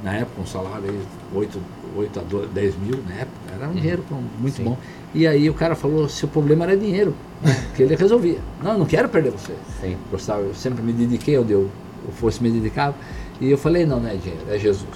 na 0.02 0.14
época 0.14 0.40
um 0.42 0.46
salário 0.46 0.88
aí 0.90 1.00
8, 1.34 1.58
8 1.96 2.18
a 2.18 2.22
12, 2.22 2.48
10 2.48 2.76
mil 2.78 2.98
na 3.08 3.14
época, 3.14 3.36
era 3.54 3.68
um 3.68 3.72
dinheiro 3.74 4.02
com- 4.08 4.22
muito 4.38 4.56
Sim. 4.56 4.64
bom. 4.64 4.78
E 5.14 5.26
aí 5.26 5.48
o 5.48 5.54
cara 5.54 5.74
falou, 5.74 6.08
seu 6.08 6.28
problema 6.28 6.64
era 6.64 6.76
dinheiro, 6.76 7.14
né, 7.40 7.64
que 7.76 7.82
ele 7.82 7.94
resolvia. 7.94 8.38
Não, 8.62 8.72
eu 8.72 8.78
não 8.78 8.86
quero 8.86 9.08
perder 9.08 9.30
você. 9.30 9.52
Sim. 9.80 9.96
Gostava, 10.10 10.40
eu 10.42 10.54
sempre 10.54 10.82
me 10.82 10.92
dediquei 10.92 11.38
onde 11.38 11.52
eu, 11.52 11.68
eu 12.06 12.12
fosse 12.14 12.42
me 12.42 12.50
dedicar. 12.50 12.94
E 13.40 13.50
eu 13.50 13.58
falei, 13.58 13.84
não, 13.86 14.00
não 14.00 14.08
é 14.08 14.14
dinheiro, 14.16 14.44
é 14.48 14.58
Jesus. 14.58 14.88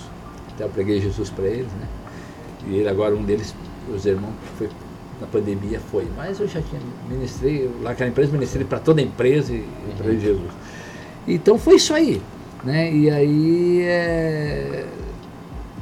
Até 0.55 0.65
eu 0.65 0.69
preguei 0.69 1.01
Jesus 1.01 1.31
para 1.31 1.45
eles, 1.47 1.67
né? 1.73 1.87
E 2.69 2.77
ele 2.77 2.89
agora, 2.89 3.15
um 3.15 3.23
deles, 3.23 3.55
os 3.95 4.07
irmãos, 4.07 4.33
foi 4.57 4.69
na 5.21 5.27
pandemia, 5.27 5.81
foi. 5.91 6.07
Mas 6.17 6.41
eu 6.41 6.49
já 6.49 6.61
tinha 6.63 6.81
ministrei, 7.09 7.71
lá 7.83 7.91
naquela 7.91 8.11
empresa, 8.11 8.33
ministrei 8.33 8.65
para 8.67 8.79
toda 8.79 9.01
a 9.01 9.05
empresa 9.05 9.53
e, 9.53 9.57
e 9.59 9.95
para 9.97 10.13
Jesus. 10.13 10.51
Então 11.27 11.59
foi 11.59 11.77
isso 11.77 11.93
aí. 11.95 12.21
Né? 12.65 12.93
E 12.93 13.11
aí, 13.11 13.83
é... 13.83 14.85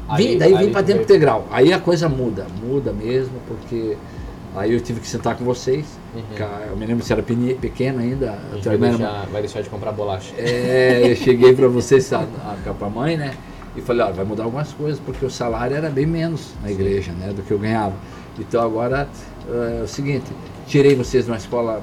Aí- 0.09 0.27
vim, 0.29 0.39
daí 0.39 0.55
aí 0.55 0.67
vim 0.67 0.73
para 0.73 0.83
tempo 0.83 1.03
integral. 1.03 1.47
Aí 1.51 1.73
a 1.73 1.79
coisa 1.79 2.09
muda, 2.09 2.47
muda 2.63 2.93
mesmo, 2.93 3.33
porque 3.47 3.97
aí 4.55 4.73
eu 4.73 4.81
tive 4.81 5.01
que 5.01 5.09
sentar 5.09 5.37
com 5.37 5.45
vocês. 5.45 5.87
Ca- 6.37 6.63
Eu 6.71 6.77
me 6.77 6.87
lembro 6.87 7.05
você 7.05 7.13
era 7.13 7.23
pequeno 7.23 8.01
ainda. 8.01 8.27
Uhum. 8.27 8.33
A 8.53 8.57
a 8.57 8.61
tua 8.61 8.77
vai 8.77 8.89
era 8.89 8.99
deixar, 8.99 9.27
vai 9.33 9.43
deixar 9.43 9.61
de 9.63 9.71
comprar 9.71 9.93
bolacha. 9.93 10.33
é, 10.39 11.11
eu 11.11 11.17
cheguei 11.17 11.55
para 11.55 11.67
vocês, 11.69 12.13
a, 12.13 12.21
a, 12.21 12.75
pra 12.75 12.89
mãe, 12.89 13.17
né? 13.17 13.35
E 13.77 13.81
falei, 13.81 14.07
ó, 14.07 14.13
vai 14.13 14.25
mudar 14.25 14.45
algumas 14.45 14.73
coisas, 14.73 15.01
porque 15.01 15.25
o 15.27 15.31
salário 15.31 15.77
era 15.77 15.89
bem 15.91 16.07
menos 16.07 16.53
na 16.63 16.71
igreja, 16.71 17.11
né? 17.13 17.33
Do 17.35 17.43
que 17.43 17.51
eu 17.51 17.59
ganhava. 17.59 17.95
Então 18.39 18.63
agora 18.63 19.09
é 19.49 19.83
o 19.83 19.89
seguinte, 19.89 20.27
tirei 20.67 20.95
vocês 20.95 21.25
de 21.25 21.31
uma 21.31 21.37
escola 21.39 21.83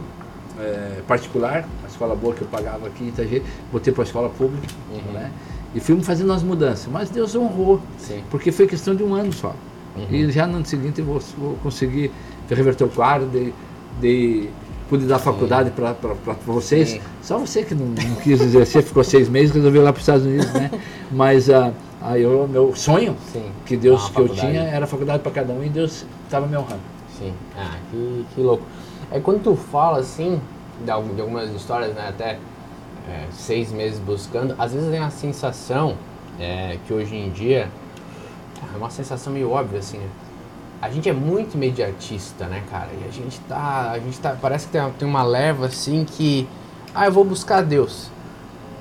é, 0.60 1.02
particular, 1.08 1.67
escola 2.01 2.15
boa 2.15 2.33
que 2.33 2.41
eu 2.41 2.47
pagava 2.47 2.87
aqui 2.87 3.03
em 3.03 3.07
Itajaí, 3.09 3.43
botei 3.71 3.93
para 3.93 4.03
a 4.03 4.05
escola 4.05 4.29
pública, 4.29 4.67
Uhum. 4.91 5.13
né? 5.13 5.31
E 5.73 5.79
fomos 5.79 6.05
fazendo 6.05 6.33
as 6.33 6.43
mudanças. 6.43 6.87
Mas 6.91 7.09
Deus 7.09 7.35
honrou, 7.35 7.79
Sim. 7.97 8.23
porque 8.29 8.51
foi 8.51 8.67
questão 8.67 8.95
de 8.95 9.03
um 9.03 9.13
ano 9.13 9.31
só. 9.31 9.53
Uhum. 9.95 10.07
E 10.09 10.31
já 10.31 10.47
no 10.47 10.57
ano 10.57 10.65
seguinte 10.65 10.99
eu 10.99 11.05
vou, 11.05 11.19
vou 11.37 11.55
conseguir 11.63 12.11
reverter 12.49 12.83
o 12.83 12.89
quadro, 12.89 13.27
de, 13.29 13.53
de, 14.01 14.49
pude 14.89 15.05
dar 15.05 15.19
faculdade 15.19 15.71
para 15.71 15.93
vocês. 16.45 16.89
Sim. 16.89 17.01
Só 17.21 17.37
você 17.37 17.63
que 17.63 17.75
não, 17.75 17.85
não 17.85 18.15
quis 18.15 18.41
exercer, 18.41 18.83
ficou 18.83 19.03
seis 19.03 19.29
meses, 19.29 19.53
resolveu 19.53 19.81
ir 19.81 19.85
lá 19.85 19.93
para 19.93 19.99
os 19.99 20.03
Estados 20.03 20.25
Unidos, 20.25 20.51
né? 20.53 20.71
Mas 21.11 21.49
ah, 21.49 21.71
aí 22.01 22.23
eu, 22.23 22.47
meu 22.47 22.75
sonho, 22.75 23.15
Sim. 23.31 23.45
que 23.65 23.77
Deus 23.77 24.07
Ah, 24.07 24.13
que 24.13 24.19
eu 24.21 24.29
tinha, 24.29 24.61
era 24.63 24.87
faculdade 24.87 25.21
para 25.23 25.31
cada 25.31 25.53
um 25.53 25.63
e 25.63 25.69
Deus 25.69 26.05
estava 26.25 26.47
me 26.47 26.57
honrando. 26.57 26.81
Sim. 27.17 27.31
Ah, 27.57 27.75
que, 27.91 28.25
que 28.35 28.41
louco. 28.41 28.63
É 29.09 29.19
quando 29.19 29.43
tu 29.43 29.55
fala 29.55 29.99
assim, 29.99 30.39
de, 30.84 30.91
algum- 30.91 31.13
de 31.15 31.22
algumas 31.22 31.50
histórias, 31.52 31.94
né, 31.96 32.08
até 32.10 32.38
é, 33.10 33.26
seis 33.32 33.72
meses 33.72 34.00
buscando, 34.00 34.56
às 34.58 34.74
vezes 34.74 34.89
tem 34.89 35.00
a 35.00 35.10
sensação 35.10 35.96
é, 36.39 36.78
que 36.86 36.94
hoje 36.94 37.15
em 37.15 37.30
dia 37.32 37.70
é 38.74 38.78
uma 38.78 38.89
sensação 38.89 39.34
meio 39.34 39.52
óbvia, 39.52 39.80
assim, 39.80 39.98
né? 39.98 40.08
A 40.82 40.89
gente 40.89 41.08
é 41.08 41.13
muito 41.13 41.54
imediatista, 41.56 42.46
né, 42.48 42.63
cara? 42.70 42.88
E 43.00 43.08
a 43.08 43.12
gente 43.12 43.39
tá. 43.41 43.91
A 43.91 44.00
gente 44.00 44.20
tá. 44.20 44.36
Parece 44.41 44.65
que 44.65 44.72
tem, 44.72 44.82
uma- 44.82 44.89
tem 44.91 45.08
uma 45.08 45.22
leva 45.24 45.67
assim 45.67 46.04
que. 46.06 46.48
Ah, 46.94 47.06
eu 47.06 47.12
vou 47.12 47.24
buscar 47.24 47.62
Deus. 47.62 48.10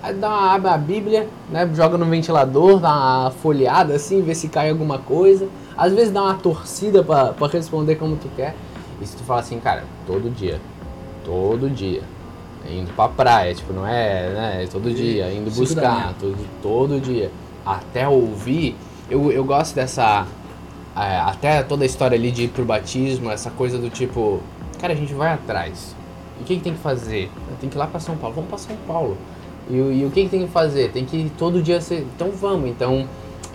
Aí 0.02 0.14
dá 0.14 0.28
uma, 0.28 0.54
abre 0.54 0.70
a 0.70 0.78
Bíblia, 0.78 1.28
né? 1.50 1.68
Joga 1.74 1.98
no 1.98 2.06
ventilador, 2.06 2.80
dá 2.80 2.88
uma 2.88 3.30
folheada 3.42 3.94
assim, 3.94 4.22
vê 4.22 4.34
se 4.34 4.48
cai 4.48 4.70
alguma 4.70 4.98
coisa. 4.98 5.46
Às 5.76 5.92
vezes 5.92 6.10
dá 6.10 6.22
uma 6.22 6.34
torcida 6.34 7.04
pra 7.04 7.34
responder 7.52 7.96
como 7.96 8.16
tu 8.16 8.30
quer. 8.34 8.54
E 9.00 9.06
se 9.06 9.14
tu 9.16 9.22
fala 9.24 9.40
assim, 9.40 9.60
cara, 9.60 9.84
todo 10.06 10.30
dia, 10.30 10.58
todo 11.30 11.70
dia, 11.70 12.02
indo 12.68 12.92
pra 12.94 13.08
praia, 13.08 13.54
tipo, 13.54 13.72
não 13.72 13.86
é, 13.86 14.28
né? 14.30 14.60
É 14.64 14.66
todo 14.66 14.92
dia, 14.92 15.32
indo 15.32 15.50
buscar, 15.60 16.14
todo, 16.18 16.36
todo 16.62 17.00
dia. 17.00 17.30
Até 17.64 18.08
ouvir, 18.08 18.74
eu, 19.08 19.30
eu 19.30 19.44
gosto 19.44 19.74
dessa. 19.74 20.26
é, 20.96 21.18
até 21.20 21.62
toda 21.62 21.84
a 21.84 21.86
história 21.86 22.16
ali 22.16 22.30
de 22.32 22.44
ir 22.44 22.48
pro 22.48 22.64
batismo, 22.64 23.30
essa 23.30 23.50
coisa 23.50 23.78
do 23.78 23.88
tipo, 23.88 24.40
cara, 24.80 24.92
a 24.92 24.96
gente 24.96 25.14
vai 25.14 25.32
atrás. 25.32 25.94
E 26.38 26.42
o 26.42 26.44
que, 26.46 26.56
que 26.56 26.62
tem 26.62 26.72
que 26.74 26.80
fazer? 26.80 27.30
Tem 27.60 27.68
que 27.70 27.76
ir 27.76 27.78
lá 27.78 27.86
pra 27.86 28.00
São 28.00 28.16
Paulo. 28.16 28.34
Vamos 28.34 28.48
pra 28.50 28.58
São 28.58 28.74
Paulo. 28.88 29.16
E, 29.68 29.78
o- 29.80 29.92
e 29.92 30.04
o 30.04 30.10
que, 30.10 30.24
que 30.24 30.30
tem 30.30 30.46
que 30.46 30.52
fazer? 30.52 30.90
Tem 30.90 31.04
que 31.04 31.30
todo 31.38 31.62
dia 31.62 31.80
ser. 31.80 32.00
Então 32.16 32.30
vamos. 32.32 32.68
Então, 32.70 33.06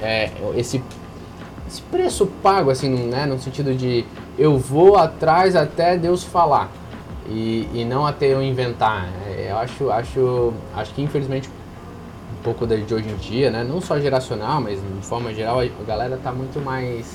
é, 0.01 0.29
esse, 0.55 0.81
esse 1.67 1.81
preço 1.81 2.27
pago, 2.43 2.69
assim, 2.69 2.89
né? 2.89 3.25
No 3.25 3.39
sentido 3.39 3.73
de 3.73 4.05
eu 4.37 4.57
vou 4.57 4.97
atrás 4.97 5.55
até 5.55 5.97
Deus 5.97 6.23
falar. 6.23 6.69
E, 7.27 7.67
e 7.73 7.85
não 7.85 8.05
até 8.05 8.27
eu 8.27 8.41
inventar. 8.41 9.09
É, 9.27 9.47
eu 9.51 9.57
acho, 9.57 9.89
acho, 9.89 10.53
acho 10.75 10.93
que 10.93 11.01
infelizmente 11.01 11.49
um 12.39 12.43
pouco 12.43 12.67
de 12.67 12.93
hoje 12.93 13.09
em 13.09 13.15
dia, 13.17 13.49
né? 13.49 13.63
Não 13.63 13.81
só 13.81 13.99
geracional, 13.99 14.61
mas 14.61 14.79
de 14.79 15.05
forma 15.05 15.33
geral, 15.33 15.59
a 15.59 15.83
galera 15.87 16.19
tá 16.21 16.31
muito 16.31 16.59
mais. 16.63 17.05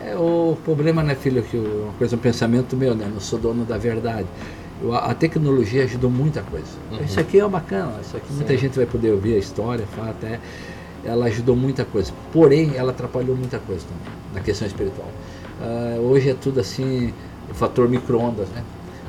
É, 0.00 0.14
o 0.14 0.56
problema, 0.64 1.02
né, 1.02 1.14
filho, 1.14 1.42
que 1.42 1.56
uma 1.56 1.92
coisa, 1.94 2.16
um 2.16 2.18
pensamento 2.18 2.76
meu, 2.76 2.94
né? 2.94 3.10
Não 3.12 3.20
sou 3.20 3.38
dono 3.38 3.64
da 3.64 3.78
verdade. 3.78 4.26
Eu- 4.82 4.94
a, 4.94 5.14
tecnologia 5.14 5.84
ajudou 5.84 6.10
muita 6.10 6.42
coisa. 6.42 6.66
Isso 7.02 7.18
aqui 7.18 7.40
é 7.40 7.48
bacana, 7.48 7.94
isso 8.02 8.14
aqui 8.14 8.30
muita 8.32 8.52
Sim. 8.52 8.58
gente 8.58 8.76
vai 8.76 8.84
poder 8.84 9.10
ouvir 9.12 9.34
a 9.34 9.38
história, 9.38 9.86
falar 9.96 10.10
até. 10.10 10.38
Ela 11.02 11.26
ajudou 11.26 11.56
muita 11.56 11.84
coisa. 11.84 12.12
Porém, 12.32 12.72
ela 12.76 12.90
atrapalhou 12.90 13.34
muita 13.34 13.58
coisa 13.58 13.86
também, 13.86 14.18
na 14.34 14.40
questão 14.40 14.66
espiritual. 14.66 15.08
Ah, 15.62 15.96
hoje 16.00 16.28
é 16.28 16.34
tudo 16.34 16.60
assim, 16.60 17.14
o 17.50 17.54
fator 17.54 17.88
micro-ondas, 17.88 18.48
né? 18.50 18.62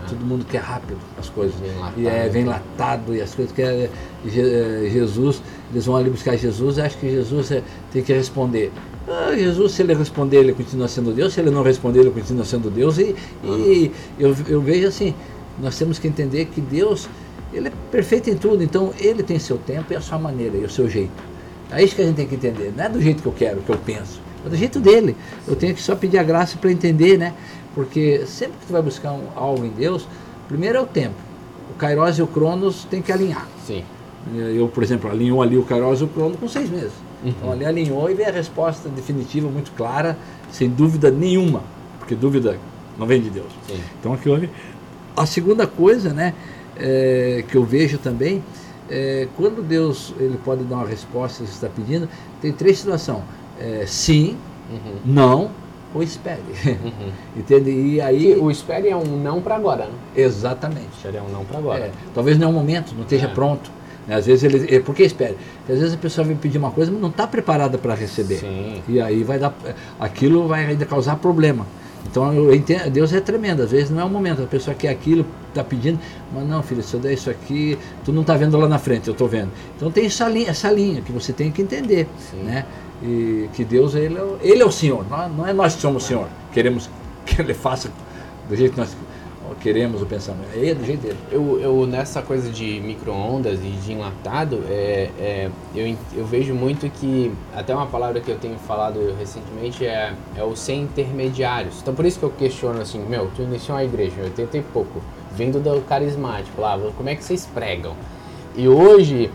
Todo 0.09 0.25
mundo 0.25 0.45
quer 0.45 0.59
rápido 0.61 0.97
as 1.19 1.29
coisas. 1.29 1.55
Vem 1.59 1.71
latado. 1.79 1.99
E 2.01 2.07
é, 2.07 2.29
vem 2.29 2.45
latado 2.45 3.15
e 3.15 3.21
as 3.21 3.33
coisas 3.35 3.53
que 3.53 3.61
é, 3.61 3.89
Je- 4.25 4.41
eh, 4.41 4.89
Jesus, 4.91 5.41
eles 5.71 5.85
vão 5.85 5.95
ali 5.95 6.09
buscar 6.09 6.35
Jesus, 6.37 6.79
acho 6.79 6.97
que 6.97 7.09
Jesus 7.09 7.51
é, 7.51 7.61
tem 7.91 8.01
que 8.03 8.13
responder. 8.13 8.71
Ah, 9.07 9.33
Jesus, 9.35 9.71
se 9.73 9.81
ele 9.83 9.93
responder, 9.93 10.37
ele 10.37 10.53
continua 10.53 10.87
sendo 10.87 11.13
Deus, 11.13 11.33
se 11.33 11.39
ele 11.39 11.49
não 11.49 11.63
responder, 11.63 11.99
ele 12.01 12.11
continua 12.11 12.43
sendo 12.45 12.69
Deus. 12.69 12.97
E, 12.97 13.15
e 13.43 13.91
eu, 14.19 14.35
eu 14.47 14.61
vejo 14.61 14.87
assim, 14.87 15.13
nós 15.61 15.77
temos 15.77 15.97
que 15.99 16.07
entender 16.07 16.45
que 16.45 16.59
Deus, 16.59 17.07
ele 17.53 17.69
é 17.69 17.71
perfeito 17.91 18.29
em 18.29 18.35
tudo, 18.35 18.61
então 18.63 18.93
ele 18.99 19.23
tem 19.23 19.39
seu 19.39 19.57
tempo 19.57 19.93
e 19.93 19.95
a 19.95 20.01
sua 20.01 20.17
maneira 20.19 20.57
e 20.57 20.63
o 20.65 20.69
seu 20.69 20.89
jeito. 20.89 21.11
É 21.71 21.83
isso 21.83 21.95
que 21.95 22.01
a 22.01 22.05
gente 22.05 22.15
tem 22.15 22.27
que 22.27 22.35
entender, 22.35 22.73
não 22.75 22.83
é 22.85 22.89
do 22.89 23.01
jeito 23.01 23.21
que 23.21 23.27
eu 23.27 23.33
quero, 23.33 23.61
que 23.61 23.69
eu 23.69 23.77
penso, 23.77 24.21
é 24.45 24.49
do 24.49 24.55
jeito 24.55 24.79
dele. 24.79 25.15
Eu 25.47 25.55
tenho 25.55 25.73
que 25.75 25.81
só 25.81 25.95
pedir 25.95 26.17
a 26.17 26.23
graça 26.23 26.57
para 26.57 26.71
entender, 26.71 27.17
né? 27.17 27.33
Porque 27.77 28.25
sempre 28.25 28.57
que 28.59 28.65
tu 28.65 28.73
vai 28.73 28.81
buscar 28.81 29.11
um- 29.11 29.27
algo 29.35 29.63
em 29.63 29.69
Deus, 29.69 30.07
primeiro 30.47 30.79
é 30.79 30.81
o 30.81 30.85
tempo. 30.87 31.13
O 31.69 31.75
Kairos 31.77 32.17
e 32.17 32.23
o 32.23 32.27
Cronos 32.27 32.85
tem 32.89 33.03
que 33.03 33.11
alinhar. 33.11 33.47
Sim. 33.67 33.83
Eu, 34.33 34.67
por 34.67 34.81
exemplo, 34.81 35.11
alinhou 35.11 35.43
ali 35.43 35.55
o 35.59 35.63
Kairos 35.63 36.01
e 36.01 36.03
o 36.03 36.07
Cronos 36.07 36.39
com 36.39 36.47
seis 36.47 36.71
meses. 36.71 36.93
Uhum. 37.23 37.29
Então 37.29 37.51
ali 37.51 37.63
alinhou 37.65 38.09
e 38.09 38.15
veio 38.15 38.29
a 38.29 38.31
resposta 38.31 38.89
definitiva, 38.89 39.47
muito 39.47 39.71
clara, 39.73 40.17
sem 40.51 40.67
dúvida 40.67 41.11
nenhuma, 41.11 41.61
porque 41.99 42.15
dúvida 42.15 42.57
não 42.97 43.05
vem 43.05 43.21
de 43.21 43.29
Deus. 43.29 43.51
Sim. 43.67 43.79
Então 43.99 44.11
aquilo 44.11 44.33
ali. 44.33 44.49
A 45.15 45.27
segunda 45.27 45.67
coisa, 45.67 46.11
né, 46.13 46.33
é, 46.77 47.43
que 47.47 47.55
eu 47.57 47.63
vejo 47.63 47.99
também, 47.99 48.43
é, 48.89 49.27
quando 49.37 49.61
Deus 49.61 50.15
ele 50.19 50.39
pode 50.43 50.63
dar 50.63 50.77
uma 50.77 50.87
resposta 50.87 51.43
que 51.43 51.49
você 51.51 51.53
está 51.53 51.69
pedindo, 51.69 52.09
tem 52.41 52.51
três 52.51 52.79
situações: 52.79 53.21
É, 53.59 53.83
sim, 53.85 54.35
Uhum. 54.71 54.95
não 55.05 55.51
ou 55.93 56.03
espere. 56.03 56.41
Uhum. 56.65 57.11
Entende? 57.37 57.71
E 57.71 58.01
aí. 58.01 58.33
Que 58.35 58.39
o 58.39 58.51
espere 58.51 58.89
é 58.89 58.95
um 58.95 59.03
não 59.05 59.41
pra 59.41 59.55
agora, 59.55 59.85
né? 59.85 59.91
Exatamente. 60.15 60.89
Espere 60.97 61.17
é 61.17 61.21
um 61.21 61.29
não 61.29 61.43
pra 61.45 61.57
agora. 61.57 61.85
É, 61.85 61.91
talvez 62.13 62.37
não 62.37 62.47
é 62.47 62.49
o 62.51 62.53
momento, 62.53 62.93
não 62.95 63.03
esteja 63.03 63.25
É. 63.27 63.29
pronto. 63.29 63.71
né? 64.07 64.15
Às 64.15 64.25
vezes 64.25 64.43
ele. 64.43 64.75
é, 64.75 64.79
Por 64.79 64.93
que 64.95 65.03
espera? 65.03 65.35
Porque 65.59 65.71
às 65.73 65.79
vezes 65.79 65.93
a 65.93 65.97
pessoa 65.97 66.25
vem 66.25 66.35
pedir 66.35 66.57
uma 66.57 66.71
coisa, 66.71 66.91
mas 66.91 67.01
não 67.01 67.09
está 67.09 67.25
preparada 67.27 67.77
para 67.77 67.93
receber. 67.95 68.35
Sim. 68.37 68.81
E 68.87 68.99
aí 69.01 69.23
vai 69.23 69.39
dar. 69.39 69.53
Aquilo 69.99 70.47
vai 70.47 70.65
ainda 70.65 70.85
causar 70.85 71.15
problema. 71.17 71.65
Então 72.09 72.31
eu 72.33 72.53
entendo, 72.55 72.89
Deus 72.89 73.11
é 73.11 73.19
tremendo, 73.19 73.63
às 73.63 73.71
vezes 73.71 73.89
não 73.89 73.99
é 73.99 74.05
o 74.05 74.09
momento, 74.09 74.41
a 74.41 74.45
pessoa 74.45 74.73
quer 74.73 74.87
aquilo, 74.89 75.25
está 75.49 75.61
pedindo, 75.61 75.99
mas 76.33 76.47
não, 76.47 76.63
filho, 76.63 76.81
se 76.81 76.93
eu 76.93 77.01
der 77.01 77.11
isso 77.11 77.29
aqui, 77.29 77.77
tu 78.05 78.13
não 78.13 78.21
está 78.21 78.37
vendo 78.37 78.57
lá 78.57 78.65
na 78.65 78.77
frente, 78.79 79.07
eu 79.09 79.11
estou 79.11 79.27
vendo. 79.27 79.49
Então 79.75 79.91
tem 79.91 80.05
essa 80.05 80.25
linha, 80.29 80.49
essa 80.51 80.71
linha 80.71 81.01
que 81.01 81.11
você 81.11 81.33
tem 81.33 81.51
que 81.51 81.61
entender. 81.61 82.07
Sim. 82.17 82.43
Né? 82.43 82.65
E 83.01 83.49
que 83.53 83.63
Deus, 83.63 83.93
ele 83.93 84.17
é, 84.17 84.25
ele 84.41 84.61
é 84.61 84.65
o 84.65 84.71
Senhor, 84.71 85.05
não, 85.09 85.29
não 85.29 85.47
é 85.47 85.53
nós 85.53 85.75
que 85.75 85.81
somos 85.81 86.03
o 86.03 86.07
Senhor. 86.07 86.27
Queremos 86.51 86.89
que 87.25 87.41
Ele 87.41 87.53
faça 87.53 87.91
do 88.49 88.55
jeito 88.55 88.73
que 88.73 88.79
nós 88.79 88.95
queremos 89.59 90.01
o 90.01 90.05
pensamento. 90.05 90.49
É 90.55 90.73
do 90.73 90.85
jeito 90.85 91.01
dele. 91.01 91.17
Eu, 91.31 91.59
eu 91.59 91.87
nessa 91.87 92.21
coisa 92.21 92.49
de 92.49 92.79
micro-ondas 92.79 93.59
e 93.59 93.69
de 93.69 93.93
enlatado, 93.93 94.63
é, 94.69 95.09
é, 95.19 95.49
eu, 95.75 95.95
eu 96.15 96.25
vejo 96.25 96.53
muito 96.53 96.89
que, 96.89 97.31
até 97.55 97.73
uma 97.73 97.87
palavra 97.87 98.19
que 98.19 98.29
eu 98.29 98.37
tenho 98.37 98.57
falado 98.59 99.15
recentemente 99.17 99.85
é, 99.85 100.13
é 100.35 100.43
o 100.43 100.55
sem 100.55 100.83
intermediários. 100.83 101.79
Então 101.81 101.93
por 101.93 102.05
isso 102.05 102.19
que 102.19 102.25
eu 102.25 102.31
questiono 102.31 102.81
assim, 102.81 102.99
meu, 102.99 103.29
tu 103.35 103.41
iniciou 103.41 103.77
a 103.77 103.83
igreja 103.83 104.15
em 104.19 104.23
80 104.23 104.57
e 104.57 104.61
pouco, 104.61 105.01
Vindo 105.35 105.59
do 105.59 105.81
carismático 105.81 106.59
lá, 106.59 106.79
como 106.97 107.09
é 107.09 107.15
que 107.15 107.23
vocês 107.23 107.47
pregam? 107.53 107.95
E 108.55 108.67
hoje, 108.67 109.29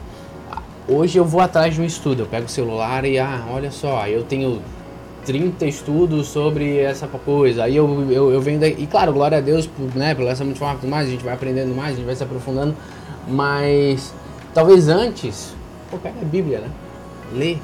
hoje 0.89 1.19
eu 1.19 1.25
vou 1.25 1.41
atrás 1.41 1.75
de 1.75 1.81
um 1.81 1.85
estudo, 1.85 2.23
eu 2.23 2.27
pego 2.27 2.47
o 2.47 2.49
celular 2.49 3.05
e, 3.05 3.19
ah, 3.19 3.45
olha 3.51 3.71
só, 3.71 4.07
eu 4.07 4.23
tenho 4.23 4.61
30 5.25 5.67
estudos 5.67 6.29
sobre 6.29 6.79
essa 6.79 7.07
coisa. 7.07 7.65
Aí 7.65 7.77
eu, 7.77 8.11
eu, 8.11 8.33
eu 8.33 8.41
venho 8.41 8.61
daí. 8.61 8.77
E 8.79 8.87
claro, 8.87 9.13
glória 9.13 9.39
a 9.39 9.41
Deus 9.41 9.67
por, 9.67 9.95
né, 9.95 10.15
pelo 10.15 10.29
essa 10.29 10.45
multiforma 10.45 10.75
e 10.75 10.79
tudo 10.79 10.91
mais, 10.91 11.09
a 11.09 11.11
gente 11.11 11.25
vai 11.25 11.35
aprendendo 11.35 11.75
mais, 11.75 11.93
a 11.93 11.97
gente 11.97 12.07
vai 12.07 12.15
se 12.15 12.23
aprofundando. 12.23 12.75
Mas 13.27 14.13
talvez 14.53 14.89
antes, 14.89 15.55
pô, 15.91 15.99
pega 15.99 16.21
a 16.21 16.25
Bíblia, 16.25 16.61
né? 16.61 16.69
Lê, 17.33 17.57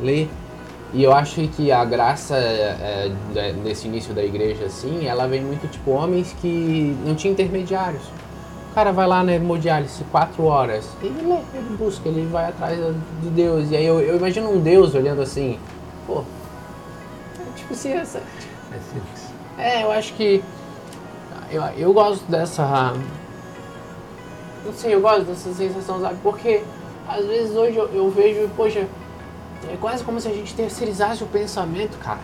lê. 0.00 0.26
E 0.92 1.04
eu 1.04 1.12
acho 1.12 1.46
que 1.48 1.70
a 1.70 1.84
graça 1.84 2.36
é, 2.36 3.12
é, 3.36 3.52
desse 3.52 3.86
início 3.86 4.12
da 4.12 4.24
igreja, 4.24 4.64
assim, 4.64 5.06
ela 5.06 5.26
vem 5.26 5.40
muito 5.40 5.68
tipo 5.68 5.92
homens 5.92 6.34
que 6.40 6.96
não 7.06 7.14
tinham 7.14 7.32
intermediários. 7.32 8.02
O 8.70 8.74
cara 8.74 8.92
vai 8.92 9.06
lá 9.06 9.24
na 9.24 9.32
hemodiálise 9.32 10.04
quatro 10.04 10.44
horas, 10.44 10.88
ele 11.02 11.22
lê, 11.22 11.40
ele 11.54 11.76
busca, 11.76 12.08
ele 12.08 12.26
vai 12.30 12.46
atrás 12.46 12.78
de 13.20 13.28
Deus. 13.30 13.70
E 13.70 13.76
aí 13.76 13.84
eu, 13.84 13.98
eu 14.00 14.16
imagino 14.16 14.48
um 14.48 14.60
Deus 14.60 14.94
olhando 14.94 15.20
assim, 15.22 15.58
pô, 16.06 16.22
tipo 17.56 17.72
assim, 17.72 17.92
essa. 17.92 18.22
É. 19.58 19.80
É, 19.80 19.82
eu 19.82 19.90
acho 19.90 20.14
que. 20.14 20.42
Eu, 21.50 21.62
eu 21.76 21.92
gosto 21.92 22.24
dessa. 22.30 22.94
Não 24.64 24.72
sei, 24.72 24.94
eu 24.94 25.00
gosto 25.00 25.24
dessa 25.24 25.52
sensação, 25.52 26.00
sabe? 26.00 26.16
Porque 26.22 26.62
às 27.08 27.26
vezes 27.26 27.56
hoje 27.56 27.76
eu, 27.76 27.88
eu 27.88 28.08
vejo, 28.08 28.48
poxa, 28.56 28.86
é 29.68 29.76
quase 29.80 30.04
como 30.04 30.20
se 30.20 30.28
a 30.28 30.32
gente 30.32 30.54
terceirizasse 30.54 31.24
o 31.24 31.26
pensamento, 31.26 31.98
cara. 31.98 32.20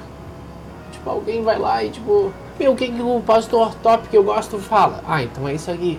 Tipo, 0.92 1.10
alguém 1.10 1.42
vai 1.42 1.58
lá 1.58 1.82
e 1.82 1.90
tipo, 1.90 2.32
meu, 2.58 2.72
o 2.72 2.76
que, 2.76 2.90
que 2.90 3.02
o 3.02 3.20
pastor 3.20 3.74
top 3.82 4.08
que 4.08 4.16
eu 4.16 4.22
gosto 4.22 4.58
fala? 4.58 5.02
Ah, 5.06 5.22
então 5.22 5.48
é 5.48 5.54
isso 5.54 5.70
aqui. 5.70 5.98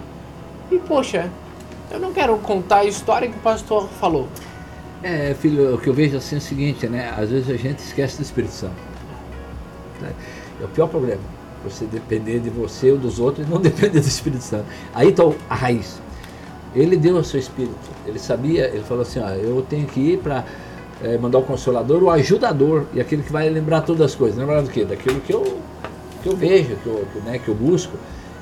E 0.72 0.78
poxa, 0.80 1.30
eu 1.90 2.00
não 2.00 2.12
quero 2.12 2.38
contar 2.40 2.80
a 2.80 2.86
história 2.86 3.30
que 3.30 3.38
o 3.38 3.42
pastor 3.42 3.88
falou. 4.00 4.28
É, 5.02 5.36
filho, 5.36 5.76
o 5.76 5.78
que 5.78 5.88
eu 5.88 5.94
vejo 5.94 6.18
assim 6.18 6.36
é 6.36 6.38
o 6.40 6.42
seguinte, 6.42 6.88
né? 6.88 7.14
Às 7.18 7.30
vezes 7.30 7.50
a 7.50 7.56
gente 7.56 7.80
esquece 7.80 8.18
do 8.18 8.24
Espírito 8.24 8.54
Santo. 8.54 8.76
Né? 10.02 10.12
É 10.62 10.66
o 10.66 10.68
pior 10.68 10.88
problema. 10.88 11.22
Você 11.64 11.86
depender 11.86 12.40
de 12.40 12.50
você 12.50 12.92
ou 12.92 12.98
dos 12.98 13.20
outros 13.20 13.48
e 13.48 13.50
não 13.50 13.60
depender 13.62 14.00
do 14.00 14.08
Espírito 14.08 14.44
Santo. 14.44 14.66
Aí 14.94 15.10
está 15.10 15.24
a 15.50 15.56
raiz. 15.56 16.02
Ele 16.76 16.98
deu 16.98 17.18
o 17.18 17.24
seu 17.24 17.40
Espírito. 17.40 17.76
Ele 18.06 18.20
sabia, 18.20 18.68
ele 18.68 18.84
falou 18.84 19.04
assim, 19.04 19.20
ó, 19.20 19.30
eu 19.30 19.66
tenho 19.70 19.88
que 19.88 20.00
ir 20.00 20.18
para 20.20 20.44
é, 21.02 21.18
mandar 21.18 21.38
o 21.38 21.44
Consolador, 21.44 22.04
o 22.04 22.10
ajudador, 22.10 22.86
e 22.94 23.00
aquele 23.00 23.24
que 23.24 23.32
vai 23.32 23.50
lembrar 23.50 23.82
todas 23.82 24.02
as 24.02 24.16
coisas. 24.16 24.38
Lembrar 24.38 24.62
do 24.62 24.70
quê? 24.70 24.84
Daquilo 24.84 25.22
que 25.22 25.34
eu, 25.34 25.60
que 26.22 26.30
eu 26.30 26.36
vejo, 26.36 26.76
que 26.78 26.88
eu, 26.88 27.08
que, 27.14 27.20
né, 27.20 27.40
que 27.40 27.48
eu 27.48 27.56
busco. 27.56 27.94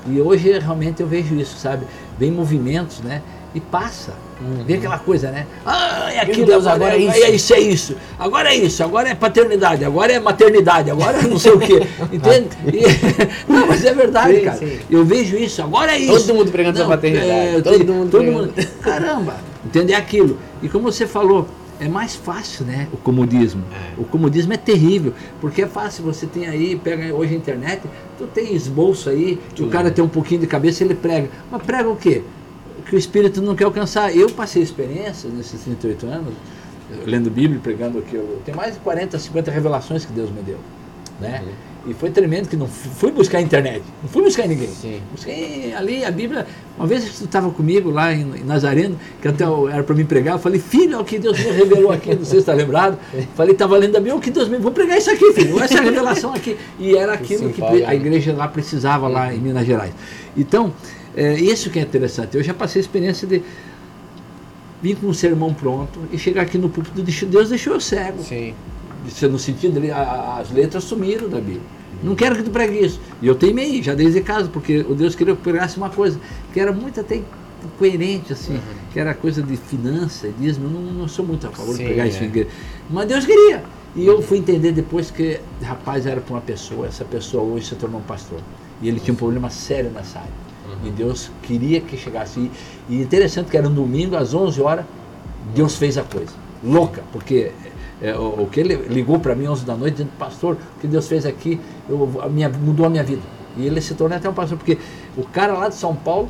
E 0.06 0.20
hoje 0.20 0.58
realmente 0.58 1.02
eu 1.02 1.06
vejo 1.06 1.34
isso, 1.34 1.56
sabe? 1.58 1.84
Vem 2.18 2.30
movimentos, 2.30 3.00
né? 3.00 3.22
E 3.54 3.60
passa. 3.60 4.12
Uhum. 4.40 4.64
Vem 4.64 4.76
aquela 4.76 4.98
coisa, 4.98 5.30
né? 5.30 5.46
Ah, 5.64 6.10
é 6.12 6.20
aquilo, 6.20 6.46
Deus, 6.46 6.66
agora 6.66 6.94
é 6.94 6.98
isso. 6.98 7.24
É 7.24 7.30
isso, 7.30 7.54
é 7.54 7.60
isso. 7.60 7.96
Agora 8.18 8.50
é 8.50 8.54
isso, 8.54 8.82
agora 8.84 9.08
é 9.08 9.14
paternidade, 9.14 9.82
agora 9.84 10.12
é 10.12 10.20
maternidade, 10.20 10.90
agora 10.90 11.18
é 11.18 11.22
não 11.22 11.38
sei 11.38 11.52
o 11.52 11.58
quê. 11.58 11.86
Entende? 12.12 12.48
E- 12.66 12.82
não, 13.50 13.66
mas 13.66 13.82
é 13.84 13.94
verdade, 13.94 14.36
Sim, 14.38 14.44
cara. 14.44 14.56
sim. 14.58 14.78
Eu 14.90 15.04
vejo 15.06 15.36
isso, 15.38 15.62
agora 15.62 15.92
é 15.92 15.98
isso. 15.98 16.26
Todo 16.26 16.34
mundo 16.36 16.50
pregando 16.52 16.78
essa 16.78 16.88
paternidade, 16.88 17.30
é, 17.30 17.60
todo 17.62 17.78
tem- 17.78 17.86
mundo 17.86 18.10
todo 18.10 18.24
mundo. 18.24 18.52
Caramba, 18.82 19.36
entender 19.64 19.94
aquilo. 19.94 20.38
E 20.62 20.68
como 20.68 20.92
você 20.92 21.06
falou, 21.06 21.48
é 21.80 21.88
mais 21.88 22.14
fácil, 22.14 22.64
né, 22.64 22.88
o 22.92 22.96
comodismo. 22.96 23.62
É. 23.72 24.00
O 24.00 24.04
comodismo 24.04 24.52
é 24.52 24.56
terrível, 24.56 25.12
porque 25.40 25.62
é 25.62 25.66
fácil, 25.66 26.04
você 26.04 26.26
tem 26.26 26.46
aí, 26.46 26.76
pega 26.76 27.14
hoje 27.14 27.34
a 27.34 27.36
internet, 27.36 27.82
tu 28.18 28.26
tem 28.26 28.54
esboço 28.54 29.10
aí, 29.10 29.38
que 29.54 29.62
o 29.62 29.68
cara 29.68 29.90
tem 29.90 30.04
um 30.04 30.08
pouquinho 30.08 30.40
de 30.40 30.46
cabeça, 30.46 30.82
ele 30.82 30.94
prega. 30.94 31.28
Mas 31.50 31.62
prega 31.62 31.88
o 31.88 31.96
quê? 31.96 32.22
Que 32.86 32.94
o 32.94 32.98
espírito 32.98 33.42
não 33.42 33.54
quer 33.54 33.64
alcançar. 33.64 34.16
Eu 34.16 34.30
passei 34.30 34.62
experiências 34.62 35.32
nesses 35.32 35.60
38 35.62 36.06
anos, 36.06 36.34
lendo 37.04 37.30
Bíblia, 37.30 37.60
pregando 37.62 37.98
aqui. 37.98 38.14
Eu 38.14 38.40
tenho 38.44 38.56
mais 38.56 38.74
de 38.74 38.80
40, 38.80 39.18
50 39.18 39.50
revelações 39.50 40.04
que 40.04 40.12
Deus 40.12 40.30
me 40.30 40.42
deu. 40.42 40.58
Né? 41.20 41.42
E 41.88 41.94
foi 41.94 42.10
tremendo 42.10 42.48
que 42.48 42.56
não 42.56 42.66
fu- 42.66 42.88
fui 42.90 43.12
buscar 43.12 43.38
a 43.38 43.40
internet, 43.40 43.82
não 44.02 44.08
fui 44.08 44.22
buscar 44.22 44.46
ninguém. 44.48 44.68
Sim. 44.68 45.00
Busquei 45.12 45.72
ali 45.72 46.04
a 46.04 46.10
Bíblia. 46.10 46.46
Uma 46.76 46.86
vez 46.86 47.04
tu 47.18 47.24
estava 47.24 47.48
comigo 47.50 47.90
lá 47.90 48.12
em, 48.12 48.22
em 48.22 48.44
Nazareno, 48.44 48.98
que 49.22 49.28
até 49.28 49.44
era 49.44 49.82
para 49.84 49.94
me 49.94 50.04
pregar, 50.04 50.34
eu 50.34 50.38
falei, 50.40 50.58
filho, 50.60 50.94
é 50.96 50.98
o 50.98 51.04
que 51.04 51.18
Deus 51.18 51.38
me 51.38 51.50
revelou 51.52 51.92
aqui, 51.92 52.08
não 52.14 52.24
sei 52.24 52.32
se 52.32 52.36
está 52.38 52.52
lembrado. 52.52 52.98
Falei, 53.36 53.52
estava 53.52 53.76
lendo 53.76 53.94
a 53.96 54.00
Bíblia, 54.00 54.16
o 54.16 54.20
que 54.20 54.30
Deus 54.30 54.48
me. 54.48 54.58
Vou 54.58 54.72
pregar 54.72 54.98
isso 54.98 55.10
aqui, 55.10 55.32
filho, 55.32 55.62
essa 55.62 55.80
revelação 55.80 56.34
aqui. 56.34 56.56
E 56.78 56.96
era 56.96 57.12
aquilo 57.14 57.50
que 57.50 57.62
a 57.84 57.94
igreja 57.94 58.32
lá 58.32 58.48
precisava, 58.48 59.06
lá 59.06 59.32
em 59.32 59.38
Minas 59.38 59.64
Gerais. 59.64 59.92
Então, 60.36 60.72
é, 61.16 61.34
isso 61.40 61.70
que 61.70 61.78
é 61.78 61.82
interessante. 61.82 62.36
Eu 62.36 62.42
já 62.42 62.52
passei 62.52 62.80
a 62.80 62.84
experiência 62.84 63.26
de 63.28 63.40
vir 64.82 64.96
com 64.96 65.06
um 65.06 65.14
sermão 65.14 65.54
pronto 65.54 66.00
e 66.12 66.18
chegar 66.18 66.42
aqui 66.42 66.58
no 66.58 66.68
púlpito, 66.68 67.00
Deus 67.26 67.48
deixou 67.48 67.74
eu 67.74 67.80
cego. 67.80 68.22
Sim. 68.22 68.54
Isso 69.06 69.28
no 69.28 69.38
sentido 69.38 69.80
as 70.38 70.50
letras 70.50 70.84
sumiram 70.84 71.28
da 71.28 71.38
Bíblia. 71.38 71.60
Não 72.02 72.14
quero 72.14 72.36
que 72.36 72.42
tu 72.42 72.50
pregue 72.50 72.84
isso. 72.84 73.00
E 73.22 73.26
eu 73.26 73.34
teimei, 73.34 73.82
já 73.82 73.94
desde 73.94 74.20
casa, 74.20 74.48
porque 74.48 74.80
o 74.80 74.94
Deus 74.94 75.14
queria 75.14 75.34
que 75.34 75.40
eu 75.40 75.42
pregasse 75.42 75.76
uma 75.76 75.88
coisa 75.88 76.20
que 76.52 76.60
era 76.60 76.72
muito 76.72 77.00
até 77.00 77.22
coerente, 77.78 78.32
assim, 78.32 78.54
Uhum. 78.54 78.60
que 78.92 79.00
era 79.00 79.14
coisa 79.14 79.42
de 79.42 79.56
finança, 79.56 80.28
dízimo. 80.38 80.66
Eu 80.66 80.70
não, 80.70 80.80
não 80.92 81.08
sou 81.08 81.24
muito 81.24 81.46
a 81.46 81.50
favor 81.50 81.74
Sim, 81.74 81.78
de 81.78 81.84
pregar 81.84 82.06
isso 82.06 82.18
é. 82.18 82.24
em 82.24 82.26
igreja. 82.26 82.48
Mas 82.90 83.06
Deus 83.08 83.24
queria. 83.24 83.64
E 83.94 84.06
eu 84.06 84.20
fui 84.20 84.38
entender 84.38 84.72
depois 84.72 85.10
que, 85.10 85.40
rapaz, 85.62 86.06
era 86.06 86.20
para 86.20 86.34
uma 86.34 86.40
pessoa, 86.42 86.86
essa 86.86 87.04
pessoa 87.04 87.42
hoje 87.42 87.66
se 87.66 87.74
tornou 87.76 88.00
um 88.00 88.04
pastor. 88.04 88.40
E 88.82 88.88
ele 88.88 89.00
tinha 89.00 89.14
um 89.14 89.16
problema 89.16 89.48
sério 89.48 89.90
nessa 89.90 90.18
área. 90.18 90.30
Uhum. 90.68 90.88
E 90.88 90.90
Deus 90.90 91.30
queria 91.42 91.80
que 91.80 91.96
chegasse. 91.96 92.38
E, 92.38 92.50
e 92.90 93.00
interessante 93.00 93.50
que 93.50 93.56
era 93.56 93.66
um 93.66 93.72
domingo, 93.72 94.14
às 94.16 94.34
11 94.34 94.60
horas, 94.60 94.84
Deus 95.54 95.76
fez 95.76 95.96
a 95.96 96.02
coisa. 96.02 96.32
Louca, 96.62 97.02
porque 97.10 97.52
é, 98.02 98.14
o, 98.14 98.42
o 98.42 98.48
que 98.50 98.60
ele 98.60 98.74
ligou 98.88 99.18
para 99.18 99.34
mim 99.34 99.46
11 99.46 99.64
da 99.64 99.74
noite, 99.74 99.94
dizendo, 99.94 100.10
pastor, 100.18 100.56
o 100.76 100.80
que 100.80 100.86
Deus 100.86 101.06
fez 101.08 101.24
aqui 101.26 101.60
eu, 101.88 102.10
a 102.22 102.28
minha, 102.28 102.48
mudou 102.48 102.86
a 102.86 102.90
minha 102.90 103.02
vida. 103.04 103.22
E 103.56 103.66
ele 103.66 103.80
se 103.80 103.94
tornou 103.94 104.16
até 104.16 104.28
um 104.28 104.34
pastor, 104.34 104.58
porque 104.58 104.78
o 105.16 105.24
cara 105.24 105.54
lá 105.54 105.68
de 105.68 105.74
São 105.76 105.94
Paulo, 105.94 106.28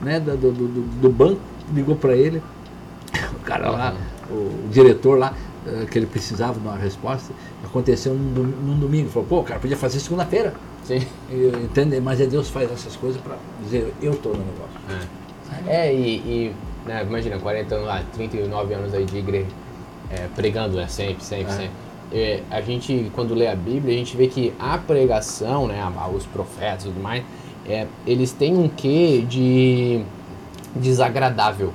né, 0.00 0.20
do, 0.20 0.36
do, 0.36 0.52
do, 0.52 0.80
do 1.00 1.10
banco, 1.10 1.40
ligou 1.74 1.96
para 1.96 2.14
ele, 2.14 2.42
o 3.34 3.44
cara 3.44 3.70
lá, 3.70 3.94
o, 4.30 4.34
o 4.34 4.68
diretor 4.70 5.18
lá, 5.18 5.34
eh, 5.66 5.86
que 5.90 5.98
ele 5.98 6.06
precisava 6.06 6.54
de 6.54 6.60
uma 6.66 6.76
resposta, 6.76 7.32
aconteceu 7.64 8.14
num, 8.14 8.32
dom- 8.32 8.56
num 8.64 8.78
domingo. 8.78 9.08
Falou, 9.10 9.26
pô, 9.28 9.40
o 9.40 9.44
cara 9.44 9.58
podia 9.58 9.76
fazer 9.76 9.98
segunda-feira. 10.00 10.54
Sim. 10.84 11.02
E, 11.30 11.48
Entende? 11.64 12.00
Mas 12.00 12.20
é 12.20 12.26
Deus 12.26 12.48
faz 12.48 12.70
essas 12.70 12.94
coisas 12.96 13.20
para 13.20 13.36
dizer, 13.64 13.92
eu 14.00 14.12
estou 14.12 14.32
no 14.32 14.38
negócio. 14.38 15.08
É, 15.66 15.92
e, 15.92 16.16
e, 16.16 16.54
né, 16.86 17.02
imagina, 17.02 17.38
40 17.38 17.74
anos 17.74 17.86
lá, 17.88 18.02
39 18.14 18.74
anos 18.74 18.94
aí 18.94 19.04
de 19.04 19.18
igreja, 19.18 19.46
é, 20.10 20.28
pregando, 20.34 20.76
né, 20.76 20.86
sempre, 20.88 21.24
sempre, 21.24 21.52
É. 21.52 21.56
sempre. 21.56 21.88
É, 22.10 22.42
a 22.50 22.60
gente, 22.62 23.12
quando 23.14 23.34
lê 23.34 23.46
a 23.46 23.54
Bíblia, 23.54 23.94
a 23.94 23.98
gente 23.98 24.16
vê 24.16 24.28
que 24.28 24.54
a 24.58 24.78
pregação, 24.78 25.66
né, 25.66 25.82
os 26.14 26.24
profetas 26.24 26.84
e 26.84 26.88
tudo 26.88 27.02
mais, 27.02 27.22
é, 27.66 27.86
eles 28.06 28.32
têm 28.32 28.56
um 28.56 28.68
quê 28.68 29.24
de 29.28 30.02
desagradável. 30.74 31.72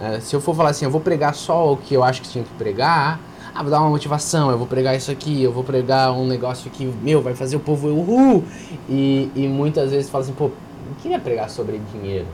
É, 0.00 0.20
se 0.20 0.34
eu 0.34 0.40
for 0.40 0.54
falar 0.54 0.70
assim, 0.70 0.84
eu 0.84 0.90
vou 0.90 1.00
pregar 1.00 1.34
só 1.34 1.72
o 1.72 1.76
que 1.76 1.92
eu 1.92 2.02
acho 2.02 2.22
que 2.22 2.28
tinha 2.28 2.44
que 2.44 2.54
pregar, 2.54 3.20
ah, 3.54 3.62
vou 3.62 3.70
dar 3.70 3.80
uma 3.80 3.90
motivação, 3.90 4.50
eu 4.50 4.56
vou 4.56 4.66
pregar 4.66 4.96
isso 4.96 5.10
aqui, 5.10 5.42
eu 5.42 5.52
vou 5.52 5.64
pregar 5.64 6.12
um 6.12 6.26
negócio 6.26 6.70
que, 6.70 6.84
meu, 7.02 7.20
vai 7.20 7.34
fazer 7.34 7.56
o 7.56 7.60
povo 7.60 7.88
uhul. 7.88 8.44
E, 8.88 9.30
e 9.34 9.48
muitas 9.48 9.90
vezes 9.90 10.08
fala 10.08 10.22
assim, 10.22 10.32
pô, 10.32 10.44
não 10.86 10.94
queria 11.02 11.18
pregar 11.18 11.50
sobre 11.50 11.80
dinheiro. 11.92 12.26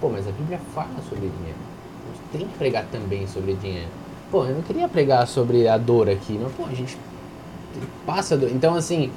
Pô, 0.00 0.08
mas 0.08 0.26
a 0.26 0.30
Bíblia 0.30 0.60
fala 0.72 0.88
sobre 1.08 1.28
dinheiro. 1.28 1.58
A 2.06 2.16
gente 2.16 2.38
tem 2.38 2.46
que 2.46 2.58
pregar 2.58 2.84
também 2.92 3.26
sobre 3.26 3.54
dinheiro. 3.54 3.88
Pô, 4.32 4.46
eu 4.46 4.54
não 4.54 4.62
queria 4.62 4.88
pregar 4.88 5.28
sobre 5.28 5.68
a 5.68 5.76
dor 5.76 6.08
aqui, 6.08 6.40
mas 6.42 6.50
pô, 6.52 6.64
a 6.64 6.74
gente 6.74 6.96
passa 8.06 8.34
dor. 8.34 8.50
Então, 8.50 8.74
assim, 8.74 9.10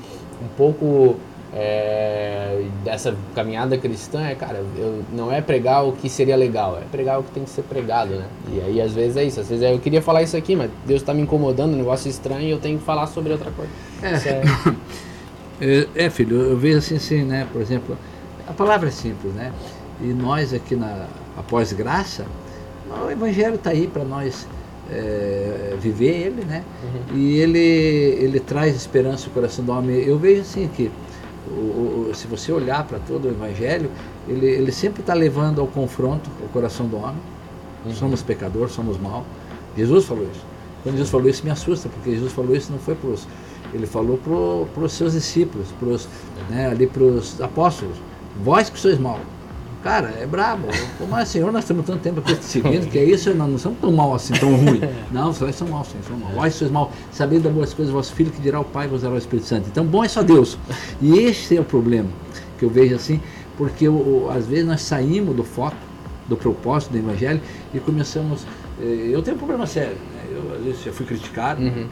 um 0.44 0.48
pouco 0.58 1.16
é, 1.54 2.66
dessa 2.84 3.16
caminhada 3.34 3.78
cristã 3.78 4.22
é, 4.22 4.36
cara, 4.36 4.62
eu, 4.78 5.04
não 5.14 5.32
é 5.32 5.40
pregar 5.40 5.88
o 5.88 5.94
que 5.94 6.10
seria 6.10 6.36
legal, 6.36 6.78
é 6.78 6.82
pregar 6.92 7.18
o 7.18 7.24
que 7.24 7.32
tem 7.32 7.46
que 7.46 7.50
ser 7.50 7.62
pregado, 7.62 8.14
né? 8.14 8.26
E 8.52 8.60
aí, 8.60 8.82
às 8.82 8.92
vezes, 8.92 9.16
é 9.16 9.24
isso. 9.24 9.40
Às 9.40 9.48
vezes 9.48 9.64
é, 9.64 9.74
eu 9.74 9.80
queria 9.80 10.02
falar 10.02 10.22
isso 10.22 10.36
aqui, 10.36 10.54
mas 10.54 10.70
Deus 10.86 11.02
tá 11.02 11.14
me 11.14 11.22
incomodando, 11.22 11.74
um 11.74 11.78
negócio 11.78 12.10
estranho, 12.10 12.42
e 12.42 12.52
eu 12.52 12.60
tenho 12.60 12.78
que 12.78 12.84
falar 12.84 13.08
sobre 13.08 13.32
outra 13.32 13.52
coisa. 13.52 13.72
É. 14.04 14.42
É- 14.42 14.44
É, 15.62 15.88
é, 15.96 16.10
filho, 16.10 16.36
eu 16.42 16.58
vejo 16.58 16.80
assim, 16.80 16.98
assim, 16.98 17.24
né? 17.24 17.48
Por 17.50 17.62
exemplo, 17.62 17.98
a 18.46 18.52
palavra 18.52 18.90
é 18.90 18.92
simples, 18.92 19.34
né? 19.34 19.54
E 20.02 20.08
nós 20.08 20.54
aqui 20.54 20.76
na 20.76 21.08
após 21.38 21.72
graça, 21.72 22.26
o 22.90 23.10
evangelho 23.10 23.56
está 23.56 23.70
aí 23.70 23.88
para 23.88 24.04
nós 24.04 24.46
é, 24.92 25.76
viver 25.80 26.26
ele, 26.28 26.46
né? 26.46 26.64
E 27.14 27.38
ele 27.40 27.60
ele 27.60 28.40
traz 28.40 28.76
esperança 28.76 29.28
no 29.28 29.34
coração 29.34 29.64
do 29.66 29.72
homem. 29.72 29.98
Eu 29.98 30.18
vejo 30.18 30.42
assim 30.42 30.68
que 30.68 30.92
o- 31.48 32.10
o- 32.10 32.12
se 32.14 32.28
você 32.28 32.52
olhar 32.52 32.86
para 32.86 33.00
todo 33.00 33.26
o 33.26 33.30
evangelho, 33.30 33.90
ele, 34.28 34.46
ele 34.48 34.72
sempre 34.72 35.02
está 35.02 35.14
levando 35.14 35.60
ao 35.62 35.68
confronto 35.68 36.30
o 36.44 36.48
coração 36.50 36.88
do 36.88 36.98
homem. 36.98 37.18
Somos 37.94 38.22
pecadores, 38.24 38.74
somos 38.74 38.98
mal. 39.00 39.24
Jesus 39.78 40.06
falou 40.06 40.24
isso. 40.32 40.44
Quando 40.82 40.96
Jesus 40.96 41.10
falou 41.12 41.30
isso, 41.30 41.44
me 41.44 41.52
assusta, 41.52 41.88
porque 41.90 42.12
Jesus 42.12 42.32
falou 42.32 42.56
isso 42.56 42.72
não 42.72 42.80
foi 42.80 42.96
para 42.96 43.10
os. 43.10 43.28
Ele 43.74 43.86
falou 43.86 44.18
para 44.74 44.84
os 44.84 44.92
seus 44.94 45.14
discípulos, 45.14 45.68
pros, 45.80 46.08
né, 46.50 46.68
ali 46.68 46.88
para 46.88 47.04
os 47.04 47.42
apóstolos. 47.42 47.96
Vós 48.44 48.70
que 48.70 48.80
sois 48.80 48.98
mal. 48.98 49.20
Cara, 49.86 50.16
é 50.20 50.26
brabo. 50.26 50.68
Mas 51.08 51.30
senhor, 51.30 51.52
nós 51.54 51.64
temos 51.64 51.86
tanto 51.86 52.00
tempo 52.02 52.20
aqui 52.20 52.34
te 52.34 52.44
seguindo, 52.44 52.90
que 52.90 52.98
é 52.98 53.04
isso, 53.04 53.32
nós 53.36 53.48
não 53.48 53.58
somos 53.60 53.78
tão 53.80 53.92
mal 53.92 54.16
assim, 54.16 54.34
tão 54.34 54.56
ruim. 54.56 54.82
Não, 55.14 55.32
vocês 55.32 55.56
são 55.56 55.68
mal, 55.68 55.86
sim, 55.86 56.00
são 56.08 56.18
mal. 56.18 56.32
Vós 56.32 56.56
sois 56.56 56.72
mal, 56.72 56.92
sabendo 57.12 57.44
das 57.44 57.54
boas 57.54 57.72
coisas, 57.72 57.94
vosso 57.94 58.12
filho 58.16 58.32
que 58.32 58.42
dirá 58.42 58.60
o 58.60 58.64
Pai 58.66 58.88
vos 58.88 59.04
dará 59.04 59.14
o 59.14 59.18
Espírito 59.20 59.46
Santo. 59.48 59.68
Então, 59.72 59.86
bom 59.86 60.04
é 60.04 60.08
só 60.08 60.24
Deus. 60.24 60.58
E 61.00 61.20
esse 61.20 61.56
é 61.56 61.62
o 61.62 61.64
problema 61.64 62.10
que 62.58 62.66
eu 62.66 62.70
vejo 62.72 62.96
assim, 62.96 63.22
porque 63.58 63.88
o- 63.88 64.28
às 64.36 64.48
vezes 64.48 64.66
nós 64.66 64.82
saímos 64.82 65.36
do 65.36 65.44
foco, 65.44 65.78
do 66.28 66.36
propósito 66.36 66.90
do 66.94 66.98
Evangelho 66.98 67.40
e 67.72 67.80
começamos. 67.80 68.44
eh, 68.82 69.10
Eu 69.12 69.22
tenho 69.22 69.36
um 69.36 69.40
problema 69.40 69.68
sério. 69.68 69.92
né? 70.16 70.24
Eu, 70.32 70.56
às 70.58 70.64
vezes, 70.64 70.84
já 70.84 70.92
fui 70.92 71.06
criticado, 71.06 71.62
Uhum. 71.62 71.86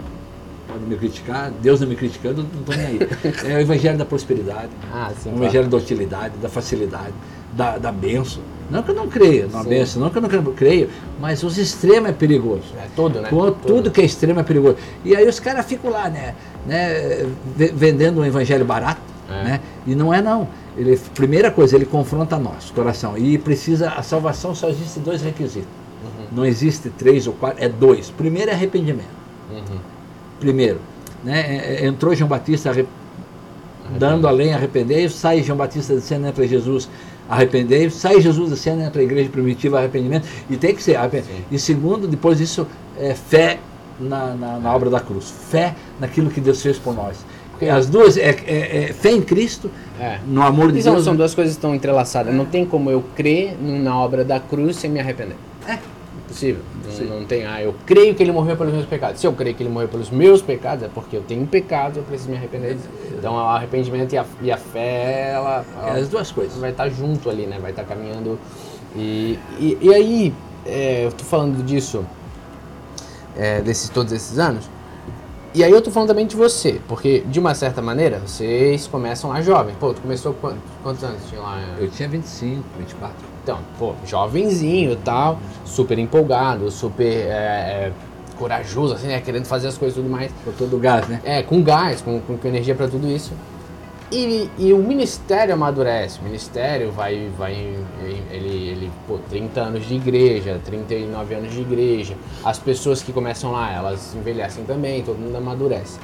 Pode 0.73 0.85
me 0.85 0.95
criticar, 0.97 1.51
Deus 1.61 1.79
não 1.81 1.87
me 1.87 1.95
criticando, 1.95 2.43
não 2.53 2.59
estou 2.61 2.75
nem 2.75 2.85
aí. 2.85 2.99
É 3.51 3.55
o 3.55 3.59
Evangelho 3.59 3.97
da 3.97 4.05
prosperidade. 4.05 4.69
Ah, 4.91 5.11
sim. 5.17 5.29
O 5.29 5.33
claro. 5.33 5.43
evangelho 5.45 5.67
da 5.69 5.77
utilidade, 5.77 6.33
da 6.41 6.49
facilidade, 6.49 7.13
da, 7.53 7.77
da 7.77 7.91
benção. 7.91 8.41
Não 8.71 8.81
que 8.81 8.89
eu 8.91 8.95
não 8.95 9.07
creia 9.07 9.47
na 9.47 9.63
benção, 9.63 10.01
não 10.01 10.09
que 10.09 10.17
eu 10.17 10.21
não 10.21 10.53
creio, 10.53 10.89
mas 11.19 11.43
os 11.43 11.57
extremos 11.57 12.09
é 12.09 12.13
perigoso. 12.13 12.63
É 12.77 12.87
tudo, 12.95 13.21
né? 13.21 13.29
Com- 13.29 13.51
Tudo 13.51 13.91
que 13.91 14.01
é 14.01 14.05
extremo 14.05 14.39
é 14.39 14.43
perigoso. 14.43 14.77
E 15.05 15.15
aí 15.15 15.27
os 15.27 15.39
caras 15.39 15.65
ficam 15.65 15.91
lá, 15.91 16.09
né, 16.09 16.33
né 16.65 17.25
ve- 17.55 17.71
vendendo 17.75 18.21
um 18.21 18.25
evangelho 18.25 18.65
barato, 18.65 19.01
É. 19.29 19.43
né? 19.43 19.61
E 19.85 19.93
não 19.93 20.13
é 20.13 20.21
não. 20.21 20.47
Ele, 20.75 20.97
primeira 21.13 21.51
coisa, 21.51 21.75
ele 21.75 21.85
confronta 21.85 22.37
nós, 22.39 22.71
coração. 22.71 23.15
E 23.17 23.37
precisa, 23.37 23.89
a 23.89 24.01
salvação 24.01 24.55
só 24.55 24.69
existe 24.69 24.99
dois 24.99 25.21
requisitos. 25.21 25.67
Uhum. 26.03 26.25
Não 26.37 26.45
existe 26.45 26.89
três 26.89 27.27
ou 27.27 27.33
quatro, 27.33 27.63
é 27.63 27.69
dois. 27.69 28.09
Primeiro 28.09 28.49
é 28.49 28.53
arrependimento. 28.53 29.05
Uhum. 29.51 29.77
Primeiro, 30.43 30.79
né? 31.23 31.39
é- 31.47 31.83
é- 31.83 31.87
Entrou 31.87 32.13
João 32.13 32.27
Batista 32.29 32.69
arre- 32.69 32.85
dando 33.97 34.27
além, 34.27 34.53
arrependei 34.53 35.07
sai 35.07 35.41
João 35.41 35.57
Batista 35.57 35.95
dizendo 35.95 36.27
entra 36.27 36.45
Jesus, 36.45 36.89
arrependei 37.29 37.89
sai 37.89 38.19
Jesus 38.19 38.49
dizendo 38.49 38.81
entra 38.81 38.99
a 39.01 39.03
igreja 39.05 39.29
primitiva, 39.29 39.79
arrependimento, 39.79 40.27
e 40.49 40.57
tem 40.57 40.75
que 40.75 40.83
ser 40.83 40.97
arrependimento. 40.97 41.45
E 41.49 41.57
segundo, 41.57 42.07
depois 42.09 42.39
disso, 42.39 42.67
é 42.99 43.13
fé 43.13 43.59
na, 43.97 44.33
na, 44.35 44.59
na 44.59 44.75
obra 44.75 44.89
da 44.89 44.99
cruz, 44.99 45.33
fé 45.49 45.73
naquilo 45.97 46.29
que 46.29 46.41
Deus 46.41 46.61
fez 46.61 46.77
por 46.77 46.93
nós. 46.93 47.17
Porque 47.51 47.69
as 47.69 47.87
duas, 47.87 48.17
é, 48.17 48.35
é- 48.45 48.83
é 48.89 48.93
fé 48.93 49.11
em 49.11 49.21
Cristo, 49.21 49.71
É. 49.99 50.17
no 50.27 50.41
amor 50.43 50.73
de 50.73 50.79
E 50.79 50.83
são, 50.83 50.93
Deus. 50.95 51.05
são 51.05 51.15
duas 51.15 51.33
coisas 51.33 51.53
que 51.53 51.57
estão 51.59 51.73
entrelaçadas. 51.73 52.33
Não 52.35 52.43
tem 52.45 52.65
como 52.65 52.91
eu 52.91 53.01
crer 53.15 53.55
na 53.61 53.97
obra 53.97 54.25
da 54.25 54.39
cruz 54.41 54.75
sem 54.75 54.89
me 54.91 54.99
arrepender. 54.99 55.37
É. 55.67 55.77
Impossível. 56.33 56.63
Não, 57.09 57.19
não 57.19 57.25
tem. 57.25 57.45
Ah, 57.45 57.61
eu 57.61 57.75
creio 57.85 58.15
que 58.15 58.23
ele 58.23 58.31
morreu 58.31 58.57
pelos 58.57 58.73
meus 58.73 58.85
pecados. 58.85 59.19
Se 59.21 59.27
eu 59.27 59.33
creio 59.33 59.55
que 59.55 59.63
ele 59.63 59.69
morreu 59.69 59.87
pelos 59.87 60.09
meus 60.09 60.41
pecados, 60.41 60.83
é 60.83 60.87
porque 60.87 61.15
eu 61.15 61.21
tenho 61.21 61.45
pecados 61.45 61.97
eu 61.97 62.03
preciso 62.03 62.29
me 62.31 62.37
arrepender. 62.37 62.77
Então 63.17 63.35
o 63.35 63.39
arrependimento 63.39 64.13
e 64.13 64.17
a, 64.17 64.25
e 64.41 64.51
a 64.51 64.57
fé, 64.57 65.31
ela, 65.33 65.65
É 65.83 65.89
ela 65.89 65.99
as 65.99 66.09
duas 66.09 66.31
coisas. 66.31 66.57
vai 66.57 66.71
estar 66.71 66.89
junto 66.89 67.29
ali, 67.29 67.45
né? 67.45 67.59
Vai 67.59 67.71
estar 67.71 67.83
caminhando. 67.83 68.39
E, 68.95 69.39
e, 69.59 69.77
e 69.81 69.93
aí, 69.93 70.33
é, 70.65 71.05
eu 71.05 71.11
tô 71.11 71.23
falando 71.23 71.63
disso, 71.63 72.05
é, 73.35 73.61
desses, 73.61 73.89
todos 73.89 74.11
esses 74.11 74.37
anos. 74.39 74.69
E 75.55 75.63
aí 75.63 75.71
eu 75.71 75.81
tô 75.83 75.91
falando 75.91 76.09
também 76.09 76.25
de 76.25 76.35
você, 76.35 76.81
porque 76.87 77.19
de 77.27 77.39
uma 77.39 77.53
certa 77.53 77.79
maneira, 77.79 78.19
vocês 78.25 78.87
começam 78.87 79.29
lá 79.29 79.39
jovens. 79.41 79.75
Pô, 79.79 79.93
tu 79.93 80.01
começou 80.01 80.33
quantos, 80.33 80.59
quantos 80.81 81.03
anos 81.03 81.21
tinha 81.29 81.39
lá? 81.41 81.61
Eu 81.79 81.87
tinha 81.89 82.09
25, 82.09 82.63
24. 82.79 83.32
Então, 83.43 83.59
pô, 83.77 83.93
jovenzinho 84.05 84.93
e 84.93 84.95
tal, 84.95 85.37
super 85.65 85.99
empolgado, 85.99 86.71
super 86.71 87.05
é, 87.05 87.29
é, 87.29 87.91
corajoso, 88.37 88.93
assim, 88.93 89.07
né? 89.07 89.19
Querendo 89.19 89.45
fazer 89.45 89.67
as 89.67 89.77
coisas 89.77 89.97
e 89.97 90.01
tudo 90.01 90.09
mais. 90.09 90.31
Com 90.45 90.51
todo 90.53 90.77
gás, 90.79 91.07
né? 91.09 91.21
É, 91.25 91.43
com 91.43 91.61
gás, 91.61 92.01
com, 92.01 92.21
com, 92.21 92.47
energia 92.47 92.73
pra 92.73 92.87
tudo 92.87 93.05
isso. 93.11 93.33
E, 94.09 94.49
e 94.57 94.71
o 94.71 94.77
ministério 94.77 95.53
amadurece. 95.53 96.19
O 96.21 96.23
ministério 96.23 96.89
vai, 96.91 97.29
vai 97.37 97.53
ele, 98.31 98.69
ele, 98.69 98.91
pô, 99.07 99.19
30 99.29 99.59
anos 99.59 99.85
de 99.85 99.95
igreja, 99.95 100.61
39 100.63 101.35
anos 101.35 101.51
de 101.51 101.59
igreja. 101.59 102.15
As 102.45 102.57
pessoas 102.57 103.01
que 103.01 103.11
começam 103.11 103.51
lá, 103.51 103.73
elas 103.73 104.15
envelhecem 104.15 104.63
também, 104.63 105.03
todo 105.03 105.17
mundo 105.17 105.35
amadurece. 105.35 105.99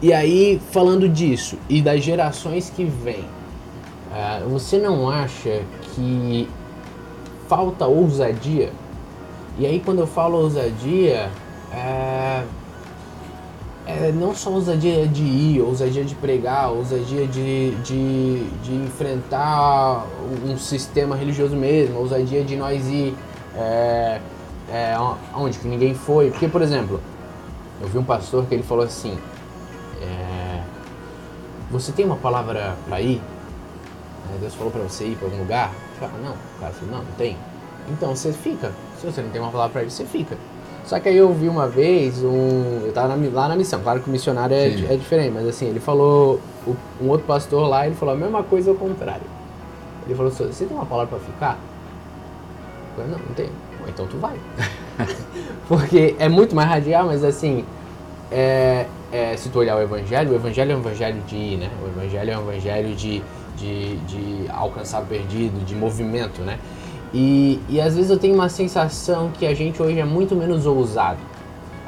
E 0.00 0.12
aí, 0.12 0.60
falando 0.70 1.08
disso 1.08 1.58
e 1.68 1.82
das 1.82 2.04
gerações 2.04 2.70
que 2.70 2.84
vêm, 2.84 3.24
ah, 4.12 4.42
você 4.48 4.78
não 4.78 5.10
acha 5.10 5.62
que 5.94 6.48
falta 7.48 7.86
ousadia? 7.86 8.72
E 9.58 9.66
aí, 9.66 9.80
quando 9.84 9.98
eu 9.98 10.06
falo 10.06 10.38
ousadia, 10.38 11.30
é, 11.72 12.44
é 13.86 14.12
não 14.12 14.34
só 14.34 14.50
ousadia 14.50 15.06
de 15.08 15.22
ir, 15.22 15.60
ousadia 15.62 16.04
de 16.04 16.14
pregar, 16.14 16.70
ousadia 16.70 17.26
de, 17.26 17.72
de, 17.76 18.44
de 18.62 18.74
enfrentar 18.74 20.06
um 20.46 20.56
sistema 20.56 21.16
religioso 21.16 21.56
mesmo, 21.56 21.98
ousadia 21.98 22.44
de 22.44 22.54
nós 22.54 22.86
ir 22.86 23.16
é, 23.56 24.20
é, 24.70 24.94
onde 25.34 25.58
que 25.58 25.66
ninguém 25.66 25.94
foi. 25.94 26.30
Porque, 26.30 26.46
por 26.46 26.62
exemplo, 26.62 27.00
eu 27.80 27.88
vi 27.88 27.98
um 27.98 28.04
pastor 28.04 28.46
que 28.46 28.54
ele 28.54 28.62
falou 28.62 28.84
assim: 28.84 29.18
é, 30.00 30.62
Você 31.70 31.90
tem 31.90 32.04
uma 32.04 32.16
palavra 32.16 32.76
para 32.86 33.00
ir? 33.00 33.20
Deus 34.40 34.54
falou 34.54 34.70
para 34.70 34.82
você 34.82 35.06
ir 35.06 35.16
para 35.16 35.26
algum 35.26 35.38
lugar? 35.38 35.72
Ah, 36.06 36.10
não, 36.22 36.32
o 36.32 36.60
cara 36.60 36.72
falou, 36.72 36.94
não, 36.96 37.04
não 37.04 37.12
tem. 37.16 37.36
Então 37.90 38.14
você 38.14 38.32
fica. 38.32 38.72
Se 39.00 39.06
você 39.06 39.20
não 39.22 39.30
tem 39.30 39.40
uma 39.40 39.50
palavra 39.50 39.72
para 39.72 39.82
ir, 39.84 39.90
você 39.90 40.04
fica. 40.04 40.36
Só 40.84 40.98
que 40.98 41.08
aí 41.08 41.16
eu 41.16 41.32
vi 41.32 41.48
uma 41.48 41.66
vez 41.68 42.22
um. 42.22 42.82
Eu 42.86 42.92
tava 42.92 43.14
na- 43.16 43.30
lá 43.32 43.48
na 43.48 43.56
missão, 43.56 43.80
claro 43.82 44.00
que 44.00 44.08
o 44.08 44.12
missionário 44.12 44.54
é, 44.54 44.66
é 44.94 44.96
diferente, 44.96 45.32
mas 45.34 45.46
assim, 45.46 45.66
ele 45.66 45.80
falou. 45.80 46.40
o- 46.66 46.76
Um 47.00 47.08
outro 47.08 47.26
pastor 47.26 47.68
lá, 47.68 47.86
ele 47.86 47.94
falou 47.94 48.14
a 48.14 48.18
mesma 48.18 48.42
coisa 48.42 48.70
ao 48.70 48.76
contrário. 48.76 49.22
Ele 50.06 50.14
falou 50.14 50.30
assim: 50.32 50.46
Você 50.46 50.64
tem 50.66 50.76
uma 50.76 50.86
palavra 50.86 51.16
para 51.18 51.26
ficar? 51.26 51.58
Eu 52.96 53.04
falei, 53.04 53.10
não, 53.12 53.18
não. 53.18 53.34
"Bom, 53.80 53.84
Então 53.88 54.06
tu 54.06 54.16
vai. 54.18 54.36
Porque 55.68 56.14
é 56.18 56.28
muito 56.28 56.54
mais 56.54 56.68
radical, 56.68 57.06
mas 57.06 57.22
assim. 57.24 57.64
é, 58.30 58.86
é, 59.12 59.36
se 59.36 59.48
tu 59.48 59.58
olhar 59.58 59.76
o 59.76 59.80
evangelho, 59.80 60.32
o 60.32 60.34
evangelho 60.34 60.72
é 60.72 60.76
um 60.76 60.80
evangelho 60.80 61.20
de 61.26 61.36
ir, 61.36 61.56
né? 61.58 61.70
O 61.82 61.86
evangelho 61.88 62.30
é 62.30 62.38
um 62.38 62.42
evangelho 62.50 62.94
de, 62.94 63.22
de, 63.58 63.96
de 63.98 64.50
alcançar 64.50 65.02
o 65.02 65.06
perdido, 65.06 65.64
de 65.64 65.74
movimento, 65.74 66.40
né? 66.42 66.58
E, 67.12 67.58
e 67.68 67.80
às 67.80 67.94
vezes 67.96 68.10
eu 68.10 68.18
tenho 68.18 68.34
uma 68.34 68.48
sensação 68.48 69.30
que 69.30 69.46
a 69.46 69.54
gente 69.54 69.82
hoje 69.82 69.98
é 69.98 70.04
muito 70.04 70.34
menos 70.36 70.66
ousado. 70.66 71.18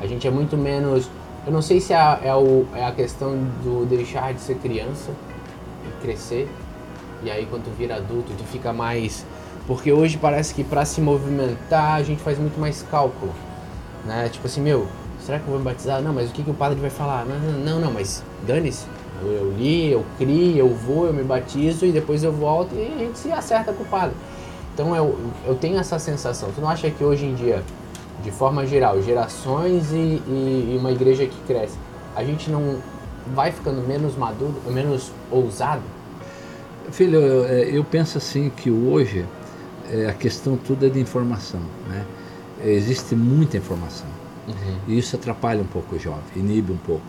A 0.00 0.06
gente 0.06 0.26
é 0.26 0.30
muito 0.30 0.56
menos. 0.56 1.08
Eu 1.46 1.52
não 1.52 1.60
sei 1.62 1.80
se 1.80 1.92
é 1.92 1.96
a, 1.96 2.18
é 2.22 2.34
o- 2.34 2.64
é 2.74 2.84
a 2.84 2.92
questão 2.92 3.32
do 3.62 3.84
deixar 3.86 4.32
de 4.32 4.40
ser 4.40 4.54
criança 4.56 5.10
e 5.86 6.02
crescer. 6.02 6.48
E 7.22 7.30
aí 7.30 7.46
quando 7.50 7.64
tu 7.64 7.70
vira 7.78 7.96
adulto, 7.96 8.32
tu 8.36 8.44
fica 8.44 8.72
mais. 8.72 9.24
Porque 9.66 9.92
hoje 9.92 10.16
parece 10.16 10.54
que 10.54 10.64
pra 10.64 10.84
se 10.86 11.00
movimentar 11.02 11.94
a 11.96 12.02
gente 12.02 12.22
faz 12.22 12.38
muito 12.38 12.58
mais 12.58 12.82
cálculo. 12.90 13.32
Né? 14.06 14.30
Tipo 14.32 14.46
assim, 14.46 14.62
meu, 14.62 14.86
será 15.20 15.38
que 15.38 15.44
eu 15.44 15.50
vou 15.50 15.58
me 15.58 15.64
batizar? 15.64 16.00
Não, 16.00 16.14
mas 16.14 16.30
o 16.30 16.32
que, 16.32 16.42
que 16.42 16.50
o 16.50 16.54
padre 16.54 16.80
vai 16.80 16.88
falar? 16.90 17.26
Não, 17.26 17.38
não, 17.38 17.58
não, 17.58 17.80
não 17.80 17.92
mas 17.92 18.24
dane-se. 18.46 18.86
Eu, 19.22 19.52
li, 19.56 19.90
eu 19.90 20.04
crio, 20.18 20.56
eu 20.56 20.68
vou, 20.68 21.06
eu 21.06 21.12
me 21.12 21.22
batizo 21.22 21.84
e 21.86 21.92
depois 21.92 22.22
eu 22.24 22.32
volto 22.32 22.74
e 22.74 22.86
a 22.94 22.98
gente 22.98 23.18
se 23.18 23.30
acerta 23.30 23.72
com 23.72 23.82
o 23.82 23.86
padre. 23.86 24.16
Então 24.74 24.94
eu, 24.96 25.16
eu 25.46 25.54
tenho 25.54 25.78
essa 25.78 25.98
sensação. 25.98 26.50
Tu 26.54 26.60
não 26.60 26.68
acha 26.68 26.90
que 26.90 27.04
hoje 27.04 27.26
em 27.26 27.34
dia, 27.34 27.62
de 28.22 28.30
forma 28.30 28.66
geral, 28.66 29.00
gerações 29.02 29.92
e, 29.92 29.96
e- 29.96 30.72
e 30.74 30.76
uma 30.78 30.90
igreja 30.90 31.26
que 31.26 31.36
cresce, 31.46 31.76
a 32.16 32.24
gente 32.24 32.50
não 32.50 32.78
vai 33.34 33.52
ficando 33.52 33.86
menos 33.86 34.16
maduro, 34.16 34.54
menos 34.66 35.12
ousado? 35.30 35.82
Filho, 36.90 37.18
eu, 37.20 37.44
é, 37.80 37.84
penso 37.90 38.18
assim 38.18 38.50
que 38.50 38.70
hoje 38.70 39.24
é, 39.90 40.06
a 40.06 40.12
questão 40.12 40.56
tudo 40.56 40.86
é 40.86 40.88
de 40.88 40.98
informação, 41.00 41.60
né? 41.88 42.04
Existe 42.62 43.14
muita 43.14 43.56
informação 43.56 44.06
e 44.86 44.98
isso 44.98 45.16
atrapalha 45.16 45.60
um 45.62 45.66
pouco 45.66 45.94
o 45.94 45.98
jovem, 45.98 46.20
inibe 46.36 46.72
um 46.72 46.76
pouco. 46.76 47.02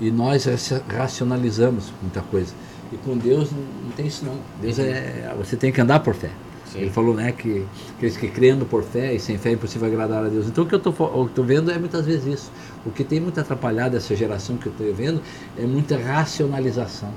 E 0.00 0.10
nós 0.10 0.44
raci- 0.44 0.80
racionalizamos 0.88 1.92
muita 2.00 2.20
coisa. 2.20 2.52
E 2.92 2.96
com 2.98 3.16
Deus 3.16 3.50
não 3.50 3.90
tem 3.96 4.06
isso 4.06 4.24
não. 4.24 4.38
Deus 4.60 4.78
é, 4.78 5.34
você 5.36 5.56
tem 5.56 5.70
que 5.72 5.80
andar 5.80 6.00
por 6.00 6.14
fé. 6.14 6.30
Sim. 6.66 6.80
Ele 6.80 6.90
falou, 6.90 7.14
né, 7.14 7.32
que 7.32 7.64
aqueles 7.96 8.16
que 8.16 8.28
crendo 8.28 8.66
por 8.66 8.82
fé 8.82 9.14
e 9.14 9.18
sem 9.18 9.38
fé 9.38 9.50
é 9.50 9.52
impossível 9.52 9.88
agradar 9.88 10.24
a 10.24 10.28
Deus. 10.28 10.46
Então 10.46 10.64
o 10.64 10.66
que 10.66 10.74
eu 10.74 10.78
estou 10.78 11.44
vendo 11.44 11.70
é 11.70 11.78
muitas 11.78 12.04
vezes 12.04 12.26
isso. 12.26 12.52
O 12.84 12.90
que 12.90 13.02
tem 13.04 13.18
muito 13.20 13.40
atrapalhado 13.40 13.96
essa 13.96 14.14
geração 14.14 14.56
que 14.56 14.66
eu 14.66 14.72
estou 14.72 14.94
vendo 14.94 15.20
é 15.58 15.64
muita 15.64 15.96
racionalização. 15.96 17.10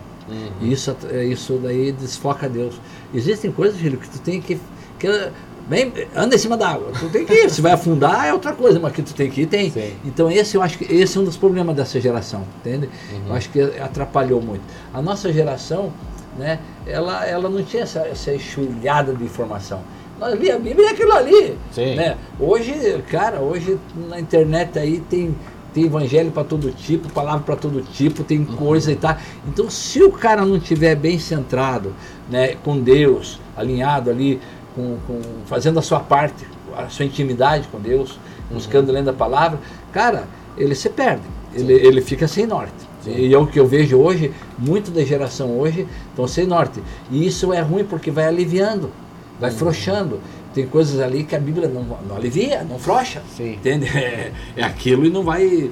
E 0.61 0.71
isso, 0.71 0.95
é, 1.09 1.25
isso 1.25 1.59
daí 1.61 1.91
desfoca 1.91 2.47
Deus. 2.47 2.79
Existem 3.13 3.51
coisas, 3.51 3.77
filho, 3.77 3.97
que 3.97 4.09
tu 4.09 4.19
tem 4.19 4.39
que. 4.41 4.57
que 4.97 5.29
bem, 5.67 5.91
anda 6.15 6.35
em 6.35 6.37
cima 6.37 6.57
da 6.57 6.69
água. 6.69 6.91
Tu 6.99 7.09
tem 7.09 7.25
que 7.25 7.33
ir. 7.33 7.49
Se 7.49 7.61
vai 7.61 7.71
afundar 7.71 8.27
é 8.27 8.33
outra 8.33 8.53
coisa, 8.53 8.79
mas 8.79 8.93
que 8.93 9.01
tu 9.01 9.13
tem 9.13 9.29
que 9.29 9.41
ir, 9.41 9.45
tem. 9.47 9.71
Sim. 9.71 9.93
Então 10.05 10.31
esse 10.31 10.55
eu 10.55 10.61
acho 10.61 10.77
que 10.77 10.93
esse 10.93 11.17
é 11.17 11.21
um 11.21 11.23
dos 11.23 11.37
problemas 11.37 11.75
dessa 11.75 11.99
geração, 11.99 12.45
entende? 12.59 12.89
Uhum. 13.11 13.21
Eu 13.29 13.35
acho 13.35 13.49
que 13.49 13.61
atrapalhou 13.61 14.41
muito. 14.41 14.63
A 14.93 15.01
nossa 15.01 15.31
geração, 15.31 15.91
né, 16.37 16.59
ela, 16.85 17.25
ela 17.25 17.49
não 17.49 17.63
tinha 17.63 17.83
essa, 17.83 17.99
essa 18.01 18.33
enxurrada 18.33 19.13
de 19.13 19.23
informação. 19.23 19.81
Nós 20.19 20.39
lia 20.39 20.55
a 20.55 20.59
Bíblia 20.59 20.87
e 20.87 20.89
aquilo 20.89 21.13
ali. 21.13 21.57
Sim. 21.71 21.95
Né? 21.95 22.15
Hoje, 22.39 23.03
cara, 23.09 23.39
hoje 23.39 23.79
na 24.07 24.19
internet 24.19 24.77
aí 24.77 24.99
tem 24.99 25.35
tem 25.73 25.85
evangelho 25.85 26.31
para 26.31 26.43
todo 26.43 26.71
tipo, 26.71 27.11
palavra 27.11 27.41
para 27.41 27.55
todo 27.55 27.81
tipo, 27.81 28.23
tem 28.23 28.43
coisa 28.43 28.91
e 28.91 28.95
tal. 28.95 29.15
Então, 29.47 29.69
se 29.69 30.03
o 30.03 30.11
cara 30.11 30.45
não 30.45 30.59
tiver 30.59 30.95
bem 30.95 31.17
centrado, 31.17 31.93
né, 32.29 32.55
com 32.63 32.79
Deus, 32.79 33.39
alinhado 33.55 34.09
ali, 34.09 34.39
com, 34.75 34.97
com- 35.07 35.21
fazendo 35.45 35.79
a 35.79 35.81
sua 35.81 35.99
parte, 35.99 36.45
a 36.77 36.87
sua 36.89 37.05
intimidade 37.05 37.67
com 37.71 37.79
Deus, 37.79 38.19
buscando 38.49 38.91
lendo 38.91 39.09
a 39.09 39.13
palavra, 39.13 39.59
cara, 39.91 40.25
ele 40.57 40.75
se 40.75 40.89
perde, 40.89 41.23
ele, 41.53 41.73
ele 41.73 42.01
fica 42.01 42.27
sem 42.27 42.45
norte. 42.45 42.73
Sim. 43.03 43.15
E 43.15 43.33
é 43.33 43.37
o 43.37 43.47
que 43.47 43.59
eu 43.59 43.65
vejo 43.65 43.97
hoje, 43.97 44.31
muito 44.59 44.91
da 44.91 45.03
geração 45.03 45.57
hoje 45.57 45.87
estão 46.09 46.27
sem 46.27 46.45
norte. 46.45 46.81
E 47.09 47.25
isso 47.25 47.51
é 47.51 47.59
ruim 47.61 47.83
porque 47.83 48.11
vai 48.11 48.25
aliviando, 48.27 48.91
vai 49.39 49.49
frouxando. 49.51 50.19
Tem 50.53 50.67
coisas 50.67 50.99
ali 50.99 51.23
que 51.23 51.35
a 51.35 51.39
Bíblia 51.39 51.67
não, 51.67 51.83
não 52.07 52.15
alivia, 52.15 52.63
não 52.63 52.77
frouxa. 52.77 53.21
Sim. 53.35 53.53
Entende? 53.53 53.87
É, 53.97 54.31
é 54.57 54.63
aquilo 54.63 55.05
e 55.05 55.09
não 55.09 55.23
vai, 55.23 55.71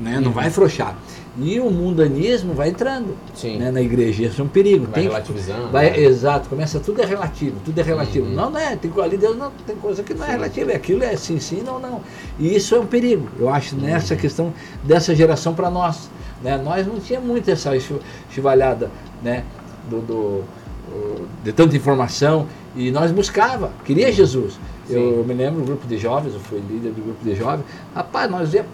né, 0.00 0.20
não 0.20 0.32
vai 0.32 0.48
afrouxar. 0.48 0.98
E 1.38 1.60
o 1.60 1.70
mundanismo 1.70 2.52
vai 2.54 2.70
entrando 2.70 3.16
Sim. 3.34 3.58
né, 3.58 3.70
na 3.70 3.80
igreja. 3.80 4.24
Isso 4.24 4.40
é 4.40 4.44
um 4.44 4.48
perigo. 4.48 4.86
Vai 4.90 5.02
relativizando, 5.04 5.68
Vai, 5.70 5.90
né? 5.90 6.00
Exato, 6.00 6.48
começa 6.48 6.80
tudo 6.80 7.00
é 7.00 7.06
relativo, 7.06 7.56
tudo 7.64 7.78
é 7.78 7.82
relativo. 7.82 8.26
Uhum. 8.26 8.34
Não, 8.34 8.50
não 8.50 8.58
é, 8.58 8.74
tem, 8.74 8.90
ali 9.02 9.16
Deus 9.16 9.36
não 9.36 9.50
tem 9.66 9.76
coisa 9.76 10.02
que 10.02 10.12
não 10.12 10.26
é 10.26 10.32
relativa, 10.32 10.72
é 10.72 10.76
aquilo 10.76 11.04
é 11.04 11.16
sim, 11.16 11.38
sim, 11.38 11.62
não, 11.64 11.78
não. 11.78 12.00
E 12.38 12.54
isso 12.56 12.74
é 12.74 12.80
um 12.80 12.86
perigo, 12.86 13.28
eu 13.38 13.48
acho, 13.48 13.76
nessa 13.76 14.14
Uhum. 14.14 14.20
questão 14.20 14.52
dessa 14.82 15.14
geração 15.14 15.54
para 15.54 15.70
nós. 15.70 16.10
Né? 16.42 16.58
Nós 16.58 16.86
não 16.86 16.98
tínhamos 16.98 17.28
muito 17.28 17.48
essa 17.48 17.70
chivalhada 18.30 18.90
né? 19.22 19.44
do, 19.88 20.00
do- 20.00 20.44
de 21.44 21.52
tanta 21.52 21.76
informação 21.76 22.46
e 22.74 22.90
nós 22.90 23.12
buscava, 23.12 23.70
queria 23.84 24.10
Jesus. 24.10 24.58
Eu, 24.88 25.00
Sim. 25.00 25.18
eu 25.18 25.24
me 25.24 25.34
lembro 25.34 25.60
do 25.60 25.66
grupo 25.66 25.86
de 25.86 25.96
jovens, 25.96 26.34
eu 26.34 26.40
fui 26.40 26.58
líder 26.68 26.90
do 26.90 27.00
grupo 27.02 27.22
de 27.24 27.36
jovens, 27.36 27.64
rapaz, 27.94 28.28
nós 28.28 28.52
ia 28.52 28.66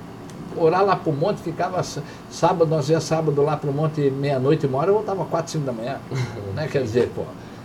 orar 0.57 0.85
lá 0.85 0.97
pro 0.97 1.13
monte, 1.13 1.41
ficava 1.41 1.83
sábado, 2.31 2.67
nós 2.67 2.89
ia 2.89 3.01
sábado 3.01 3.43
lá 3.43 3.57
pro 3.57 3.73
monte 3.73 4.11
meia-noite, 4.11 4.67
uma 4.67 4.79
hora, 4.79 4.91
eu 4.91 4.95
voltava 4.95 5.25
quatro, 5.25 5.53
cinco 5.53 5.65
da 5.65 5.73
manhã. 5.73 5.99
né? 6.55 6.69
Quer 6.71 6.83
dizer, 6.83 7.11
pô, 7.15 7.23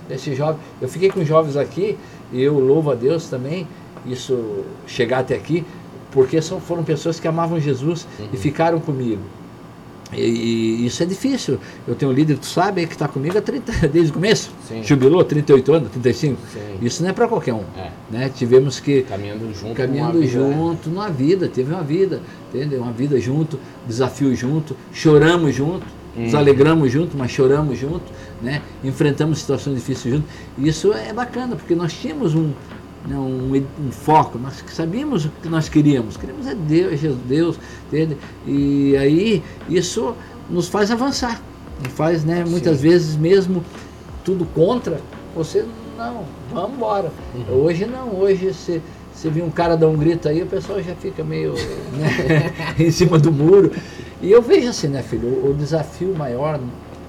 esse 0.09 0.35
jovem, 0.35 0.59
eu 0.81 0.87
fiquei 0.87 1.09
com 1.09 1.23
jovens 1.23 1.55
aqui 1.55 1.97
e 2.31 2.41
eu 2.41 2.59
louvo 2.59 2.91
a 2.91 2.95
Deus 2.95 3.29
também, 3.29 3.67
isso 4.05 4.63
chegar 4.85 5.19
até 5.19 5.35
aqui, 5.35 5.65
porque 6.11 6.41
são, 6.41 6.59
foram 6.59 6.83
pessoas 6.83 7.19
que 7.19 7.27
amavam 7.27 7.59
Jesus 7.59 8.07
e 8.33 8.37
ficaram 8.37 8.79
comigo. 8.79 9.21
E, 10.13 10.21
e 10.21 10.85
isso 10.85 11.01
é 11.01 11.05
difícil. 11.05 11.57
Eu 11.87 11.95
tenho 11.95 12.11
um 12.11 12.13
líder, 12.13 12.37
tu 12.37 12.45
sabe, 12.45 12.85
que 12.85 12.93
está 12.93 13.07
comigo 13.07 13.37
há 13.37 13.41
30, 13.41 13.87
desde 13.89 14.11
o 14.11 14.13
começo. 14.15 14.51
Sim. 14.67 14.83
Jubilou, 14.83 15.23
38 15.23 15.73
anos, 15.73 15.91
35. 15.91 16.37
Sim. 16.51 16.59
Isso 16.81 17.01
não 17.03 17.09
é 17.09 17.13
para 17.13 17.27
qualquer 17.27 17.53
um. 17.53 17.63
É. 17.77 17.89
Né? 18.09 18.29
Tivemos 18.35 18.79
que 18.79 19.03
Caminhando 19.03 19.53
junto. 19.53 19.75
caminhando 19.75 20.17
uma 20.17 20.21
vida, 20.25 20.39
né? 20.47 20.53
junto 20.55 20.89
numa 20.89 21.09
vida, 21.09 21.47
teve 21.47 21.73
uma 21.73 21.83
vida, 21.83 22.21
entendeu? 22.53 22.81
Uma 22.81 22.91
vida 22.91 23.19
junto, 23.19 23.59
desafio 23.87 24.35
junto, 24.35 24.75
choramos 24.93 25.55
junto, 25.55 25.85
nos 26.15 26.33
Uhum. 26.33 26.39
alegramos 26.39 26.91
junto, 26.91 27.17
mas 27.17 27.31
choramos 27.31 27.79
junto, 27.79 28.03
né? 28.41 28.61
Enfrentamos 28.83 29.39
situações 29.39 29.77
difíceis 29.77 30.13
junto. 30.15 30.27
E 30.57 30.67
isso 30.67 30.91
é 30.91 31.13
bacana, 31.13 31.55
porque 31.55 31.73
nós 31.73 31.93
tínhamos 31.93 32.35
um, 32.35 32.51
né, 33.07 33.15
um, 33.15 33.55
um 33.55 33.91
foco, 33.91 34.37
nós 34.37 34.63
sabíamos 34.67 35.25
o 35.25 35.29
que 35.41 35.49
nós 35.49 35.67
queríamos. 35.67 36.17
Queríamos 36.17 36.47
é 36.47 36.55
Deus, 36.55 36.99
Jesus, 36.99 37.21
Deus, 37.27 37.59
entende? 37.87 38.17
E 38.45 38.95
aí 38.97 39.43
isso 39.69 40.15
nos 40.49 40.67
faz 40.67 40.91
avançar. 40.91 41.41
Nos 41.83 41.93
faz, 41.93 42.23
né, 42.23 42.45
muitas 42.47 42.77
Sim. 42.77 42.89
vezes 42.89 43.15
mesmo 43.15 43.63
tudo 44.23 44.45
contra, 44.45 45.01
você 45.35 45.65
não, 45.97 46.25
vamos 46.51 46.75
embora. 46.75 47.11
Uhum. 47.35 47.63
Hoje 47.63 47.85
não, 47.85 48.19
hoje 48.19 48.53
você, 48.53 48.81
você 49.13 49.29
vê 49.29 49.41
um 49.41 49.49
cara 49.49 49.75
dar 49.75 49.87
um 49.87 49.97
grito 49.97 50.27
aí, 50.27 50.41
o 50.41 50.47
pessoal 50.47 50.81
já 50.81 50.95
fica 50.95 51.23
meio 51.23 51.53
né, 51.93 52.53
em 52.77 52.91
cima 52.91 53.17
do 53.17 53.31
muro. 53.31 53.71
E 54.21 54.31
eu 54.31 54.41
vejo 54.41 54.69
assim, 54.69 54.87
né, 54.87 55.01
filho, 55.01 55.27
o, 55.27 55.51
o 55.51 55.53
desafio 55.53 56.13
maior, 56.15 56.59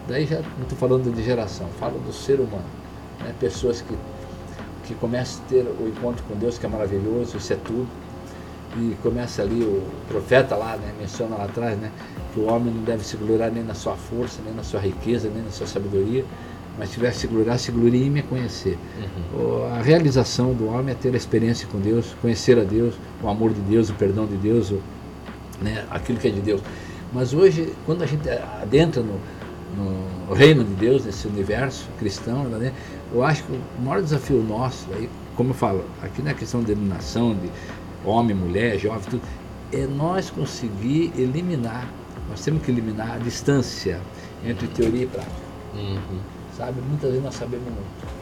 daí 0.08 0.26
já 0.26 0.36
não 0.36 0.62
estou 0.62 0.78
falando 0.78 1.14
de 1.14 1.22
geração, 1.22 1.66
falo 1.78 1.98
do 1.98 2.12
ser 2.12 2.40
humano. 2.40 2.64
Né, 3.20 3.34
pessoas 3.38 3.82
que, 3.82 3.94
que 4.84 4.94
começam 4.94 5.42
a 5.44 5.48
ter 5.48 5.62
o 5.62 5.88
encontro 5.88 6.22
com 6.28 6.34
Deus, 6.36 6.58
que 6.58 6.66
é 6.66 6.68
maravilhoso, 6.68 7.36
isso 7.36 7.52
é 7.52 7.56
tudo. 7.56 7.86
E 8.76 8.96
começa 9.02 9.42
ali 9.42 9.62
o 9.62 9.82
profeta 10.08 10.56
lá, 10.56 10.76
né, 10.76 10.92
menciona 10.98 11.36
lá 11.36 11.44
atrás, 11.44 11.78
né, 11.78 11.90
que 12.32 12.40
o 12.40 12.46
homem 12.50 12.72
não 12.72 12.82
deve 12.82 13.04
se 13.04 13.16
gloriar 13.18 13.50
nem 13.52 13.62
na 13.62 13.74
sua 13.74 13.94
força, 13.96 14.40
nem 14.44 14.54
na 14.54 14.62
sua 14.62 14.80
riqueza, 14.80 15.28
nem 15.32 15.42
na 15.42 15.50
sua 15.50 15.66
sabedoria, 15.66 16.24
mas 16.78 16.88
se 16.88 16.94
tiver 16.94 17.12
se 17.12 17.26
gloriar, 17.26 17.58
se 17.58 17.70
glorie 17.70 18.06
em 18.06 18.10
me 18.10 18.22
conhecer. 18.22 18.78
O- 19.38 19.64
A 19.74 19.82
realização 19.82 20.54
do 20.54 20.68
homem 20.68 20.92
é 20.92 20.94
ter 20.94 21.12
a 21.12 21.16
experiência 21.16 21.68
com 21.70 21.78
Deus, 21.78 22.14
conhecer 22.22 22.58
a 22.58 22.64
Deus, 22.64 22.94
o 23.22 23.28
amor 23.28 23.52
de 23.52 23.60
Deus, 23.60 23.90
o 23.90 23.94
perdão 23.94 24.26
de 24.26 24.36
Deus, 24.36 24.70
o, 24.70 24.80
né, 25.60 25.84
aquilo 25.90 26.18
que 26.18 26.28
é 26.28 26.30
de 26.30 26.40
Deus. 26.40 26.62
Mas 27.12 27.34
hoje, 27.34 27.74
quando 27.84 28.02
a 28.02 28.06
gente 28.06 28.26
adentra 28.62 29.02
no, 29.02 29.18
no 30.28 30.34
reino 30.34 30.64
de 30.64 30.72
Deus, 30.72 31.04
nesse 31.04 31.26
universo 31.28 31.86
cristão, 31.98 32.44
né, 32.44 32.72
eu 33.14 33.24
acho 33.24 33.42
que 33.44 33.52
o 33.52 33.82
maior 33.82 34.02
desafio 34.02 34.42
nosso, 34.42 34.86
aí, 34.94 35.08
como 35.36 35.50
eu 35.50 35.54
falo, 35.54 35.84
aqui 36.02 36.22
não 36.22 36.30
é 36.30 36.34
questão 36.34 36.62
de 36.62 36.72
eliminação 36.72 37.34
de 37.34 37.50
homem, 38.04 38.34
mulher, 38.34 38.78
jovem, 38.78 39.02
tudo, 39.08 39.22
é 39.72 39.86
nós 39.86 40.30
conseguir 40.30 41.12
eliminar, 41.16 41.86
nós 42.28 42.42
temos 42.44 42.62
que 42.62 42.70
eliminar 42.70 43.12
a 43.14 43.18
distância 43.18 44.00
entre 44.44 44.66
teoria 44.68 45.04
e 45.04 45.06
prática 45.06 45.42
Uhum. 45.74 46.18
sabe? 46.56 46.80
Muitas 46.86 47.08
vezes 47.10 47.24
nós 47.24 47.34
sabemos 47.34 47.64
muito. 47.64 48.12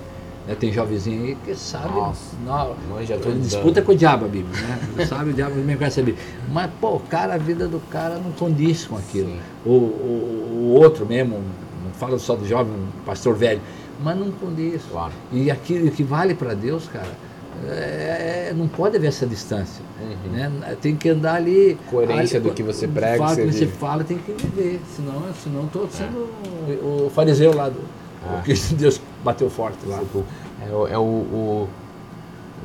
Né, 0.47 0.55
Tem 0.55 0.73
jovenzinho 0.73 1.25
aí 1.25 1.37
que 1.45 1.55
sabe, 1.55 1.89
Nossa, 1.95 2.37
não, 2.47 2.77
ele 3.01 3.19
tudo 3.19 3.41
disputa 3.41 3.83
com 3.83 3.93
o 3.93 3.97
diabo 3.97 4.27
a 4.27 4.29
Bíblia, 4.29 4.57
né? 4.97 5.05
Sabe, 5.07 5.31
o 5.31 5.33
diabo 5.33 5.57
também 5.57 5.77
conhece 5.77 6.01
a 6.01 6.03
Bíblia. 6.05 6.25
Mas, 6.53 6.71
pô, 6.81 6.97
o 6.97 7.01
cara, 7.01 7.35
a 7.35 7.39
vida 7.39 7.67
do 7.67 7.81
cara 7.91 8.19
não 8.19 8.31
condiz 8.33 8.87
com 8.87 8.97
aquilo. 8.97 9.37
O, 9.67 9.71
o, 9.71 10.73
o 10.75 10.81
outro 10.81 11.05
mesmo, 11.05 11.43
não 11.85 11.93
falo 11.95 12.19
só 12.19 12.37
do 12.37 12.47
jovem, 12.47 12.73
um 12.73 13.05
pastor 13.05 13.35
velho, 13.35 13.61
mas 14.03 14.17
não 14.19 14.31
condiz. 14.33 14.83
Claro. 14.91 15.13
E 15.33 15.51
aquilo 15.51 15.91
que 15.91 16.03
vale 16.03 16.35
para 16.35 16.55
Deus, 16.55 16.89
cara, 16.89 17.11
é- 17.69 18.53
não 18.57 18.67
pode 18.69 18.97
haver 18.97 19.09
essa 19.09 19.27
distância. 19.27 19.83
Uhum. 20.01 20.33
Né? 20.33 20.77
Tem 20.81 20.97
que 20.97 21.09
andar 21.09 21.35
ali. 21.35 21.79
Coerência 21.91 22.39
ali- 22.39 22.49
do 22.49 22.55
que 22.55 22.63
você 22.63 22.89
prega, 22.89 23.19
Fala, 23.19 23.35
você 23.35 23.47
que 23.47 23.53
você 23.53 23.67
fala, 23.67 24.05
tem 24.05 24.19
que 24.19 24.33
viver. 24.33 24.81
Senão, 24.97 25.23
senão 25.43 25.65
estou 25.67 25.89
sendo 25.91 26.19
o, 26.83 27.07
o 27.07 27.11
fariseu 27.11 27.55
lá 27.55 27.69
do. 27.69 27.79
O 27.79 28.43
que 28.43 28.53
Deus 28.75 29.01
bateu 29.25 29.49
forte 29.51 29.79
lá. 29.87 30.01
É, 30.69 30.73
o, 30.75 30.87
é 30.89 30.99
o, 30.99 31.03
o- 31.03 31.69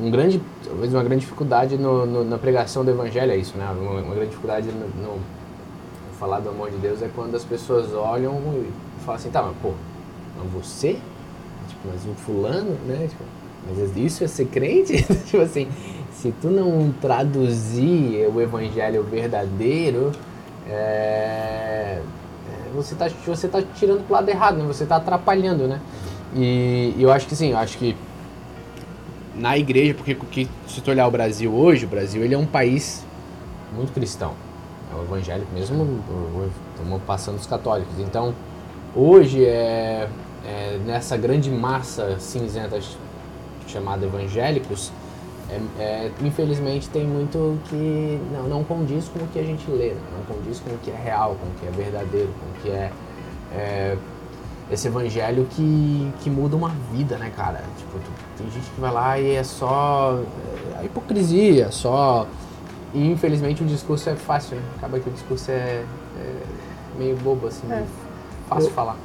um 0.02 0.12
grande, 0.12 0.42
talvez 0.66 0.94
uma 0.94 1.04
grande 1.04 1.22
dificuldade 1.22 1.78
no, 1.78 2.06
no- 2.06 2.26
na 2.26 2.38
pregação 2.38 2.84
do 2.84 2.92
evangelho 2.92 3.32
é 3.32 3.38
isso, 3.38 3.58
né? 3.58 3.66
Uma, 3.80 4.02
uma 4.02 4.14
grande 4.16 4.30
dificuldade 4.32 4.68
no, 4.68 4.88
no 5.02 5.20
falar 6.20 6.40
do 6.40 6.50
amor 6.50 6.70
de 6.72 6.78
Deus 6.78 7.02
é 7.02 7.10
quando 7.16 7.36
as 7.36 7.44
pessoas 7.46 7.94
olham 7.94 8.34
e 8.54 8.70
falam 9.06 9.16
assim, 9.20 9.30
tá, 9.30 9.42
mas 9.42 9.56
pô, 9.62 9.72
mas 10.38 10.52
você? 10.66 10.98
Mas 11.88 12.06
um 12.06 12.14
fulano, 12.16 12.72
né? 12.88 13.08
Tipo, 13.10 13.24
mas 13.68 13.98
isso 13.98 14.24
é 14.24 14.28
ser 14.28 14.46
crente? 14.46 15.02
tipo 15.26 15.42
assim, 15.42 15.68
se 16.12 16.32
tu 16.42 16.50
não 16.50 16.94
traduzir 17.02 18.28
o 18.34 18.40
evangelho 18.42 19.04
verdadeiro, 19.04 20.12
é, 20.68 22.00
é, 22.02 22.02
você 22.76 22.96
tá, 22.96 23.10
você 23.26 23.48
tá 23.48 23.62
tirando 23.76 24.06
pro 24.06 24.14
lado 24.16 24.30
errado, 24.30 24.58
né? 24.58 24.66
Você 24.68 24.86
tá 24.86 24.98
atrapalhando, 24.98 25.68
né? 25.68 25.80
E, 26.36 26.94
e 26.98 27.04
eu 27.04 27.12
acho 27.12 27.28
que 27.28 27.36
sim, 27.36 27.52
eu 27.52 27.58
acho 27.58 27.78
que 27.78 27.96
na 29.36 29.58
igreja, 29.58 29.94
porque, 29.94 30.48
se 30.68 30.82
tu 30.82 30.92
olhar 30.92 31.08
o 31.08 31.12
Brasil 31.12 31.54
hoje, 31.54 31.86
o 31.86 31.90
Brasil 31.90 32.24
ele 32.24 32.34
é 32.34 32.38
um 32.38 32.46
país 32.46 33.04
muito 33.76 33.92
cristão. 33.94 34.32
É 34.94 34.96
o 34.98 35.04
evangélico 35.04 35.48
mesmo, 35.54 35.84
o- 35.84 35.88
o- 36.14 36.52
estamos 36.74 37.02
passando 37.04 37.38
os 37.38 37.46
católicos. 37.46 37.94
Então, 38.00 38.34
hoje 38.96 39.44
é, 39.44 40.08
é 40.46 40.80
nessa 40.86 41.18
grande 41.18 41.50
massa 41.52 42.18
cinzenta 42.20 42.80
ch- 42.80 42.98
chamada 43.68 44.06
evangélicos, 44.06 44.92
é- 45.50 45.82
é, 45.82 46.12
infelizmente 46.24 46.90
tem 46.90 47.06
muito 47.06 47.60
que 47.70 48.20
não, 48.32 48.44
não 48.48 48.64
condiz 48.64 49.08
com 49.10 49.20
o 49.20 49.28
que 49.28 49.40
a 49.40 49.44
gente 49.44 49.70
lê, 49.70 49.90
né? 49.90 50.02
não 50.18 50.36
condiz 50.36 50.60
com 50.60 50.70
o 50.72 50.78
que 50.80 50.92
é 50.92 50.96
real, 50.96 51.36
com 51.40 51.48
o 51.48 51.52
que 51.60 51.68
é 51.68 51.72
verdadeiro, 51.84 52.30
com 52.40 52.60
o 52.60 52.62
que 52.62 52.70
é, 52.70 52.92
é 53.54 53.98
esse 54.72 54.88
evangelho 54.88 55.46
que, 55.52 56.12
que 56.22 56.30
muda 56.30 56.56
uma 56.56 56.70
vida, 56.92 57.18
né, 57.18 57.32
cara? 57.36 57.62
Tipo, 57.78 58.00
tu- 58.00 58.12
tem 58.38 58.50
gente 58.50 58.68
que 58.72 58.82
vai 58.82 58.92
lá 58.92 59.20
e 59.20 59.36
é 59.36 59.44
só 59.44 60.20
é, 60.76 60.80
a 60.80 60.84
hipocrisia, 60.84 61.72
só. 61.72 62.26
E 62.92 63.12
infelizmente 63.12 63.62
o 63.62 63.66
discurso 63.68 64.10
é 64.10 64.16
fácil, 64.16 64.56
né? 64.58 64.64
Acaba 64.78 65.00
que 65.00 65.08
o 65.08 65.12
discurso 65.14 65.52
é, 65.52 65.84
é 66.18 66.34
meio 66.98 67.16
bobo, 67.18 67.46
assim, 67.48 67.68
fácil 68.50 68.70
Eu- 68.70 68.74
falar. 68.74 68.98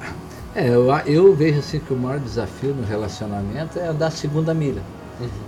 É, 0.54 0.68
eu, 0.68 0.90
eu 1.06 1.34
vejo 1.34 1.60
assim 1.60 1.78
que 1.78 1.92
o 1.92 1.96
maior 1.96 2.18
desafio 2.18 2.74
no 2.74 2.84
relacionamento 2.84 3.78
é 3.78 3.86
andar 3.86 4.08
a 4.08 4.10
segunda 4.10 4.52
milha. 4.52 4.82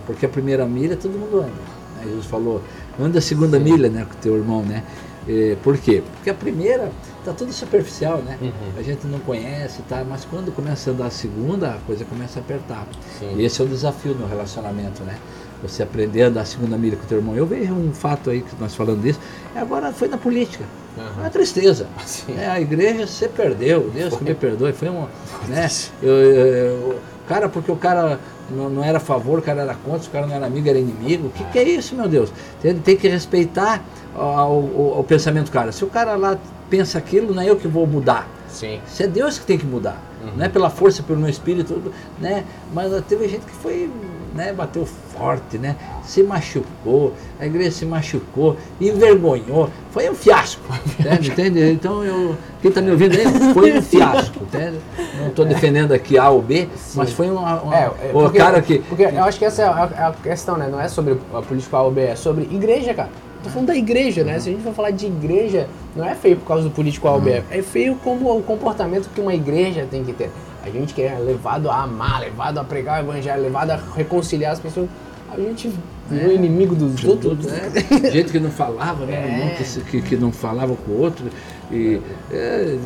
Porque 0.06 0.26
a 0.26 0.28
primeira 0.28 0.66
milha 0.66 0.96
todo 0.96 1.12
mundo 1.12 1.38
anda. 1.38 1.46
né? 1.46 2.04
Jesus 2.04 2.26
falou, 2.26 2.62
anda 3.00 3.18
a 3.18 3.22
segunda 3.22 3.58
Sim. 3.58 3.64
milha 3.64 3.88
né, 3.88 4.04
com 4.04 4.14
o 4.14 4.16
teu 4.16 4.36
irmão, 4.36 4.62
né? 4.62 4.84
Eh, 5.26 5.56
por 5.62 5.78
quê? 5.78 6.02
Porque 6.16 6.30
a 6.30 6.34
primeira 6.34 6.90
tá 7.24 7.32
tudo 7.32 7.52
superficial, 7.52 8.18
né? 8.18 8.36
Uhum. 8.40 8.50
A 8.76 8.82
gente 8.82 9.06
não 9.06 9.20
conhece, 9.20 9.80
tá? 9.88 10.04
Mas 10.08 10.24
quando 10.24 10.52
começa 10.52 10.90
a 10.90 10.92
andar 10.92 11.06
a 11.06 11.10
segunda, 11.10 11.70
a 11.70 11.78
coisa 11.86 12.04
começa 12.04 12.40
a 12.40 12.42
apertar. 12.42 12.86
Sim. 13.18 13.36
E 13.36 13.44
esse 13.44 13.60
é 13.60 13.64
o 13.64 13.68
desafio 13.68 14.14
no 14.14 14.26
relacionamento, 14.26 15.02
né? 15.04 15.16
você 15.62 15.82
aprender 15.82 16.22
a 16.22 16.26
andar 16.28 16.40
a 16.40 16.44
segunda 16.44 16.76
milha 16.76 16.96
com 16.96 17.04
o 17.04 17.06
teu 17.06 17.18
irmão. 17.18 17.36
Eu 17.36 17.46
vejo 17.46 17.72
um 17.72 17.92
fato 17.92 18.30
aí 18.30 18.42
que 18.42 18.50
nós 18.60 18.74
falando 18.74 19.00
disso, 19.00 19.20
e 19.54 19.58
agora 19.58 19.92
foi 19.92 20.08
na 20.08 20.18
política. 20.18 20.64
Aham. 20.98 21.12
É 21.16 21.20
uma 21.20 21.30
tristeza. 21.30 21.86
É, 22.38 22.46
a 22.46 22.60
igreja 22.60 23.06
você 23.06 23.28
perdeu, 23.28 23.90
Deus 23.94 24.16
que 24.16 24.24
me 24.24 24.34
perdoe. 24.34 24.72
Foi 24.72 24.88
um. 24.88 25.06
Né, 25.48 25.68
eu- 26.02 26.20
eu- 26.20 26.98
cara, 27.28 27.48
porque 27.48 27.70
o 27.70 27.76
cara 27.76 28.18
não, 28.50 28.68
não 28.68 28.84
era 28.84 28.98
a 28.98 29.00
favor, 29.00 29.38
o 29.38 29.42
cara 29.42 29.62
era 29.62 29.74
contra, 29.74 30.06
o 30.08 30.10
cara 30.10 30.26
não 30.26 30.34
era 30.34 30.46
amigo, 30.46 30.68
era 30.68 30.78
inimigo. 30.78 31.28
O 31.28 31.30
que, 31.30 31.44
que 31.44 31.58
é 31.58 31.62
isso, 31.64 31.94
meu 31.94 32.08
Deus? 32.08 32.32
Tem, 32.60 32.74
tem 32.74 32.96
que 32.96 33.08
respeitar 33.08 33.82
o, 34.14 35.04
pensamento 35.06 35.46
do 35.46 35.52
cara. 35.52 35.72
Se 35.72 35.84
o 35.84 35.88
cara 35.88 36.14
lá 36.16 36.38
pensa 36.68 36.98
aquilo, 36.98 37.34
não 37.34 37.42
é 37.42 37.48
eu 37.50 37.56
que 37.56 37.68
vou 37.68 37.86
mudar. 37.86 38.28
Sim. 38.48 38.80
Isso 38.86 39.02
é 39.02 39.06
Deus 39.06 39.38
que 39.38 39.46
tem 39.46 39.58
que 39.58 39.66
mudar. 39.66 40.00
Não 40.36 40.44
é 40.44 40.48
pela 40.48 40.70
força, 40.70 41.02
pelo 41.02 41.18
meu 41.18 41.28
espírito, 41.28 41.92
né? 42.20 42.44
Mas 42.72 42.92
teve 43.06 43.26
gente 43.28 43.44
que 43.44 43.52
foi, 43.52 43.90
né, 44.34 44.52
bateu 44.52 44.86
forte, 44.86 45.58
né? 45.58 45.76
Se 46.04 46.22
machucou, 46.22 47.12
a 47.38 47.46
igreja 47.46 47.70
se 47.70 47.86
machucou, 47.86 48.56
envergonhou. 48.80 49.68
Foi 49.90 50.08
um 50.10 50.14
fiasco, 50.14 50.62
entende? 50.98 51.30
entende? 51.30 51.70
Então, 51.72 52.04
eu, 52.04 52.36
quem 52.60 52.68
está 52.70 52.80
me 52.80 52.90
ouvindo 52.90 53.14
aí, 53.16 53.52
foi 53.52 53.76
um 53.78 53.82
fiasco, 53.82 54.42
entende? 54.42 54.78
Não 55.18 55.28
estou 55.28 55.44
defendendo 55.44 55.92
aqui 55.92 56.18
A 56.18 56.30
ou 56.30 56.40
B, 56.42 56.68
mas 56.94 57.12
foi 57.12 57.30
uma, 57.30 57.60
uma- 57.62 57.76
É, 57.76 57.84
é, 57.84 58.10
o 58.14 58.30
cara 58.30 58.60
que... 58.62 58.78
Porque 58.80 59.02
eu 59.02 59.24
acho 59.24 59.38
que 59.38 59.44
essa 59.44 59.62
é 59.62 59.64
a, 59.66 60.08
a 60.08 60.12
questão, 60.12 60.56
né? 60.56 60.68
Não 60.70 60.80
é 60.80 60.88
sobre 60.88 61.18
a 61.34 61.42
política 61.42 61.76
A 61.76 61.82
ou 61.82 61.90
B, 61.90 62.02
é 62.02 62.16
sobre 62.16 62.44
igreja, 62.44 62.94
cara. 62.94 63.10
Tô 63.42 63.50
falando 63.50 63.66
da 63.68 63.76
igreja, 63.76 64.22
né? 64.22 64.38
Se 64.38 64.48
a 64.48 64.52
gente 64.52 64.62
for 64.62 64.72
falar 64.72 64.92
de 64.92 65.06
igreja, 65.06 65.66
não 65.96 66.04
é 66.04 66.14
feio 66.14 66.36
por 66.36 66.46
causa 66.46 66.62
do 66.62 66.70
político 66.70 67.08
A 67.08 67.14
ou 67.14 67.20
B. 67.20 67.42
É 67.50 67.60
feio 67.60 67.96
como 67.96 68.38
o 68.38 68.40
comportamento 68.42 69.08
que 69.12 69.20
uma 69.20 69.34
igreja 69.34 69.84
tem 69.90 70.04
que 70.04 70.12
ter. 70.12 70.30
A 70.64 70.70
gente 70.70 70.94
que 70.94 71.02
é 71.02 71.18
levado 71.18 71.70
a 71.70 71.82
amar, 71.82 72.20
levado 72.20 72.58
a 72.58 72.64
pregar 72.64 73.02
o 73.02 73.08
evangelho, 73.10 73.42
levado 73.42 73.70
a 73.70 73.80
reconciliar 73.96 74.52
as 74.52 74.60
pessoas. 74.60 74.88
A 75.30 75.36
gente 75.40 75.72
virou 76.10 76.32
inimigo 76.32 76.74
dos 76.74 77.02
outros. 77.04 77.36
tudo, 77.36 77.48
né? 77.50 78.10
Gente 78.10 78.32
que 78.32 78.38
não 78.38 78.50
falava, 78.50 79.06
né? 79.06 79.14
É. 79.14 79.32
Irmão 79.32 79.84
que, 79.90 80.02
que, 80.02 80.16
não 80.16 80.30
falava 80.30 80.76
com 80.76 80.92
o 80.92 81.00
outro. 81.00 81.24
E 81.70 82.00
é, 82.30 82.78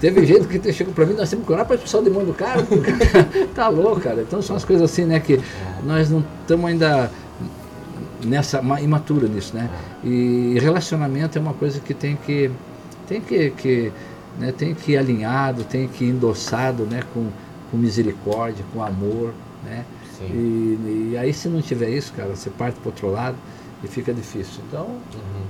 teve 0.00 0.26
gente 0.26 0.46
que 0.46 0.72
chegou 0.72 0.92
pra 0.92 1.06
mim, 1.06 1.14
nós 1.14 1.30
temos 1.30 1.46
que 1.46 1.52
orar 1.52 1.64
para 1.64 1.76
expulsar 1.76 2.02
o 2.02 2.04
demônio 2.04 2.26
do 2.28 2.34
cara. 2.34 2.62
porque 2.62 2.90
o 2.90 3.46
tá 3.54 3.68
louco, 3.68 4.00
cara. 4.00 4.20
Então 4.20 4.42
são 4.42 4.54
as 4.54 4.64
coisas 4.64 4.90
assim, 4.90 5.06
né? 5.06 5.18
Que 5.18 5.40
nós 5.82 6.10
não 6.10 6.22
estamos 6.42 6.66
ainda 6.66 7.10
nessa 8.22 8.60
ma- 8.60 8.80
imatura 8.80 9.26
nisso, 9.26 9.56
né? 9.56 9.70
E 10.02 10.58
relacionamento 10.60 11.38
é 11.38 11.40
uma 11.40 11.54
coisa 11.54 11.80
que 11.80 11.94
tem 11.94 12.16
que 12.16 12.50
tem 13.08 13.20
que, 13.20 13.50
que 13.50 13.92
né, 14.38 14.52
tem 14.52 14.74
que 14.74 14.92
ir 14.92 14.96
alinhado, 14.96 15.64
tem 15.64 15.88
que 15.88 16.04
ir 16.04 16.10
endossado, 16.10 16.84
né? 16.84 17.02
Com, 17.12 17.28
com 17.70 17.76
misericórdia, 17.76 18.64
com 18.72 18.82
amor, 18.82 19.32
né? 19.64 19.84
E, 20.20 21.10
e 21.12 21.18
aí 21.18 21.32
se 21.32 21.48
não 21.48 21.60
tiver 21.60 21.90
isso, 21.90 22.12
cara, 22.12 22.34
você 22.34 22.48
parte 22.48 22.78
para 22.78 22.88
outro 22.88 23.10
lado 23.10 23.36
e 23.82 23.88
fica 23.88 24.12
difícil. 24.12 24.62
Então, 24.68 24.88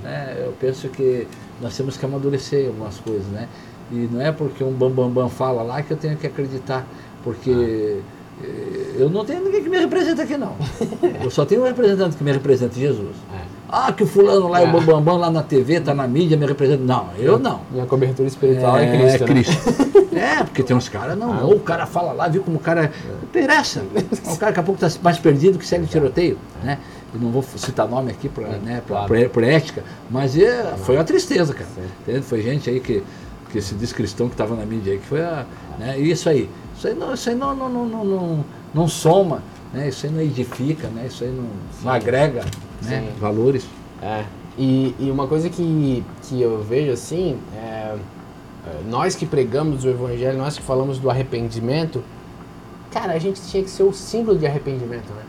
né, 0.03 0.35
eu 0.39 0.53
penso 0.59 0.89
que 0.89 1.27
nós 1.61 1.75
temos 1.77 1.97
que 1.97 2.05
amadurecer 2.05 2.67
algumas 2.67 2.97
coisas, 2.99 3.27
né? 3.27 3.47
E 3.91 4.09
não 4.11 4.19
é 4.19 4.31
porque 4.31 4.63
um 4.63 4.71
bambambam 4.71 5.09
bam, 5.09 5.23
bam 5.23 5.29
fala 5.29 5.61
lá 5.61 5.81
que 5.81 5.91
eu 5.91 5.97
tenho 5.97 6.17
que 6.17 6.25
acreditar, 6.25 6.85
porque 7.23 8.01
eh, 8.43 8.95
eu 8.97 9.09
não 9.09 9.23
tenho 9.23 9.43
ninguém 9.43 9.63
que 9.63 9.69
me 9.69 9.77
represente 9.77 10.19
aqui 10.19 10.37
não. 10.37 10.55
Eu 11.23 11.29
só 11.29 11.45
tenho 11.45 11.61
um 11.61 11.65
representante 11.65 12.17
que 12.17 12.23
me 12.23 12.31
representa, 12.31 12.73
Jesus. 12.73 13.15
É. 13.33 13.54
Ah, 13.77 13.91
que 13.91 14.03
o 14.03 14.07
fulano 14.07 14.47
lá, 14.47 14.61
É. 14.61 14.63
o 14.63 14.71
bambambam 14.71 15.01
bam, 15.03 15.17
lá 15.17 15.29
na 15.29 15.43
TV, 15.43 15.81
tá 15.81 15.93
na 15.93 16.07
mídia, 16.07 16.37
me 16.37 16.45
representa. 16.45 16.81
Não, 16.81 17.09
eu 17.17 17.37
não. 17.37 17.59
Minha 17.69 17.85
cobertura 17.85 18.25
espiritual 18.25 18.77
é, 18.77 19.17
Cristo, 19.19 19.25
né? 20.13 20.15
É, 20.15 20.43
porque 20.45 20.63
tem 20.63 20.73
uns 20.73 20.87
caras, 20.87 21.17
não, 21.17 21.33
não, 21.33 21.49
o 21.49 21.59
cara 21.59 21.85
fala 21.85 22.13
lá, 22.13 22.29
viu 22.29 22.41
como 22.41 22.55
o 22.55 22.59
cara. 22.59 22.89
Não 23.05 23.23
interessa. 23.23 23.83
O 24.31 24.37
cara 24.37 24.51
daqui 24.51 24.59
a 24.61 24.63
pouco 24.63 24.85
está 24.85 24.99
mais 25.03 25.19
perdido 25.19 25.59
que 25.59 25.67
segue 25.67 25.83
o 25.83 25.87
tiroteio, 25.87 26.37
né? 26.63 26.79
Eu 27.13 27.19
não 27.19 27.31
vou 27.31 27.43
citar 27.43 27.85
nome 27.85 28.11
aqui 28.11 28.29
pra, 28.29 28.47
né, 28.47 28.81
pra- 28.87 29.07
claro. 29.07 29.45
ética, 29.45 29.83
mas 30.09 30.37
é, 30.37 30.73
foi 30.77 30.95
uma 30.95 31.03
tristeza, 31.03 31.53
cara. 31.53 32.21
Foi 32.23 32.41
gente 32.41 32.69
aí 32.69 32.79
que, 32.79 33.03
que 33.51 33.61
se 33.61 33.75
diz 33.75 33.91
cristão 33.91 34.27
que 34.29 34.35
estava 34.35 34.55
na 34.55 34.65
mídia 34.65 34.93
aí, 34.93 34.99
que 34.99 35.05
foi 35.05 35.21
a. 35.21 35.45
Né, 35.77 35.99
isso 35.99 36.29
aí. 36.29 36.49
Isso 36.77 36.87
aí 36.87 36.95
não, 36.95 37.13
isso 37.13 37.29
aí 37.29 37.35
não, 37.35 37.53
não, 37.53 37.69
não, 37.69 37.85
não, 37.85 38.05
não, 38.05 38.45
não 38.73 38.87
soma, 38.87 39.41
né? 39.73 39.89
Isso 39.89 40.05
aí 40.05 40.11
não 40.13 40.21
edifica, 40.21 40.87
né? 40.87 41.07
Isso 41.07 41.25
aí 41.25 41.29
não, 41.31 41.45
não 41.83 41.91
agrega 41.91 42.45
né, 42.81 43.01
Sim. 43.01 43.19
valores. 43.19 43.67
É, 44.01 44.25
e, 44.57 44.95
e 44.99 45.11
uma 45.11 45.27
coisa 45.27 45.49
que, 45.49 46.03
que 46.23 46.41
eu 46.41 46.63
vejo 46.63 46.91
assim, 46.91 47.37
é, 47.55 47.95
é, 48.67 48.81
nós 48.89 49.15
que 49.15 49.25
pregamos 49.25 49.83
o 49.83 49.89
evangelho, 49.89 50.37
nós 50.37 50.57
que 50.57 50.63
falamos 50.63 50.97
do 50.97 51.09
arrependimento, 51.09 52.03
cara, 52.91 53.13
a 53.13 53.19
gente 53.19 53.41
tinha 53.41 53.63
que 53.63 53.69
ser 53.69 53.83
o 53.83 53.93
símbolo 53.93 54.37
de 54.37 54.45
arrependimento, 54.47 55.09
né? 55.13 55.23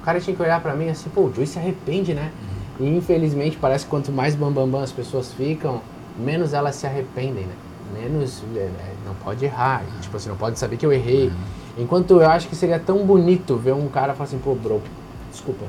O 0.00 0.04
cara 0.04 0.20
tinha 0.20 0.34
que 0.34 0.42
olhar 0.42 0.60
pra 0.60 0.74
mim 0.74 0.88
assim, 0.88 1.08
pô, 1.10 1.22
o 1.22 1.34
Joey 1.34 1.46
se 1.46 1.58
arrepende, 1.58 2.14
né? 2.14 2.32
E 2.80 2.86
infelizmente 2.86 3.56
parece 3.56 3.84
que 3.84 3.90
quanto 3.90 4.10
mais 4.10 4.34
bambambam 4.34 4.66
bam, 4.66 4.78
bam 4.78 4.84
as 4.84 4.92
pessoas 4.92 5.32
ficam, 5.32 5.80
menos 6.18 6.52
elas 6.52 6.74
se 6.74 6.86
arrependem, 6.86 7.44
né? 7.44 7.54
Menos, 7.94 8.42
é, 8.54 8.58
é, 8.60 8.94
não 9.06 9.14
pode 9.14 9.44
errar, 9.44 9.82
tipo 10.00 10.16
assim, 10.16 10.28
não 10.28 10.36
pode 10.36 10.58
saber 10.58 10.76
que 10.76 10.84
eu 10.84 10.92
errei. 10.92 11.32
Enquanto 11.76 12.10
eu 12.20 12.28
acho 12.28 12.48
que 12.48 12.56
seria 12.56 12.78
tão 12.78 13.06
bonito 13.06 13.56
ver 13.56 13.72
um 13.72 13.88
cara 13.88 14.12
falar 14.12 14.24
assim, 14.24 14.38
pô, 14.38 14.54
bro, 14.54 14.82
desculpa, 15.30 15.64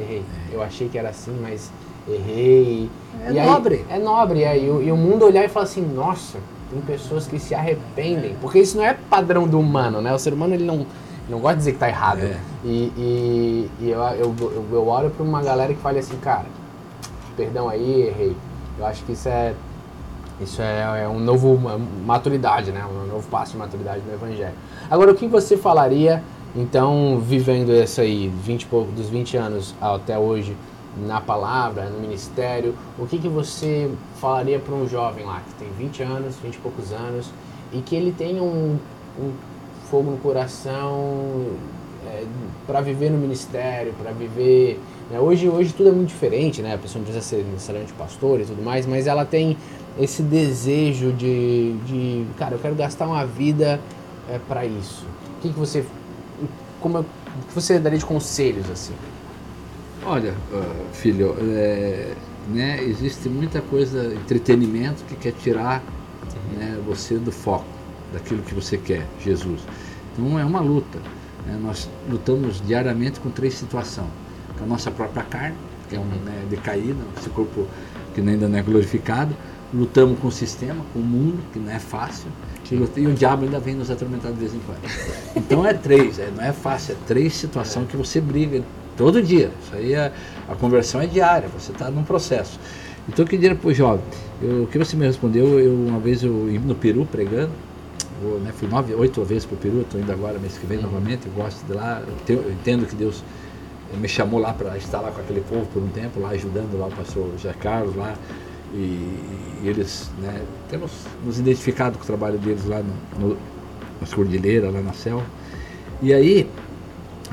errei. 0.00 0.22
Eu 0.52 0.62
achei 0.62 0.88
que 0.88 0.96
era 0.98 1.08
assim, 1.10 1.36
mas 1.42 1.70
errei. 2.08 2.90
É 3.26 3.32
E 3.32 3.38
aí- 3.38 3.46
nobre. 3.46 3.84
é 3.88 3.98
nobre, 3.98 4.42
é. 4.42 4.58
E, 4.58 4.70
o- 4.70 4.82
e 4.82 4.90
o 4.92 4.96
mundo 4.96 5.24
olhar 5.24 5.44
e 5.44 5.48
falar 5.48 5.64
assim, 5.64 5.82
nossa, 5.82 6.38
tem 6.70 6.80
pessoas 6.82 7.26
que 7.26 7.38
se 7.38 7.54
arrependem. 7.54 8.36
Porque 8.40 8.58
isso 8.60 8.76
não 8.76 8.84
é 8.84 8.94
padrão 8.94 9.46
do 9.46 9.58
humano, 9.58 10.00
né? 10.00 10.12
O 10.14 10.18
ser 10.18 10.32
humano, 10.32 10.54
ele 10.54 10.64
não, 10.64 10.86
não 11.28 11.38
gosta 11.38 11.54
de 11.56 11.58
dizer 11.60 11.72
que 11.72 11.78
tá 11.78 11.88
errado. 11.88 12.20
É. 12.20 12.36
E, 12.64 12.92
e, 12.96 13.70
e 13.80 13.90
eu, 13.90 14.00
eu, 14.00 14.34
eu, 14.40 14.64
eu 14.72 14.86
olho 14.88 15.10
pra 15.10 15.24
uma 15.24 15.42
galera 15.42 15.72
que 15.74 15.80
fala 15.80 15.98
assim, 15.98 16.16
cara, 16.18 16.46
perdão 17.36 17.68
aí, 17.68 18.02
errei. 18.08 18.36
Eu 18.78 18.86
acho 18.86 19.04
que 19.04 19.12
isso 19.12 19.28
é... 19.28 19.54
Isso 20.40 20.62
é, 20.62 21.02
é 21.02 21.08
um 21.08 21.18
novo 21.18 21.52
uma 21.52 21.76
maturidade, 22.06 22.70
né? 22.70 22.84
Um 22.86 23.08
novo 23.08 23.26
passo 23.28 23.52
de 23.52 23.58
maturidade 23.58 24.02
no 24.06 24.14
Evangelho. 24.14 24.54
Agora, 24.88 25.10
o 25.10 25.14
que 25.16 25.26
você 25.26 25.56
falaria, 25.56 26.22
então, 26.56 27.20
vivendo 27.20 27.72
essa 27.72 28.02
aí, 28.02 28.28
20 28.28 28.62
e 28.62 28.66
pouco, 28.66 28.92
dos 28.92 29.08
20 29.08 29.36
anos 29.36 29.74
até 29.80 30.18
hoje, 30.18 30.56
na 31.06 31.20
palavra, 31.20 31.88
no 31.88 32.00
ministério, 32.00 32.74
o 32.98 33.06
que, 33.06 33.18
que 33.18 33.28
você 33.28 33.90
falaria 34.16 34.58
para 34.58 34.74
um 34.74 34.88
jovem 34.88 35.24
lá, 35.24 35.40
que 35.46 35.54
tem 35.54 35.68
20 35.78 36.02
anos, 36.02 36.36
20 36.42 36.54
e 36.54 36.58
poucos 36.58 36.92
anos, 36.92 37.30
e 37.72 37.80
que 37.80 37.94
ele 37.94 38.12
tem 38.12 38.40
um, 38.40 38.78
um 39.18 39.32
fogo 39.90 40.10
no 40.10 40.16
coração 40.18 41.46
para 42.66 42.80
viver 42.80 43.10
no 43.10 43.18
ministério, 43.18 43.92
para 44.00 44.12
viver... 44.12 44.80
né? 45.10 45.18
Hoje, 45.18 45.48
hoje 45.48 45.72
tudo 45.72 45.88
é 45.88 45.92
muito 45.92 46.08
diferente, 46.08 46.62
né? 46.62 46.74
A 46.74 46.78
pessoa 46.78 47.00
não 47.00 47.04
precisa 47.04 47.24
ser 47.24 47.44
necessariamente 47.44 47.92
pastor 47.94 48.40
e 48.40 48.44
tudo 48.44 48.62
mais, 48.62 48.86
mas 48.86 49.06
ela 49.06 49.24
tem 49.24 49.56
esse 49.98 50.22
desejo 50.22 51.12
de, 51.12 51.72
de 51.86 52.24
cara, 52.36 52.54
eu 52.54 52.58
quero 52.58 52.74
gastar 52.74 53.06
uma 53.06 53.24
vida 53.26 53.80
é, 54.30 54.38
para 54.48 54.64
isso. 54.64 55.04
O 55.38 55.40
que, 55.42 55.48
que 55.50 55.58
você, 55.58 55.84
como, 56.80 57.00
o 57.00 57.04
que 57.04 57.54
você 57.54 57.78
daria 57.78 57.98
de 57.98 58.04
conselhos 58.04 58.70
assim? 58.70 58.94
Olha, 60.04 60.34
filho, 60.92 61.36
é, 61.40 62.14
né, 62.48 62.82
existe 62.82 63.28
muita 63.28 63.60
coisa, 63.60 64.14
entretenimento 64.14 65.04
que 65.04 65.16
quer 65.16 65.32
tirar 65.32 65.82
né, 66.56 66.78
você 66.86 67.16
do 67.16 67.30
foco, 67.32 67.66
daquilo 68.12 68.42
que 68.42 68.54
você 68.54 68.78
quer, 68.78 69.06
Jesus. 69.20 69.60
Então 70.12 70.38
é 70.38 70.44
uma 70.44 70.60
luta. 70.60 70.98
né, 71.46 71.58
nós 71.62 71.88
lutamos 72.08 72.60
diariamente 72.66 73.20
com 73.20 73.30
três 73.30 73.54
situações. 73.54 74.08
Com 74.56 74.64
a 74.64 74.66
nossa 74.66 74.90
própria 74.90 75.22
carne, 75.22 75.56
que 75.88 75.96
é 75.96 75.98
um 75.98 76.04
né, 76.04 76.44
decaído, 76.50 76.98
esse 77.16 77.30
corpo 77.30 77.66
que 78.14 78.20
ainda 78.20 78.48
não 78.48 78.58
é 78.58 78.62
glorificado. 78.62 79.34
Lutamos 79.72 80.18
com 80.18 80.28
o 80.28 80.32
sistema, 80.32 80.82
com 80.94 80.98
o 81.00 81.02
mundo, 81.02 81.38
que 81.52 81.58
não 81.58 81.70
é 81.70 81.78
fácil. 81.78 82.28
E 82.64 82.68
Sim. 82.68 82.82
o- 82.82 82.90
E 82.98 83.06
o 83.06 83.12
diabo 83.14 83.44
ainda 83.44 83.58
vem 83.60 83.74
nos 83.74 83.90
atormentar 83.90 84.32
de 84.32 84.38
vez 84.38 84.54
em 84.54 84.60
quando. 84.60 84.78
Então 85.36 85.64
é 85.66 85.74
três, 85.74 86.18
é, 86.18 86.30
não 86.34 86.42
é 86.42 86.52
fácil, 86.52 86.94
é 86.94 86.96
três 87.06 87.34
situações 87.34 87.86
que 87.88 87.96
você 87.96 88.20
briga 88.20 88.62
todo 88.96 89.22
dia. 89.22 89.50
Isso 89.62 89.74
aí 89.74 89.92
é, 89.92 90.10
a 90.48 90.54
conversão 90.54 91.00
é 91.02 91.06
diária, 91.06 91.48
você 91.48 91.72
está 91.72 91.90
num 91.90 92.02
processo. 92.02 92.58
Então 93.08 93.24
eu 93.24 93.28
queria 93.28 93.54
para 93.54 93.68
o 93.68 93.74
jovem, 93.74 94.04
eu- 94.42 94.64
o 94.64 94.66
que 94.66 94.78
você 94.78 94.96
me 94.96 95.06
respondeu, 95.06 95.58
eu, 95.60 95.74
uma 95.74 95.98
vez 95.98 96.22
eu 96.22 96.48
ia 96.50 96.60
no 96.60 96.74
Peru 96.74 97.06
pregando, 97.10 97.50
eu, 98.22 98.38
né, 98.40 98.52
fui 98.54 98.68
nove, 98.68 98.94
oito 98.94 99.22
vezes 99.24 99.44
para 99.44 99.54
o 99.54 99.58
Peru, 99.58 99.80
estou 99.82 100.00
indo 100.00 100.10
agora 100.12 100.38
mês 100.38 100.56
que 100.58 100.66
vem 100.66 100.78
novamente, 100.80 101.26
eu 101.26 101.32
gosto 101.32 101.64
de 101.66 101.72
lá, 101.74 102.02
eu, 102.06 102.14
tenho- 102.26 102.40
eu 102.42 102.52
entendo 102.52 102.86
que 102.86 102.94
Deus 102.96 103.22
me 103.98 104.08
chamou 104.08 104.40
lá 104.40 104.52
para 104.52 104.76
estar 104.76 105.00
lá 105.00 105.10
com 105.10 105.20
aquele 105.20 105.40
povo 105.42 105.64
por 105.72 105.82
um 105.82 105.88
tempo, 105.88 106.20
lá 106.20 106.30
ajudando 106.30 106.78
lá 106.78 106.86
o 106.86 106.90
pastor 106.90 107.30
José 107.36 107.54
Carlos 107.58 107.94
lá, 107.96 108.14
e, 108.74 109.66
eles, 109.66 110.10
né, 110.20 110.42
temos 110.68 110.92
nos 111.24 111.38
identificado 111.38 111.98
com 111.98 112.04
o 112.04 112.06
trabalho 112.06 112.38
deles 112.38 112.64
lá 112.66 112.82
no, 112.82 113.28
no, 113.28 113.36
nas 114.00 114.12
cordilheiras, 114.12 114.72
lá 114.72 114.80
na 114.80 114.92
selva. 114.92 115.24
E 116.02 116.12
aí, 116.12 116.48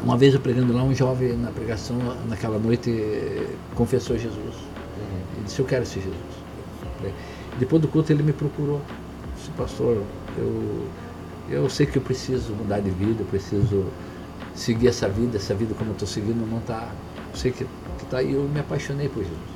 uma 0.03 0.17
vez 0.17 0.33
eu 0.33 0.39
pregando 0.39 0.73
lá, 0.73 0.83
um 0.83 0.93
jovem 0.93 1.37
na 1.37 1.51
pregação, 1.51 1.97
naquela 2.27 2.57
noite, 2.57 2.91
confessou 3.75 4.17
Jesus. 4.17 4.55
Ele 5.35 5.43
disse, 5.45 5.59
eu 5.59 5.65
quero 5.65 5.83
esse 5.83 5.99
Jesus. 5.99 6.15
Depois 7.59 7.81
do 7.81 7.87
culto 7.87 8.11
ele 8.11 8.23
me 8.23 8.33
procurou. 8.33 8.81
Disse, 9.35 9.49
pastor, 9.51 10.01
eu, 10.37 10.87
eu 11.49 11.69
sei 11.69 11.85
que 11.85 11.97
eu 11.97 12.01
preciso 12.01 12.53
mudar 12.53 12.79
de 12.79 12.89
vida, 12.89 13.21
eu 13.21 13.25
preciso 13.27 13.85
seguir 14.53 14.87
essa 14.87 15.07
vida, 15.07 15.37
essa 15.37 15.53
vida 15.53 15.73
como 15.75 15.91
eu 15.91 15.93
estou 15.93 16.07
seguindo 16.07 16.49
não 16.49 16.59
está 16.59 16.89
Você 17.33 17.51
que 17.51 17.65
está 18.01 18.19
aí, 18.19 18.33
eu 18.33 18.43
me 18.43 18.59
apaixonei 18.59 19.09
por 19.09 19.23
Jesus. 19.23 19.54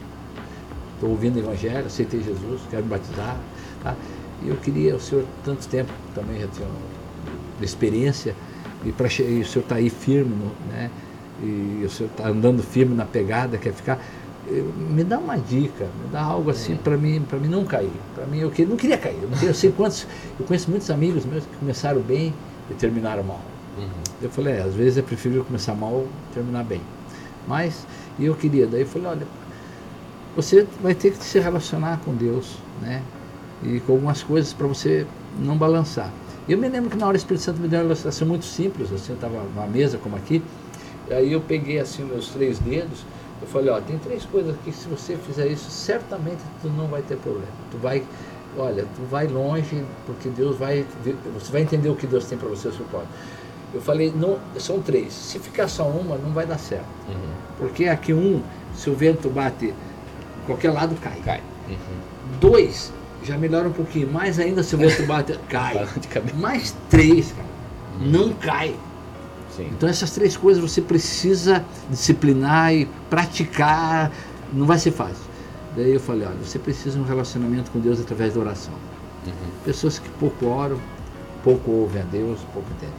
Estou 1.00 1.12
ouvindo 1.12 1.38
o 1.38 1.40
Evangelho, 1.40 1.86
aceitei 1.86 2.22
Jesus, 2.22 2.60
quero 2.70 2.84
me 2.84 2.90
batizar. 2.90 3.38
Tá? 3.82 3.96
E 4.44 4.50
eu 4.50 4.58
queria, 4.58 4.98
o 4.98 5.00
senhor, 5.00 5.24
tanto 5.46 5.66
tempo 5.70 5.90
também 6.14 6.42
já 6.42 6.48
tinha 6.48 6.68
uma 6.68 7.64
experiência, 7.66 8.36
e, 8.84 8.92
pra, 8.92 9.08
e 9.08 9.40
o 9.40 9.46
senhor 9.46 9.64
está 9.64 9.76
aí 9.76 9.90
firme, 9.90 10.36
né? 10.70 10.90
E 11.42 11.84
o 11.86 11.90
senhor 11.90 12.10
está 12.10 12.28
andando 12.28 12.62
firme 12.62 12.94
na 12.96 13.06
pegada, 13.06 13.58
quer 13.58 13.72
ficar. 13.72 13.98
Me 14.90 15.04
dá 15.06 15.18
uma 15.20 15.38
dica, 15.38 15.86
me 16.04 16.10
dá 16.12 16.22
algo 16.22 16.50
assim 16.50 16.76
para 16.76 16.98
mim, 16.98 17.22
para 17.30 17.40
mim 17.40 17.48
não 17.48 17.64
cair. 17.64 17.92
Para 18.14 18.26
mim 18.26 18.40
eu 18.40 18.50
que- 18.52 18.66
não 18.66 18.76
queria 18.76 18.98
cair. 18.98 19.16
Eu, 19.22 19.30
não 19.30 19.36
queria- 19.38 19.50
eu 19.52 19.54
sei 19.54 19.72
quantos, 19.72 20.06
eu 20.38 20.46
conheço 20.46 20.70
muitos 20.70 20.90
amigos 20.90 21.24
meus 21.26 21.46
que 21.46 21.56
começaram 21.58 22.02
bem 22.02 22.34
e 22.70 22.74
terminaram 22.74 23.24
mal. 23.24 23.40
Eu 24.22 24.30
falei, 24.30 24.56
é, 24.56 24.62
às 24.64 24.74
vezes 24.74 24.98
é 24.98 25.02
preferível 25.02 25.46
começar 25.46 25.74
mal 25.76 26.06
e 26.32 26.34
terminar 26.34 26.64
bem. 26.66 26.82
Mas, 27.48 27.86
e 28.18 28.26
eu 28.26 28.36
queria, 28.36 28.68
daí 28.68 28.82
eu 28.82 28.88
falei, 28.88 29.08
olha, 29.08 29.28
você 30.42 30.66
vai 30.82 30.96
ter 30.96 31.12
que 31.12 31.24
se 31.24 31.40
relacionar 31.40 32.00
com 32.06 32.14
Deus, 32.16 32.56
né? 32.82 33.02
E 33.64 33.82
com 33.82 33.94
algumas 33.94 34.24
coisas 34.24 34.54
para 34.54 34.68
você 34.68 35.06
não 35.38 35.58
balançar. 35.58 36.12
Eu 36.48 36.58
me 36.58 36.70
lembro 36.70 36.90
que 36.90 36.98
na 36.98 37.06
hora 37.06 37.16
o 37.16 37.18
Espírito 37.18 37.44
Santo 37.44 37.60
me 37.60 37.68
deu 37.68 37.80
uma 37.80 37.86
ilustração 37.88 38.28
muito 38.28 38.46
simples, 38.46 38.92
assim, 38.92 39.12
eu 39.12 39.16
estava 39.16 39.44
numa 39.44 39.68
mesa 39.68 39.98
como 39.98 40.16
aqui, 40.16 40.42
e 41.10 41.14
aí 41.14 41.34
eu 41.34 41.42
peguei 41.42 41.78
assim 41.78 42.04
meus 42.04 42.30
três 42.30 42.58
dedos, 42.58 43.04
eu 43.42 43.48
falei, 43.48 43.70
ó, 43.70 43.80
tem 43.80 43.98
três 44.00 44.26
coisas 44.26 44.56
aqui, 44.56 44.72
se 44.72 44.88
você 44.88 45.16
fizer 45.18 45.48
isso, 45.48 45.70
certamente 45.70 46.40
tu 46.62 46.70
não 46.70 46.88
vai 46.88 47.02
ter 47.02 47.18
problema. 47.18 47.48
Tu 47.70 47.78
vai, 47.78 48.04
olha, 48.58 48.86
tu 48.96 49.02
vai 49.10 49.28
longe, 49.28 49.84
porque 50.06 50.30
Deus 50.30 50.58
vai, 50.58 50.86
você 51.34 51.52
vai 51.52 51.62
entender 51.62 51.90
o 51.90 51.96
que 51.96 52.08
Deus 52.08 52.26
tem 52.26 52.38
para 52.38 52.48
você, 52.48 52.72
seu 52.72 52.86
próprio. 52.86 53.10
Eu 53.74 53.82
falei, 53.82 54.12
não, 54.16 54.40
são 54.58 54.82
três. 54.82 55.14
Se 55.14 55.38
ficar 55.38 55.68
só 55.68 55.84
uma, 55.88 56.18
não 56.18 56.32
vai 56.32 56.46
dar 56.46 56.58
certo. 56.58 56.88
Porque 57.60 57.86
aqui 57.86 58.14
um, 58.14 58.42
se 58.74 58.90
o 58.90 58.96
vento 58.96 59.30
bate 59.30 59.74
qualquer 60.50 60.72
lado, 60.72 60.96
cai. 61.02 61.20
Cai. 61.24 61.42
Dois, 62.40 62.92
já 63.24 63.38
melhora 63.38 63.68
um 63.70 63.74
pouquinho. 63.74 64.12
Mais 64.12 64.40
ainda, 64.40 64.64
se 64.64 64.76
o 64.76 64.78
vento 64.78 65.06
bate, 65.06 65.38
cai. 65.50 65.88
Mais 66.36 66.76
três, 66.90 67.32
cara, 67.32 67.48
não 68.00 68.34
cai. 68.34 68.76
Sim. 69.56 69.70
Então 69.72 69.88
essas 69.90 70.12
três 70.12 70.38
coisas 70.38 70.62
você 70.62 70.82
precisa 70.82 71.64
disciplinar 71.90 72.74
e 72.74 72.86
praticar. 73.10 74.12
Não 74.52 74.66
vai 74.66 74.80
ser 74.80 74.92
fácil. 74.92 75.30
Daí 75.76 75.94
eu 75.94 76.00
falei, 76.00 76.28
olha, 76.28 76.36
você 76.38 76.58
precisa 76.58 76.96
de 76.98 77.02
um 77.02 77.06
relacionamento 77.06 77.70
com 77.72 77.80
Deus 77.80 78.00
através 78.00 78.34
da 78.34 78.40
oração. 78.40 78.74
Pessoas 79.64 80.00
que 80.00 80.10
pouco 80.12 80.48
oram, 80.48 80.80
pouco 81.44 81.70
ouvem 81.70 82.02
a 82.02 82.06
Deus, 82.06 82.40
pouco 82.54 82.68
entendem. 82.72 82.96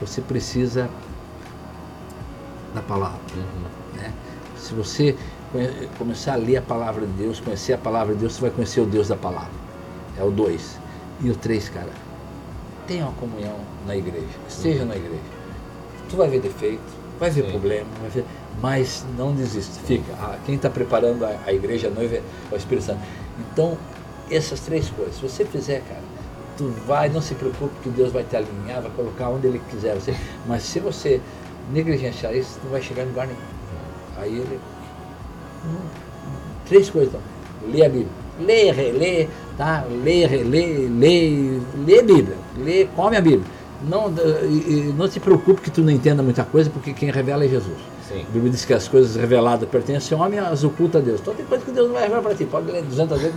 Você 0.00 0.20
precisa 0.20 0.88
da 2.74 2.82
palavra. 2.82 3.18
né? 3.94 4.12
Se 4.56 4.72
você 4.74 5.16
começar 5.98 6.34
a 6.34 6.36
ler 6.36 6.56
a 6.56 6.62
palavra 6.62 7.06
de 7.06 7.12
Deus, 7.12 7.40
conhecer 7.40 7.74
a 7.74 7.78
palavra 7.78 8.14
de 8.14 8.20
Deus, 8.20 8.34
você 8.34 8.40
vai 8.40 8.50
conhecer 8.50 8.80
o 8.80 8.86
Deus 8.86 9.08
da 9.08 9.16
palavra. 9.16 9.50
É 10.18 10.22
o 10.22 10.30
dois. 10.30 10.78
E 11.20 11.30
o 11.30 11.36
três, 11.36 11.68
cara, 11.68 11.90
tenha 12.86 13.04
uma 13.04 13.12
comunhão 13.14 13.56
na 13.86 13.96
igreja. 13.96 14.26
Esteja 14.48 14.84
na 14.84 14.96
igreja. 14.96 15.22
Tu 16.08 16.16
vai 16.16 16.28
ver 16.28 16.40
defeito, 16.40 16.82
vai 17.18 17.30
ver 17.30 17.44
Sim. 17.44 17.50
problema, 17.50 17.86
vai 18.00 18.10
ver, 18.10 18.24
mas 18.60 19.04
não 19.16 19.34
desista. 19.34 19.80
Fica. 19.86 20.12
Ah, 20.14 20.36
quem 20.44 20.56
está 20.56 20.68
preparando 20.68 21.24
a, 21.24 21.36
a 21.46 21.52
igreja 21.52 21.88
a 21.88 21.90
noiva 21.90 22.16
é 22.16 22.22
o 22.50 22.56
Espírito 22.56 22.84
Santo. 22.84 23.00
Então, 23.38 23.78
essas 24.30 24.60
três 24.60 24.90
coisas, 24.90 25.14
se 25.16 25.22
você 25.22 25.44
fizer, 25.44 25.82
cara, 25.88 26.02
tu 26.56 26.68
vai, 26.86 27.08
não 27.08 27.22
se 27.22 27.34
preocupe 27.34 27.74
que 27.82 27.88
Deus 27.90 28.12
vai 28.12 28.24
te 28.24 28.36
alinhar, 28.36 28.82
vai 28.82 28.90
colocar 28.90 29.28
onde 29.28 29.46
Ele 29.46 29.60
quiser 29.70 29.94
você. 29.94 30.14
Mas 30.46 30.62
se 30.64 30.80
você 30.80 31.20
negligenciar 31.70 32.34
isso, 32.34 32.58
tu 32.60 32.64
não 32.64 32.72
vai 32.72 32.82
chegar 32.82 33.04
em 33.04 33.06
lugar 33.06 33.26
nenhum. 33.26 33.40
Aí 34.16 34.38
ele. 34.38 34.60
Três 36.66 36.88
coisas. 36.90 37.14
Lê 37.72 37.84
a 37.84 37.88
Bíblia. 37.88 38.08
Lê, 38.40 38.70
relê, 38.70 39.28
tá? 39.56 39.84
Lê, 40.02 40.26
relê, 40.26 40.88
lê, 40.88 41.58
lê 41.86 41.98
a 41.98 42.02
Bíblia. 42.02 42.36
Lê, 42.58 42.86
come 42.96 43.16
a 43.16 43.20
Bíblia. 43.20 43.44
Não, 43.88 44.12
e- 44.44 44.88
e 44.90 44.94
não 44.96 45.10
se 45.10 45.18
preocupe 45.20 45.60
que 45.60 45.70
tu 45.70 45.80
não 45.82 45.90
entenda 45.90 46.22
muita 46.22 46.44
coisa, 46.44 46.70
porque 46.70 46.92
quem 46.92 47.10
revela 47.10 47.44
é 47.44 47.48
Jesus. 47.48 47.76
Sim. 48.08 48.22
A 48.28 48.32
Bíblia 48.32 48.50
diz 48.52 48.64
que 48.64 48.72
as 48.72 48.86
coisas 48.88 49.16
reveladas 49.16 49.68
pertencem 49.68 50.16
ao 50.16 50.24
homem, 50.24 50.38
as 50.38 50.62
oculta 50.64 50.98
a 50.98 51.00
Deus. 51.00 51.20
Então 51.20 51.34
tem 51.34 51.44
coisas 51.44 51.64
que 51.66 51.72
Deus 51.72 51.86
não 51.88 51.94
vai 51.94 52.02
revelar 52.04 52.22
para 52.22 52.34
ti. 52.34 52.44
Pode 52.44 52.70
ler 52.70 52.82
200 52.82 53.20
vezes, 53.20 53.36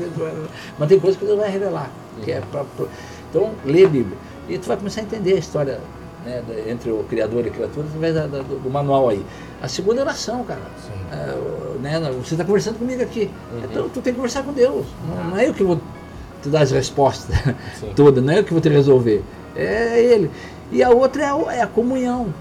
mas 0.77 0.87
tem 0.89 0.99
coisas 0.99 1.19
que 1.19 1.25
Deus 1.25 1.37
vai 1.37 1.49
revelar. 1.49 1.89
Que 2.23 2.31
é 2.31 2.41
pra, 2.51 2.63
pra- 2.77 2.85
então, 3.29 3.51
lê 3.65 3.85
a 3.85 3.89
Bíblia. 3.89 4.17
E 4.47 4.57
tu 4.57 4.67
vai 4.67 4.77
começar 4.77 5.01
a 5.01 5.03
entender 5.03 5.33
a 5.33 5.37
história 5.39 5.79
né, 6.25 6.43
entre 6.67 6.91
o 6.91 7.03
Criador 7.09 7.45
e 7.45 7.49
a 7.49 7.51
criatura 7.51 7.85
através 7.87 8.13
da- 8.15 8.27
da- 8.27 8.39
do, 8.43 8.59
do 8.63 8.69
manual 8.69 9.09
aí. 9.09 9.25
A 9.61 9.67
segunda 9.67 9.99
é 10.01 10.03
oração, 10.03 10.43
cara. 10.43 10.61
Sim. 10.85 10.93
O- 11.37 11.79
né, 11.79 11.99
você 12.23 12.33
está 12.33 12.43
conversando 12.43 12.77
comigo 12.79 13.01
aqui. 13.01 13.29
Então 13.63 13.89
tu 13.89 14.01
tem 14.01 14.13
que 14.13 14.17
conversar 14.17 14.43
com 14.43 14.53
Deus. 14.53 14.85
Não, 15.07 15.23
não 15.31 15.37
é 15.37 15.47
eu 15.47 15.53
que 15.53 15.63
vou 15.63 15.79
te 16.41 16.49
dar 16.49 16.61
as 16.61 16.71
respostas 16.71 17.35
todas, 17.95 18.23
não 18.23 18.33
é 18.33 18.39
eu 18.39 18.43
que 18.43 18.51
vou 18.51 18.61
te 18.61 18.69
resolver. 18.69 19.23
É 19.55 20.01
Ele. 20.01 20.29
E 20.71 20.81
a 20.83 20.89
outra 20.89 21.23
é 21.23 21.25
a, 21.27 21.53
é 21.55 21.61
a 21.61 21.67
comunhão. 21.67 22.33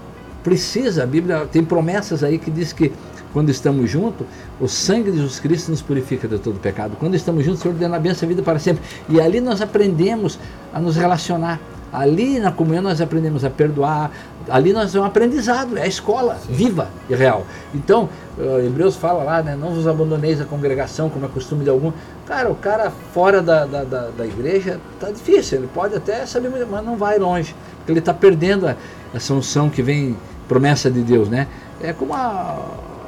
Precisa, 0.43 1.03
a 1.03 1.05
Bíblia 1.07 1.47
tem 1.51 1.63
promessas 1.63 2.23
aí 2.23 2.37
que 2.37 2.51
diz 2.51 2.71
que 2.71 2.91
quando 3.33 3.49
estamos 3.49 3.89
juntos, 3.89 4.25
o 4.61 4.67
sangue 4.67 5.11
de 5.11 5.17
Jesus 5.17 5.39
Cristo 5.39 5.69
nos 5.71 5.81
purifica 5.81 6.27
de 6.27 6.37
todo 6.39 6.57
pecado. 6.59 6.95
Quando 6.99 7.15
estamos 7.15 7.43
juntos, 7.43 7.59
o 7.59 7.63
Senhor 7.63 7.73
ordena 7.73 7.97
a 7.97 7.99
bênção 7.99 8.25
a 8.25 8.29
vida 8.29 8.41
para 8.41 8.59
sempre. 8.59 8.81
E 9.09 9.19
ali 9.19 9.41
nós 9.41 9.61
aprendemos 9.61 10.39
a 10.73 10.79
nos 10.79 10.95
relacionar. 10.95 11.59
Ali 11.95 12.39
na 12.39 12.51
comunhão 12.51 12.83
nós 12.83 12.99
aprendemos 13.01 13.43
a 13.45 13.49
perdoar. 13.49 14.11
Ali 14.49 14.73
nós 14.73 14.93
é 14.93 14.99
um 14.99 15.03
aprendizado, 15.03 15.77
é 15.77 15.83
a 15.83 15.87
escola 15.87 16.37
viva 16.47 16.89
e 17.09 17.15
real. 17.15 17.45
Então, 17.73 18.09
eh, 18.37 18.65
Hebreus 18.65 18.95
fala 18.95 19.23
lá, 19.23 19.41
né, 19.41 19.55
não 19.59 19.73
vos 19.73 19.87
abandoneis 19.87 20.39
a 20.39 20.45
congregação, 20.45 21.09
como 21.09 21.25
é 21.25 21.29
costume 21.29 21.63
de 21.63 21.69
algum. 21.69 21.91
Cara, 22.27 22.51
o 22.51 22.55
cara 22.55 22.91
fora 23.13 23.41
da, 23.41 23.65
da, 23.65 23.83
da, 23.83 24.09
da 24.09 24.25
igreja 24.25 24.79
tá 24.99 25.09
difícil, 25.09 25.59
ele 25.59 25.69
pode 25.73 25.95
até 25.95 26.25
saber, 26.25 26.49
mas 26.69 26.85
não 26.85 26.95
vai 26.95 27.17
longe, 27.17 27.55
porque 27.77 27.91
ele 27.91 27.99
está 27.99 28.13
perdendo 28.13 28.67
a, 28.67 28.75
essa 29.13 29.33
unção 29.33 29.69
que 29.69 29.81
vem, 29.81 30.15
promessa 30.47 30.91
de 30.91 31.01
Deus, 31.01 31.27
né? 31.27 31.47
É 31.81 31.91
como 31.91 32.13
a, 32.13 32.59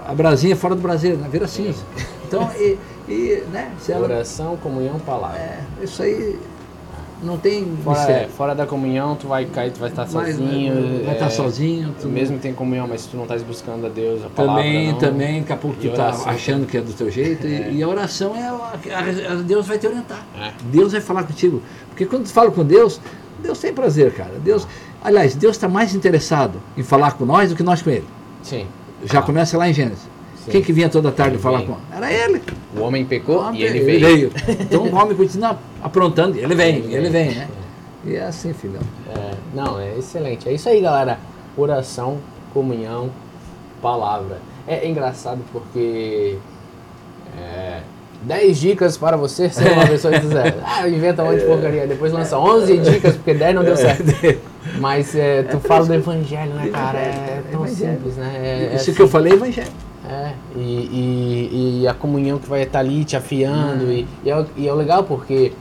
a 0.08 0.14
brasinha 0.14 0.56
fora 0.56 0.74
do 0.74 0.82
Brasil, 0.82 1.18
na 1.18 1.28
vira 1.28 1.48
cinza. 1.48 1.84
Então, 2.28 2.50
e, 2.58 2.78
e 3.08 3.44
né, 3.54 3.72
se 3.80 3.92
ela, 3.92 4.04
Oração, 4.04 4.58
comunhão, 4.58 5.00
palavra. 5.00 5.38
é, 5.38 5.60
isso 5.82 6.02
aí 6.02 6.38
não 7.24 7.38
tem 7.38 7.65
Fora, 7.84 7.97
mistério. 7.99 8.30
fora 8.30 8.53
da 8.55 8.65
comunhão, 8.65 9.15
tu 9.15 9.28
vai 9.28 9.45
cair, 9.45 9.72
tu 9.72 9.80
vai 9.80 9.89
estar 9.89 10.05
Vai- 10.05 10.32
sozinho. 10.32 11.03
vai 11.03 11.13
estar 11.13 11.26
é, 11.26 11.30
sozinho. 11.30 11.95
Tu 11.99 12.07
mesmo 12.07 12.38
tem 12.39 12.53
comunhão, 12.53 12.88
mas 12.88 13.01
se 13.01 13.09
tu 13.09 13.18
não 13.18 13.24
estás 13.24 13.41
buscando 13.43 13.86
a 13.86 13.89
Deus, 13.89 14.24
a 14.24 14.30
palavra 14.30 14.61
Também, 14.63 14.91
não, 14.91 14.99
também, 14.99 15.39
daqui 15.41 15.53
a 15.53 15.57
pouco 15.57 15.78
tu 15.78 15.86
E 15.86 15.89
está 15.89 16.09
achando 16.26 16.65
que 16.68 16.78
é 16.78 16.82
do 16.82 16.93
teu 16.93 17.09
jeito. 17.09 17.47
e- 17.47 17.55
É. 17.55 17.72
E, 17.72 17.84
a 17.84 17.88
oração 17.88 18.36
é. 18.36 18.47
a- 18.47 19.32
a- 19.32 19.36
Deus 19.36 19.68
vai 19.68 19.78
te 19.78 19.88
orientar. 19.88 20.24
É. 20.39 20.51
Deus 20.72 20.91
vai 20.91 21.01
falar 21.01 21.24
contigo. 21.24 21.61
Porque 21.89 22.05
quando 22.05 22.24
tu 22.26 22.30
fala 22.32 22.51
com 22.51 22.63
Deus, 22.63 22.99
Deus 23.41 23.59
tem 23.59 23.74
prazer, 23.74 24.13
cara. 24.13 24.34
Deus, 24.43 24.68
aliás, 25.03 25.36
Deus 25.36 25.55
está 25.55 25.68
mais 25.68 25.95
interessado 25.95 26.59
em 26.78 26.84
falar 26.84 27.13
com 27.13 27.26
nós 27.26 27.49
do 27.49 27.55
que 27.55 27.63
nós 27.63 27.82
com 27.82 27.89
Ele. 27.89 28.05
Sim. 28.43 28.65
Já 29.03 29.20
Ah, 29.20 29.22
começa 29.24 29.57
lá 29.57 29.70
em 29.70 29.74
Gênesis. 29.74 30.07
Sim. 30.48 30.52
Quem 30.54 30.62
que 30.64 30.74
vinha 30.74 30.89
toda 30.89 31.12
tarde 31.12 31.36
Ele 31.36 31.41
falar 31.43 31.60
vem. 31.60 31.68
com 31.68 31.76
Era 31.95 32.12
ele. 32.12 32.41
O 32.76 32.82
homem 32.82 33.06
pecou 33.06 33.38
O 33.38 33.48
homem 33.48 33.62
e 33.62 33.64
ele 33.64 33.80
veio. 33.82 34.00
veio. 34.00 34.32
Então 34.62 34.84
o 34.84 34.95
homem 34.95 35.16
continua 35.16 35.58
aprontando. 35.84 36.38
Ele 36.38 36.56
vem, 36.56 36.78
Ele 36.78 36.95
ele 36.95 37.10
vem. 37.10 37.30
vem, 37.30 37.36
né? 37.38 37.48
E 38.06 38.16
é 38.16 38.24
assim, 38.24 38.54
filhão. 38.54 38.82
É, 39.16 39.32
não, 39.54 39.80
é 39.80 39.98
excelente. 39.98 40.48
É 40.48 40.54
isso 40.54 40.68
aí, 40.70 40.80
galera. 40.82 41.20
Oração, 41.58 42.18
comunhão, 42.54 43.10
palavra. 43.82 44.38
É 44.68 44.88
engraçado 44.88 45.41
porque. 45.52 46.38
É, 47.38 47.82
10 48.24 48.58
dicas 48.60 48.98
para 48.98 49.16
você 49.16 49.48
ser 49.48 49.72
uma 49.74 49.86
pessoa 49.86 50.18
de 50.20 50.26
zero. 50.28 50.56
Ah, 50.66 50.88
inventa 50.89 51.22
um 51.24 51.28
monte 51.28 51.39
de 51.41 51.45
porcaria. 51.45 51.86
Depois 51.86 52.12
lança 52.12 52.38
11 52.39 52.78
dicas 52.80 53.16
porque 53.16 53.34
10 53.36 53.54
não 53.56 53.64
deu 53.64 53.78
certo. 53.78 54.04
Mas 54.80 55.16
é, 55.16 55.43
tu 55.43 55.60
fala 55.60 55.86
do 55.86 55.93
evangelho, 55.93 56.54
né, 56.54 56.68
cara? 56.70 56.98
É 56.98 57.43
tão 57.52 57.64
Evangelho. 57.66 57.93
simples, 57.93 58.16
né? 58.18 58.32
É, 58.43 58.70
é 58.74 58.76
Isso 58.76 58.91
que 58.93 59.02
eu 59.02 59.08
falei 59.08 59.34
é 59.34 59.36
evangelho. 59.36 59.68
É, 60.10 60.34
e, 60.55 60.60
e, 60.62 61.80
e 61.82 61.88
a 61.88 61.93
comunhão 61.93 62.38
que 62.39 62.47
vai 62.47 62.62
estar 62.64 62.80
ali 62.80 63.03
te 63.03 63.16
afiando. 63.18 63.91
E, 63.91 64.08
e, 64.24 64.30
é, 64.30 64.39
o- 64.39 64.45
e 64.55 64.68
é 64.68 64.74
legal 64.74 65.03
porque 65.03 65.51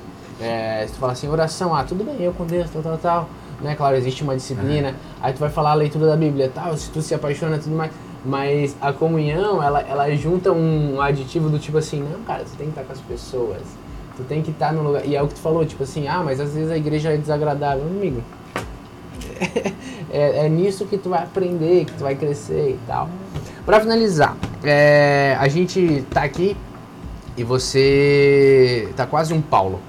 é, 0.41 0.85
se 0.87 0.93
tu 0.95 0.99
fala 1.01 1.13
assim, 1.13 1.29
oração, 1.29 1.75
ah, 1.75 1.83
tudo 1.83 2.05
bem, 2.05 2.17
eu 2.21 2.33
com 2.33 2.45
Deus, 2.47 2.71
tal, 2.71 2.83
tal, 2.83 2.99
tal. 2.99 3.29
Né? 3.61 3.75
Claro, 3.75 3.97
existe 3.97 4.23
uma 4.23 4.37
disciplina. 4.37 4.95
Aí 5.21 5.33
tu 5.33 5.41
vai 5.41 5.51
falar 5.51 5.71
a 5.73 5.75
leitura 5.75 6.07
da 6.07 6.17
Bíblia, 6.17 6.51
tal, 6.55 6.77
se 6.77 6.91
tu 6.91 7.03
se 7.03 7.15
apaixona 7.15 7.59
tudo 7.59 7.75
mais. 7.75 7.91
Mas 8.25 8.77
a 8.81 8.93
comunhão, 8.93 9.63
ela, 9.63 9.81
ela 9.81 10.15
junta 10.15 10.53
um 10.53 11.01
aditivo 11.01 11.49
do 11.49 11.59
tipo 11.59 11.79
assim, 11.79 12.01
não, 12.03 12.21
cara, 12.23 12.45
tu 12.45 12.57
tem 12.57 12.67
que 12.67 12.73
estar 12.73 12.83
com 12.85 12.93
as 12.93 13.01
pessoas. 13.01 13.63
Tu 14.17 14.23
tem 14.25 14.43
que 14.43 14.51
estar 14.51 14.73
no 14.73 14.83
lugar. 14.83 15.05
E 15.07 15.17
é 15.17 15.23
o 15.23 15.27
que 15.29 15.35
tu 15.35 15.41
falou, 15.41 15.65
tipo 15.65 15.83
assim, 15.83 16.07
ah, 16.09 16.23
mas 16.25 16.41
às 16.41 16.53
vezes 16.55 16.71
a 16.71 16.77
igreja 16.77 17.11
é 17.13 17.17
desagradável. 17.17 17.85
Amigo, 17.85 18.23
é, 20.13 20.47
é 20.47 20.49
nisso 20.49 20.87
que 20.87 20.97
tu 20.99 21.09
vai 21.09 21.23
aprender, 21.23 21.85
que 21.85 21.93
tu 21.93 22.01
vai 22.03 22.15
crescer 22.15 22.71
e 22.71 22.79
tal. 22.87 23.09
Pra 23.67 23.81
finalizar, 23.81 24.37
é, 24.65 25.37
a 25.41 25.49
gente 25.49 26.05
tá 26.11 26.23
aqui 26.23 26.57
e 27.37 27.43
você 27.43 28.89
tá 28.97 29.05
quase 29.07 29.35
um 29.35 29.41
Paulo. 29.43 29.81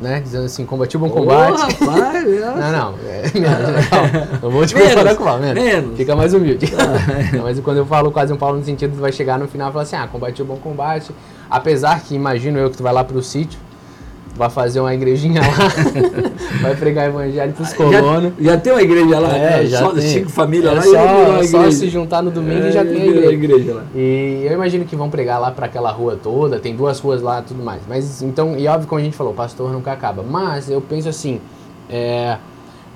né? 0.00 0.20
Dizendo 0.20 0.44
assim, 0.44 0.64
combati 0.64 0.96
o 0.96 1.00
bom 1.00 1.10
combate. 1.10 1.58
rapaz, 1.60 2.24
Não, 2.40 2.72
não, 2.72 2.94
é, 3.04 3.22
menos, 3.34 3.90
não, 3.90 4.40
não 4.42 4.50
vou 4.50 4.64
te 4.64 4.74
Menos, 4.74 4.90
comparar 4.90 5.14
com 5.16 5.22
o 5.22 5.26
Paulo, 5.26 5.42
menos. 5.42 5.62
menos. 5.64 5.96
Fica 5.96 6.14
mais 6.14 6.32
humilde. 6.34 6.70
Não, 7.34 7.42
mas 7.42 7.58
quando 7.60 7.78
eu 7.78 7.86
falo 7.86 8.10
quase 8.12 8.32
um 8.32 8.36
Paulo 8.36 8.58
no 8.58 8.64
sentido, 8.64 8.94
tu 8.94 9.00
vai 9.00 9.10
chegar 9.10 9.38
no 9.38 9.48
final 9.48 9.70
e 9.70 9.72
falar 9.72 9.82
assim, 9.82 9.96
ah, 9.96 10.06
combati 10.06 10.40
o 10.42 10.44
bom 10.44 10.56
combate. 10.56 11.10
Apesar 11.50 12.00
que, 12.02 12.14
imagino 12.14 12.58
eu, 12.58 12.70
que 12.70 12.76
tu 12.76 12.82
vai 12.82 12.92
lá 12.92 13.02
pro 13.02 13.20
sítio, 13.22 13.58
vai 14.36 14.50
fazer 14.50 14.80
uma 14.80 14.92
igrejinha 14.94 15.40
lá, 15.40 15.48
vai 16.62 16.74
pregar 16.76 17.08
evangelho 17.08 17.52
pros 17.52 17.72
colonos. 17.72 18.32
Já, 18.38 18.52
já 18.52 18.56
tem 18.58 18.72
uma 18.72 18.82
igreja 18.82 19.18
lá, 19.18 19.36
É, 19.36 19.40
né? 19.62 19.66
já 19.66 19.78
só 19.78 19.90
tem. 19.92 20.02
cinco 20.02 20.30
famílias 20.30 20.72
É 20.72 20.74
lá 20.76 20.82
só, 20.82 21.42
só 21.44 21.58
igreja. 21.60 21.70
se 21.72 21.88
juntar 21.88 22.22
no 22.22 22.30
domingo 22.30 22.66
e 22.66 22.72
já 22.72 22.80
É, 22.80 22.84
tem 22.84 23.08
a 23.08 23.12
virou 23.12 23.32
igreja. 23.32 23.74
lá. 23.74 23.84
E 23.94 24.42
eu 24.44 24.52
imagino 24.52 24.84
que 24.84 24.94
vão 24.94 25.08
pregar 25.10 25.40
lá 25.40 25.50
para 25.50 25.66
aquela 25.66 25.90
rua 25.90 26.18
toda, 26.22 26.58
tem 26.58 26.76
duas 26.76 27.00
ruas 27.00 27.22
lá 27.22 27.40
e 27.40 27.42
tudo 27.42 27.62
mais. 27.64 27.80
Mas 27.88 28.22
então, 28.22 28.56
e 28.58 28.66
óbvio 28.68 28.88
como 28.88 29.00
a 29.00 29.04
gente 29.04 29.16
falou, 29.16 29.32
o 29.32 29.36
pastor 29.36 29.72
nunca 29.72 29.92
acaba. 29.92 30.22
Mas 30.22 30.68
eu 30.70 30.80
penso 30.80 31.08
assim, 31.08 31.40
é, 31.88 32.36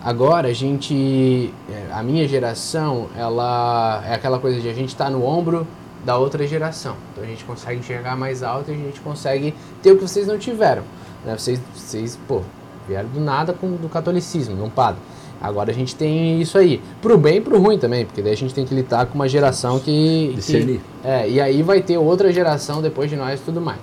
agora 0.04 0.48
a 0.48 0.52
gente, 0.52 1.52
é, 1.70 1.92
a 1.92 2.02
minha 2.02 2.26
geração, 2.28 3.06
ela 3.16 4.02
é 4.06 4.14
aquela 4.14 4.38
coisa 4.38 4.60
de 4.60 4.68
a 4.68 4.74
gente 4.74 4.88
estar 4.88 5.10
no 5.10 5.24
ombro 5.24 5.66
da 6.04 6.16
outra 6.16 6.46
geração. 6.46 6.94
Então 7.12 7.24
a 7.24 7.26
gente 7.26 7.44
consegue 7.44 7.78
enxergar 7.80 8.16
mais 8.16 8.42
alto 8.42 8.70
e 8.70 8.74
a 8.74 8.76
gente 8.76 9.00
consegue 9.00 9.54
ter 9.82 9.92
o 9.92 9.96
que 9.96 10.02
vocês 10.02 10.26
não 10.26 10.38
tiveram. 10.38 10.82
Né? 11.24 11.36
Vocês, 11.36 11.60
vocês, 11.74 12.18
pô, 12.28 12.42
vieram 12.88 13.08
do 13.08 13.20
nada 13.20 13.52
com 13.52 13.76
do 13.76 13.88
catolicismo, 13.88 14.56
não 14.56 14.70
padre. 14.70 15.00
Agora 15.40 15.70
a 15.70 15.74
gente 15.74 15.96
tem 15.96 16.40
isso 16.40 16.58
aí. 16.58 16.82
Pro 17.00 17.16
bem 17.16 17.38
e 17.38 17.40
pro 17.40 17.58
ruim 17.58 17.78
também, 17.78 18.04
porque 18.04 18.20
daí 18.20 18.32
a 18.32 18.36
gente 18.36 18.52
tem 18.52 18.66
que 18.66 18.74
lidar 18.74 19.06
com 19.06 19.14
uma 19.14 19.28
geração 19.28 19.78
que. 19.78 20.32
Discernir. 20.34 20.80
é, 21.02 21.28
e 21.28 21.40
aí 21.40 21.62
vai 21.62 21.80
ter 21.80 21.96
outra 21.96 22.30
geração 22.30 22.82
depois 22.82 23.08
de 23.08 23.16
nós 23.16 23.40
e 23.40 23.42
tudo 23.42 23.60
mais. 23.60 23.78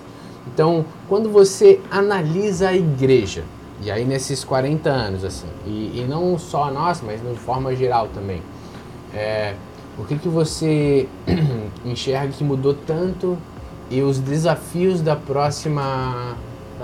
Então, 0.53 0.85
quando 1.09 1.29
você 1.29 1.79
analisa 1.89 2.69
a 2.69 2.73
igreja, 2.75 3.43
e 3.81 3.91
aí 3.91 4.05
nesses 4.05 4.43
40 4.43 4.89
anos, 4.89 5.23
assim, 5.23 5.47
e, 5.65 6.01
e 6.01 6.05
não 6.07 6.37
só 6.37 6.65
a 6.65 6.71
nossa, 6.71 7.03
mas 7.05 7.21
de 7.21 7.39
forma 7.39 7.75
geral 7.75 8.07
também, 8.13 8.41
é, 9.13 9.55
o 9.97 10.03
que, 10.05 10.17
que 10.17 10.29
você 10.29 11.07
enxerga 11.83 12.31
que 12.33 12.43
mudou 12.43 12.73
tanto 12.73 13.37
e 13.89 14.01
os 14.01 14.19
desafios 14.19 15.01
da 15.01 15.15
próxima, 15.15 16.35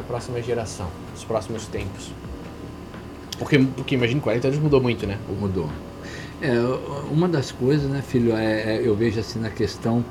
da 0.04 0.08
próxima 0.08 0.41
geração, 0.41 0.88
dos 1.14 1.24
próximos 1.24 1.66
tempos? 1.68 2.12
Porque, 3.39 3.58
porque 3.60 3.95
imagina, 3.95 4.22
40 4.22 4.47
anos 4.47 4.60
mudou 4.60 4.82
muito, 4.82 5.08
né? 5.08 5.18
Mudou. 5.39 5.70
É, 6.41 6.51
uma 7.10 7.28
das 7.28 7.51
coisas, 7.51 7.89
né, 7.89 8.01
filho, 8.01 8.36
é, 8.36 8.76
é, 8.76 8.82
eu 8.84 8.93
vejo 8.95 9.20
assim 9.20 9.39
na 9.39 9.49
questão, 9.49 10.04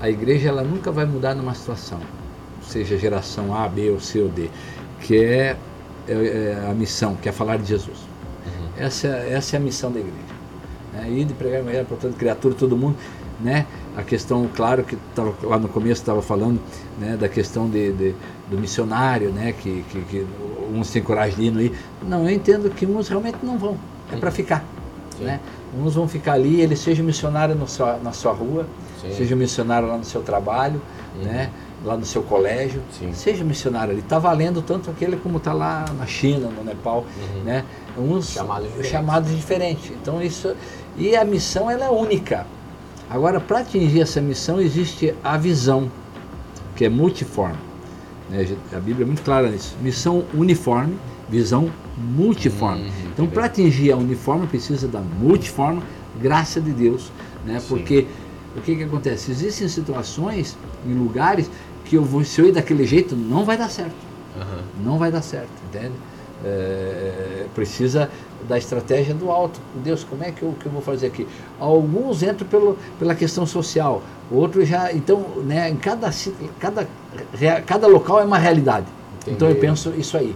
a 0.00 0.10
igreja 0.10 0.48
ela 0.48 0.62
nunca 0.62 0.90
vai 0.90 1.06
mudar 1.06 1.34
numa 1.34 1.54
situação, 1.54 2.00
seja 2.60 2.98
geração 2.98 3.54
A, 3.54 3.68
B 3.68 3.90
ou 3.90 4.00
C 4.00 4.20
ou 4.20 4.28
D, 4.28 4.50
que 5.00 5.16
é, 5.16 5.56
é, 6.08 6.12
é 6.12 6.68
a 6.68 6.74
missão, 6.74 7.14
que 7.14 7.28
é 7.28 7.32
falar 7.32 7.56
de 7.58 7.66
Jesus. 7.66 7.98
Essa, 8.76 9.08
essa 9.08 9.56
é 9.56 9.58
a 9.58 9.60
missão 9.60 9.90
da 9.90 10.00
igreja. 10.00 10.18
Né? 10.92 11.10
Ir 11.10 11.24
de 11.24 11.34
pregar 11.34 11.60
evangelho 11.60 11.86
para 11.86 11.96
toda 11.96 12.14
criatura, 12.14 12.54
todo 12.54 12.76
mundo, 12.76 12.96
né? 13.40 13.66
A 13.96 14.02
questão, 14.02 14.48
claro, 14.54 14.82
que 14.84 14.96
tava, 15.14 15.34
lá 15.42 15.58
no 15.58 15.68
começo 15.68 16.00
estava 16.02 16.22
falando 16.22 16.60
né, 16.98 17.16
da 17.18 17.28
questão 17.28 17.68
de, 17.68 17.92
de- 17.92 18.14
do 18.50 18.58
missionário, 18.58 19.30
né? 19.30 19.52
Que, 19.52 19.84
que, 19.90 20.00
que 20.02 20.26
uns 20.74 20.90
têm 20.90 21.02
coragem 21.02 21.36
de 21.36 21.44
ir, 21.46 21.50
não 21.50 21.60
ir. 21.60 21.72
Não, 22.02 22.24
eu 22.24 22.30
entendo 22.30 22.70
que 22.70 22.86
uns 22.86 23.08
realmente 23.08 23.38
não 23.42 23.58
vão, 23.58 23.76
é 24.12 24.16
para 24.16 24.30
ficar. 24.30 24.64
Sim. 25.18 25.24
Né? 25.24 25.40
Uns 25.78 25.94
vão 25.94 26.06
ficar 26.06 26.32
ali, 26.34 26.60
ele 26.60 26.76
seja 26.76 27.02
missionário 27.02 27.54
no 27.54 27.66
sua, 27.68 27.98
na 27.98 28.12
sua 28.12 28.32
rua, 28.32 28.66
Sim. 29.00 29.12
seja 29.14 29.34
missionário 29.36 29.88
lá 29.88 29.96
no 29.96 30.04
seu 30.04 30.22
trabalho, 30.22 30.80
né? 31.22 31.50
lá 31.84 31.96
no 31.96 32.04
seu 32.04 32.22
colégio, 32.22 32.80
Sim. 32.98 33.12
seja 33.12 33.44
missionário 33.44 33.92
ali. 33.92 34.00
Está 34.00 34.18
valendo 34.18 34.60
tanto 34.62 34.90
aquele 34.90 35.16
como 35.16 35.38
está 35.38 35.52
lá 35.52 35.84
na 35.98 36.06
China, 36.06 36.48
no 36.48 36.62
Nepal, 36.64 37.04
Uhum. 37.36 37.42
né? 37.44 37.64
Uns 37.98 38.30
Chamados 38.32 38.64
diferentes. 38.66 38.90
chamados 38.90 39.30
diferentes. 39.36 39.90
Então 40.02 40.22
isso 40.22 40.54
e 40.98 41.16
a 41.16 41.24
missão 41.24 41.70
ela 41.70 41.86
é 41.86 41.90
única. 41.90 42.46
Agora 43.08 43.40
para 43.40 43.60
atingir 43.60 44.00
essa 44.00 44.20
missão 44.20 44.60
existe 44.60 45.14
a 45.22 45.36
visão, 45.36 45.90
que 46.74 46.84
é 46.84 46.88
multiforme. 46.88 47.56
né? 48.28 48.46
A 48.72 48.80
Bíblia 48.80 49.04
é 49.04 49.06
muito 49.06 49.22
clara 49.22 49.48
nisso. 49.48 49.76
Missão 49.80 50.24
uniforme, 50.34 50.96
visão 51.28 51.70
multiforme. 51.96 52.82
Uhum, 52.84 53.10
então 53.12 53.26
para 53.26 53.44
atingir 53.46 53.92
a 53.92 53.96
uniforme 53.96 54.46
precisa 54.46 54.88
da 54.88 55.00
multiforme, 55.00 55.82
graça 56.20 56.60
de 56.60 56.70
Deus, 56.72 57.10
né? 57.44 57.60
Sim. 57.60 57.66
Porque 57.68 58.06
o 58.56 58.60
que 58.60 58.74
que 58.76 58.82
acontece? 58.82 59.30
Existem 59.30 59.68
situações 59.68 60.56
em 60.86 60.94
lugares 60.94 61.50
que 61.84 61.96
eu 61.96 62.04
vou 62.04 62.24
se 62.24 62.40
eu 62.40 62.46
ir 62.48 62.52
daquele 62.52 62.84
jeito 62.84 63.14
não 63.14 63.44
vai 63.44 63.56
dar 63.56 63.68
certo 63.70 63.94
Aham. 64.36 64.62
não 64.84 64.98
vai 64.98 65.12
dar 65.12 65.22
certo, 65.22 65.48
entende? 65.68 65.92
É, 66.44 67.46
precisa 67.54 68.10
da 68.48 68.58
estratégia 68.58 69.14
do 69.14 69.30
alto. 69.30 69.60
Deus, 69.82 70.04
como 70.04 70.22
é 70.22 70.30
que 70.30 70.42
eu, 70.42 70.54
que 70.58 70.66
eu 70.66 70.72
vou 70.72 70.82
fazer 70.82 71.06
aqui? 71.06 71.26
Alguns 71.58 72.22
entram 72.22 72.46
pelo, 72.48 72.78
pela 72.98 73.14
questão 73.14 73.46
social, 73.46 74.02
outros 74.30 74.68
já. 74.68 74.92
Então, 74.92 75.20
né, 75.44 75.70
em 75.70 75.76
cada, 75.76 76.10
cada, 76.58 76.88
cada 77.66 77.86
local 77.86 78.20
é 78.20 78.24
uma 78.24 78.38
realidade. 78.38 78.86
Então 79.26 79.48
eu 79.48 79.52
Entendi. 79.52 79.66
penso 79.66 79.92
isso 79.96 80.16
aí. 80.16 80.34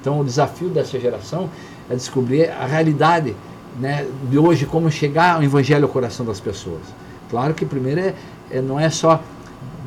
Então 0.00 0.20
o 0.20 0.24
desafio 0.24 0.68
dessa 0.68 0.98
geração 0.98 1.48
é 1.88 1.94
descobrir 1.94 2.50
a 2.50 2.66
realidade 2.66 3.36
né, 3.78 4.06
de 4.28 4.38
hoje, 4.38 4.66
como 4.66 4.90
chegar 4.90 5.40
o 5.40 5.42
evangelho 5.42 5.84
ao 5.84 5.90
coração 5.90 6.26
das 6.26 6.40
pessoas. 6.40 6.82
Claro 7.30 7.54
que 7.54 7.64
primeiro 7.64 8.00
é, 8.00 8.14
é- 8.50 8.60
não 8.60 8.78
é 8.78 8.90
só 8.90 9.20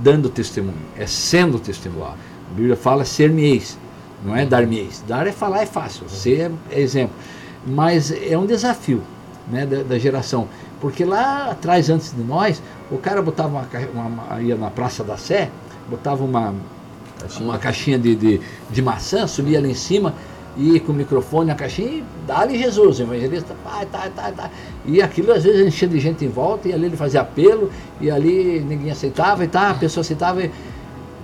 dando 0.01 0.29
testemunho, 0.29 0.77
é 0.97 1.05
sendo 1.05 1.59
testemunho. 1.59 2.05
A 2.05 2.15
Bíblia 2.55 2.75
fala 2.75 3.05
ser-me-eis, 3.05 3.77
não 4.23 4.35
é 4.35 4.45
dar-me-eis. 4.45 5.03
Dar 5.07 5.27
é 5.27 5.31
falar 5.31 5.63
é 5.63 5.65
fácil, 5.65 6.07
ser 6.09 6.51
é 6.71 6.79
exemplo. 6.79 7.15
Mas 7.65 8.11
é 8.11 8.37
um 8.37 8.45
desafio 8.45 9.01
né, 9.47 9.65
da, 9.65 9.83
da 9.83 9.97
geração. 9.97 10.47
Porque 10.79 11.03
lá 11.03 11.51
atrás, 11.51 11.89
antes 11.89 12.13
de 12.13 12.21
nós, 12.21 12.61
o 12.91 12.97
cara 12.97 13.21
botava 13.21 13.49
uma, 13.49 13.67
uma- 14.07 14.41
ia 14.41 14.55
na 14.55 14.69
Praça 14.69 15.03
da 15.03 15.17
Sé, 15.17 15.49
botava 15.89 16.23
uma, 16.23 16.53
uma 17.39 17.57
caixinha 17.57 17.97
de, 17.97 18.15
de, 18.15 18.41
de 18.69 18.81
maçã, 18.81 19.25
subia 19.25 19.57
ali 19.57 19.71
em 19.71 19.75
cima 19.75 20.13
e 20.57 20.79
com 20.79 20.91
o 20.91 20.95
microfone 20.95 21.47
na 21.47 21.55
caixinha 21.55 21.89
e 21.89 22.03
dá-lhe 22.25 22.57
Jesus, 22.57 22.99
o 22.99 23.03
evangelista, 23.03 23.53
pá, 23.63 23.85
tá, 23.91 24.09
tá, 24.15 24.31
tá. 24.31 24.49
E 24.85 25.01
aquilo 25.01 25.33
às 25.33 25.43
vezes 25.43 25.65
enchia 25.65 25.87
de 25.87 25.99
gente 25.99 26.23
em 26.23 26.29
volta, 26.29 26.69
e 26.69 26.73
ali 26.73 26.85
ele 26.85 26.95
fazia 26.97 27.21
apelo, 27.21 27.69
e 27.99 28.09
ali 28.09 28.61
ninguém 28.61 28.91
aceitava 28.91 29.43
e 29.43 29.47
tá, 29.47 29.71
a 29.71 29.73
pessoa 29.73 30.01
aceitava. 30.01 30.43
E... 30.43 30.51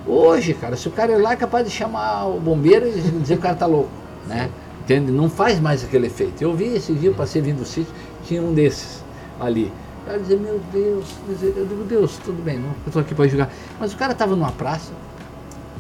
Hoje, 0.06 0.54
cara, 0.54 0.76
se 0.76 0.88
o 0.88 0.92
cara 0.92 1.12
ir 1.14 1.22
lá 1.22 1.34
é 1.34 1.36
capaz 1.36 1.66
de 1.66 1.72
chamar 1.72 2.26
o 2.26 2.40
bombeiro 2.40 2.88
e 2.88 2.92
dizer 2.92 3.36
que 3.36 3.40
o 3.40 3.44
cara 3.44 3.56
tá 3.56 3.66
louco, 3.68 3.90
né? 4.28 4.50
Entende? 4.84 5.12
Não 5.12 5.30
faz 5.30 5.60
mais 5.60 5.84
aquele 5.84 6.08
efeito. 6.08 6.42
Eu 6.42 6.56
vi 6.56 6.76
esse 6.76 6.94
dia, 6.94 7.10
eu 7.10 7.14
passei 7.14 7.42
vindo 7.42 7.60
do 7.60 7.66
sítio, 7.66 7.94
tinha 8.26 8.42
um 8.42 8.54
desses 8.54 9.04
ali. 9.40 9.72
O 10.02 10.06
cara 10.06 10.20
dizia, 10.20 10.38
meu 10.38 10.60
Deus, 10.74 11.06
eu 11.30 11.66
digo, 11.68 11.84
Deus, 11.84 12.18
tudo 12.24 12.44
bem, 12.44 12.58
não, 12.58 12.70
eu 12.86 12.92
tô 12.92 13.00
aqui 13.00 13.14
para 13.14 13.28
julgar. 13.28 13.50
Mas 13.80 13.94
o 13.94 13.98
cara 13.98 14.16
tava 14.16 14.36
numa 14.36 14.52
praça, 14.52 14.92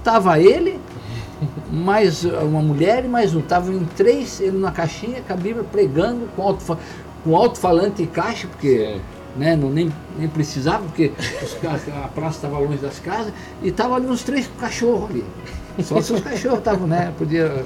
tava 0.04 0.40
ele, 0.40 0.80
mais 1.72 2.24
uma 2.24 2.62
mulher 2.62 3.04
e 3.04 3.08
mais 3.08 3.36
um. 3.36 3.42
Tava 3.42 3.72
em 3.74 3.84
três, 3.98 4.40
ele 4.40 4.58
na 4.58 4.72
caixinha, 4.72 5.22
com 5.22 5.34
a 5.34 5.36
Bíblia, 5.36 5.64
pregando 5.64 6.28
com 6.36 6.44
alto, 6.44 6.78
com 7.24 7.36
alto-falante 7.36 8.04
e 8.04 8.08
caixa, 8.08 8.48
porque 8.48 9.00
né, 9.36 9.56
não, 9.56 9.70
nem, 9.70 9.92
nem 10.18 10.28
precisava, 10.28 10.84
porque 10.84 11.12
os 11.42 11.58
a 12.04 12.08
praça 12.10 12.38
estava 12.38 12.60
longe 12.60 12.78
das 12.78 13.00
casas, 13.00 13.34
e 13.64 13.70
estavam 13.70 13.96
ali 13.96 14.06
uns 14.06 14.22
três 14.24 14.48
cachorros 14.60 15.10
ali. 15.10 15.26
Só 15.84 16.02
se 16.02 16.14
os 16.14 16.22
cachorros 16.22 16.60
estavam, 16.60 16.88
né? 16.88 17.14
Podia. 17.18 17.66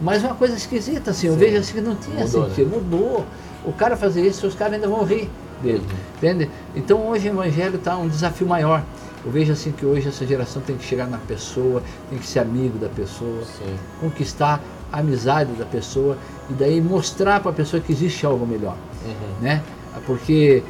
Mas 0.00 0.22
uma 0.22 0.34
coisa 0.34 0.54
esquisita, 0.56 1.10
assim, 1.10 1.26
eu 1.28 1.34
Sim. 1.34 1.38
vejo 1.38 1.56
assim 1.58 1.72
que 1.74 1.80
não 1.80 1.94
tinha 1.96 2.24
Mudou, 2.24 2.42
né? 2.42 2.48
sentido, 2.48 2.70
mudou. 2.70 3.24
O 3.64 3.72
cara 3.72 3.96
fazer 3.96 4.22
isso, 4.26 4.46
os 4.46 4.54
caras 4.54 4.74
ainda 4.74 4.88
vão 4.88 5.04
rir 5.04 5.28
dele. 5.62 5.82
Entende? 6.16 6.50
Então 6.74 7.06
hoje 7.08 7.28
o 7.28 7.32
evangelho 7.32 7.76
está 7.76 7.96
um 7.96 8.08
desafio 8.08 8.46
maior. 8.46 8.82
Eu 9.24 9.32
vejo 9.32 9.52
assim 9.52 9.72
que 9.72 9.84
hoje 9.84 10.08
essa 10.08 10.24
geração 10.26 10.62
tem 10.62 10.76
que 10.76 10.84
chegar 10.84 11.06
na 11.08 11.18
pessoa, 11.18 11.82
tem 12.08 12.18
que 12.18 12.26
ser 12.26 12.38
amigo 12.38 12.78
da 12.78 12.88
pessoa, 12.88 13.42
Sim. 13.44 13.74
conquistar 14.00 14.60
a 14.92 15.00
amizade 15.00 15.52
da 15.52 15.64
pessoa 15.64 16.16
e 16.48 16.52
daí 16.54 16.80
mostrar 16.80 17.40
para 17.40 17.50
a 17.50 17.54
pessoa 17.54 17.82
que 17.82 17.92
existe 17.92 18.24
algo 18.24 18.46
melhor, 18.46 18.76
Uhum. 19.04 19.42
né? 19.42 19.62
Porque 20.06 20.62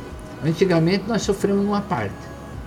antigamente 0.45 1.05
nós 1.07 1.22
sofremos 1.22 1.62
numa 1.64 1.83
parte, 1.83 2.14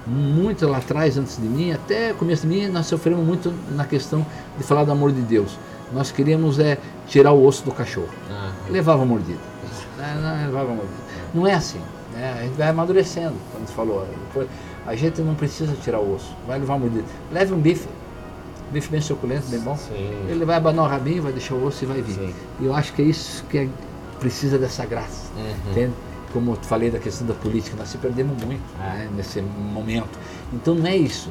muito 0.07 0.67
lá 0.67 0.77
atrás, 0.77 1.17
antes 1.17 1.37
de 1.37 1.47
mim, 1.47 1.71
até 1.71 2.11
o 2.11 2.15
começo 2.15 2.47
de 2.47 2.47
mim, 2.47 2.67
nós 2.67 2.87
sofremos 2.87 3.25
muito 3.25 3.53
na 3.71 3.85
questão 3.85 4.25
de 4.57 4.63
falar 4.63 4.83
do 4.83 4.91
amor 4.91 5.11
de 5.11 5.21
Deus. 5.21 5.57
Nós 5.93 6.11
queríamos 6.11 6.57
é, 6.59 6.77
tirar 7.07 7.33
o 7.33 7.45
osso 7.45 7.63
do 7.65 7.71
cachorro, 7.71 8.09
Ah, 8.29 8.51
levava 8.69 9.05
mordida, 9.05 9.39
né? 9.97 10.17
Não, 10.21 10.45
levava 10.47 10.69
mordida. 10.69 11.01
Não 11.33 11.45
é 11.45 11.53
assim, 11.53 11.79
né? 12.13 12.35
A 12.39 12.43
gente 12.43 12.53
vai 12.57 12.69
amadurecendo, 12.69 13.35
como 13.53 13.67
você 13.67 13.73
falou. 13.73 14.07
A 14.87 14.95
gente 14.95 15.21
não 15.21 15.35
precisa 15.35 15.73
tirar 15.83 15.99
o 15.99 16.15
osso, 16.15 16.33
vai 16.47 16.57
levar 16.59 16.79
mordida. 16.79 17.03
Leve 17.31 17.53
um 17.53 17.59
bife, 17.59 17.87
bife 18.71 18.89
bem 18.89 19.01
suculento, 19.01 19.47
bem 19.49 19.59
bom. 19.59 19.77
Sim. 19.77 20.11
Ele 20.29 20.45
vai 20.45 20.55
abanar 20.55 20.85
o 20.85 20.87
rabinho, 20.87 21.21
vai 21.21 21.31
deixar 21.33 21.55
o 21.55 21.65
osso 21.65 21.83
e 21.83 21.87
vai 21.87 22.01
vir. 22.01 22.15
Sim. 22.15 22.33
E 22.61 22.65
eu 22.65 22.73
acho 22.73 22.93
que 22.93 23.01
é 23.01 23.05
isso 23.05 23.43
que 23.49 23.57
é- 23.59 23.67
precisa 24.19 24.57
dessa 24.57 24.85
graça. 24.85 25.29
Uhum. 25.35 25.71
Entende? 25.71 25.93
Como 26.33 26.51
eu 26.51 26.55
falei 26.61 26.89
da 26.89 26.99
questão 26.99 27.27
da 27.27 27.33
política, 27.33 27.75
nós 27.77 27.89
se 27.89 27.97
perdemos 27.97 28.41
muito 28.43 28.61
É. 28.79 28.83
né, 28.99 29.09
nesse 29.15 29.41
momento. 29.41 30.17
Então 30.53 30.75
não 30.75 30.85
é 30.87 30.95
isso. 30.95 31.29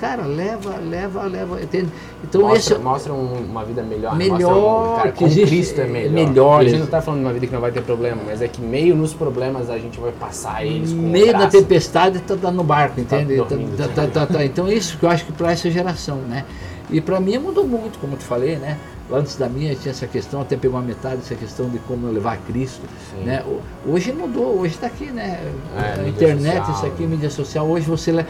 cara, 0.00 0.22
leva, 0.26 0.76
leva, 0.76 1.24
leva. 1.24 1.60
Entende? 1.60 1.88
Então 2.22 2.42
mostra, 2.42 2.76
esse 2.76 2.82
mostra 2.84 3.12
um- 3.12 3.44
uma 3.50 3.64
vida 3.64 3.82
melhor. 3.82 4.14
Melhor, 4.16 4.92
um, 4.92 4.96
cara, 4.96 5.10
que 5.10 5.24
existe- 5.24 5.46
Cristo 5.48 5.80
é 5.80 5.84
é 5.84 5.86
melhor. 5.88 6.12
melhor, 6.12 6.60
a 6.60 6.64
gente 6.68 6.78
não 6.78 6.86
tá 6.86 7.02
falando 7.02 7.18
de 7.18 7.26
uma 7.26 7.32
vida 7.32 7.46
que 7.48 7.52
não 7.52 7.60
vai 7.60 7.72
ter 7.72 7.82
problema, 7.82 8.22
mas 8.24 8.40
é 8.40 8.46
que 8.46 8.60
meio 8.60 8.94
nos 8.94 9.12
problemas 9.12 9.68
a 9.68 9.76
gente 9.76 9.98
vai 9.98 10.12
passar 10.12 10.64
eles 10.64 10.92
com 10.92 10.98
meio 11.00 11.26
da 11.32 11.32
graça. 11.40 11.58
tempestade 11.58 12.20
tá, 12.20 12.36
tá 12.36 12.52
no 12.52 12.62
barco, 12.62 13.00
entende? 13.00 13.38
Tá- 13.38 13.42
dormindo, 13.44 13.76
tá- 13.76 13.88
tá. 13.88 14.06
tá- 14.06 14.26
tá. 14.34 14.44
Então 14.44 14.70
isso 14.70 14.96
que 14.98 15.04
eu 15.04 15.10
acho 15.10 15.24
que 15.24 15.32
para 15.32 15.50
essa 15.50 15.68
geração, 15.68 16.18
né? 16.18 16.44
E 16.88 17.00
para 17.00 17.18
mim 17.18 17.36
mudou 17.38 17.66
muito, 17.66 17.98
como 17.98 18.12
eu 18.14 18.18
te 18.18 18.24
falei, 18.24 18.54
né? 18.54 18.78
Antes 19.10 19.36
da 19.36 19.48
minha 19.48 19.74
tinha 19.74 19.90
essa 19.90 20.06
questão, 20.06 20.42
até 20.42 20.56
pegou 20.56 20.78
a 20.78 20.82
metade 20.82 21.16
dessa 21.16 21.34
questão 21.34 21.68
de 21.70 21.78
como 21.80 22.10
levar 22.10 22.34
a 22.34 22.36
Cristo, 22.36 22.82
Sim. 23.10 23.24
né? 23.24 23.42
Hoje 23.86 24.12
mudou, 24.12 24.60
hoje 24.60 24.74
está 24.74 24.86
aqui, 24.86 25.06
né? 25.06 25.40
É, 25.76 26.00
a 26.00 26.08
internet, 26.08 26.58
social, 26.58 26.76
isso 26.76 26.86
aqui, 26.86 27.02
né? 27.04 27.08
mídia 27.08 27.30
social, 27.30 27.66
hoje 27.66 27.86
você 27.86 28.26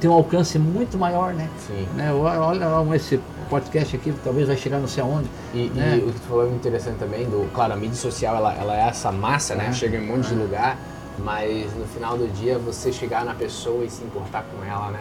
tem 0.00 0.10
um 0.10 0.14
alcance 0.14 0.58
muito 0.58 0.96
maior, 0.96 1.34
né? 1.34 1.50
Sim. 1.66 1.86
né? 1.94 2.12
Olha, 2.12 2.66
olha 2.66 2.96
esse 2.96 3.20
podcast 3.50 3.94
aqui, 3.94 4.12
talvez 4.24 4.48
vai 4.48 4.56
chegar 4.56 4.78
não 4.78 4.88
sei 4.88 5.02
aonde. 5.02 5.28
E, 5.52 5.68
né? 5.68 5.98
e 5.98 6.08
o 6.08 6.12
que 6.12 6.20
tu 6.20 6.26
falou 6.26 6.46
é 6.46 6.50
interessante 6.50 6.96
também, 6.96 7.26
do, 7.26 7.50
claro, 7.52 7.74
a 7.74 7.76
mídia 7.76 7.96
social 7.96 8.34
ela, 8.34 8.54
ela 8.54 8.74
é 8.74 8.88
essa 8.88 9.12
massa, 9.12 9.54
né? 9.54 9.66
É. 9.68 9.72
Chega 9.72 9.98
em 9.98 10.00
um 10.00 10.16
monte 10.16 10.28
de 10.28 10.34
lugar, 10.34 10.78
mas 11.18 11.72
no 11.76 11.84
final 11.86 12.16
do 12.16 12.26
dia 12.28 12.58
você 12.58 12.90
chegar 12.90 13.22
na 13.22 13.34
pessoa 13.34 13.84
e 13.84 13.90
se 13.90 14.02
importar 14.02 14.44
com 14.44 14.64
ela, 14.64 14.90
né? 14.92 15.00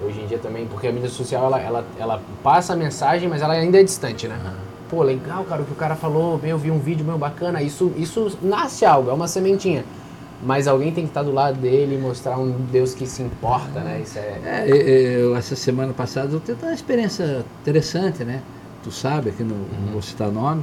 Hoje 0.00 0.20
em 0.20 0.26
dia 0.26 0.38
também, 0.38 0.66
porque 0.66 0.86
a 0.86 0.92
mídia 0.92 1.08
social 1.08 1.44
ela, 1.44 1.60
ela, 1.60 1.84
ela 1.98 2.22
passa 2.42 2.72
a 2.72 2.76
mensagem, 2.76 3.28
mas 3.28 3.42
ela 3.42 3.54
ainda 3.54 3.80
é 3.80 3.82
distante, 3.82 4.28
né? 4.28 4.38
Pô, 4.88 5.02
legal, 5.02 5.44
cara, 5.44 5.62
o 5.62 5.64
que 5.64 5.72
o 5.72 5.76
cara 5.76 5.96
falou, 5.96 6.40
eu 6.42 6.56
vi 6.56 6.70
um 6.70 6.78
vídeo 6.78 7.04
meu 7.04 7.18
bacana, 7.18 7.60
isso, 7.60 7.92
isso 7.96 8.38
nasce 8.40 8.84
algo, 8.84 9.10
é 9.10 9.12
uma 9.12 9.26
sementinha. 9.28 9.84
Mas 10.42 10.68
alguém 10.68 10.92
tem 10.92 11.04
que 11.04 11.10
estar 11.10 11.24
do 11.24 11.32
lado 11.32 11.58
dele 11.58 11.96
e 11.96 11.98
mostrar 11.98 12.38
um 12.38 12.52
Deus 12.70 12.94
que 12.94 13.06
se 13.06 13.22
importa, 13.22 13.80
né? 13.80 14.00
Isso 14.02 14.18
é. 14.18 14.40
É, 14.44 15.20
eu, 15.20 15.36
essa 15.36 15.56
semana 15.56 15.92
passada 15.92 16.32
eu 16.32 16.38
tive 16.38 16.62
uma 16.62 16.72
experiência 16.72 17.44
interessante, 17.60 18.24
né? 18.24 18.40
Tu 18.84 18.92
sabe, 18.92 19.30
aqui 19.30 19.42
no, 19.42 19.56
não 19.56 19.92
vou 19.92 20.00
citar 20.00 20.30
nome, 20.30 20.62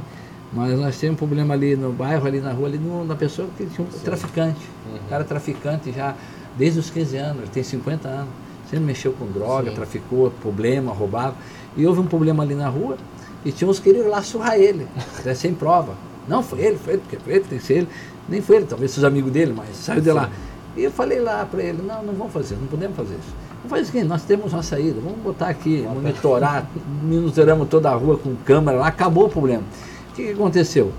mas 0.50 0.78
nós 0.78 0.98
temos 0.98 1.14
um 1.14 1.18
problema 1.18 1.52
ali 1.52 1.76
no 1.76 1.92
bairro, 1.92 2.26
ali 2.26 2.40
na 2.40 2.52
rua, 2.52 2.68
ali 2.68 2.78
no, 2.78 3.04
na 3.04 3.14
pessoa 3.14 3.46
que 3.56 3.66
tinha 3.66 3.86
um 3.86 3.90
traficante. 4.00 4.60
O 5.04 5.08
cara 5.10 5.22
é 5.22 5.26
traficante 5.26 5.92
já 5.92 6.14
desde 6.56 6.80
os 6.80 6.88
15 6.88 7.16
anos, 7.18 7.42
ele 7.42 7.50
tem 7.50 7.62
50 7.62 8.08
anos. 8.08 8.45
Sempre 8.70 8.86
mexeu 8.86 9.12
com 9.12 9.26
droga, 9.26 9.70
Sim. 9.70 9.76
traficou, 9.76 10.30
problema, 10.42 10.92
roubava. 10.92 11.34
E 11.76 11.86
houve 11.86 12.00
um 12.00 12.06
problema 12.06 12.42
ali 12.42 12.54
na 12.54 12.68
rua 12.68 12.96
e 13.44 13.52
tinha 13.52 13.68
uns 13.70 13.78
que 13.78 13.90
queriam 13.90 14.08
lá 14.08 14.22
surrar 14.22 14.58
ele, 14.58 14.86
né, 15.24 15.34
sem 15.34 15.54
prova. 15.54 15.94
Não, 16.26 16.42
foi 16.42 16.60
ele, 16.60 16.76
foi 16.76 16.94
ele, 16.94 17.02
porque 17.02 17.16
foi 17.16 17.34
ele, 17.34 17.44
tem 17.44 17.58
que 17.58 17.64
ser 17.64 17.74
ele. 17.74 17.88
Nem 18.28 18.42
foi 18.42 18.56
ele, 18.56 18.66
talvez 18.66 18.90
seus 18.90 19.04
amigos 19.04 19.30
dele, 19.30 19.52
mas 19.56 19.76
saiu 19.76 20.00
de 20.00 20.10
lá. 20.10 20.28
E 20.76 20.82
eu 20.82 20.90
falei 20.90 21.20
lá 21.20 21.46
para 21.46 21.62
ele, 21.62 21.80
não, 21.80 22.02
não 22.02 22.12
vamos 22.12 22.32
fazer, 22.32 22.56
não 22.56 22.66
podemos 22.66 22.96
fazer 22.96 23.14
isso. 23.14 23.34
Vamos 23.58 23.70
fazer 23.70 23.82
o 23.82 23.86
seguinte, 23.86 24.06
nós 24.06 24.22
temos 24.24 24.52
uma 24.52 24.62
saída, 24.62 25.00
vamos 25.00 25.18
botar 25.20 25.48
aqui, 25.48 25.82
monitorar, 25.82 26.68
monitoramos 27.02 27.68
toda 27.68 27.90
a 27.90 27.94
rua 27.94 28.18
com 28.18 28.34
câmera 28.44 28.78
lá, 28.78 28.88
acabou 28.88 29.26
o 29.26 29.28
problema. 29.28 29.62
O 30.10 30.14
que, 30.14 30.24
que 30.24 30.32
aconteceu? 30.32 30.92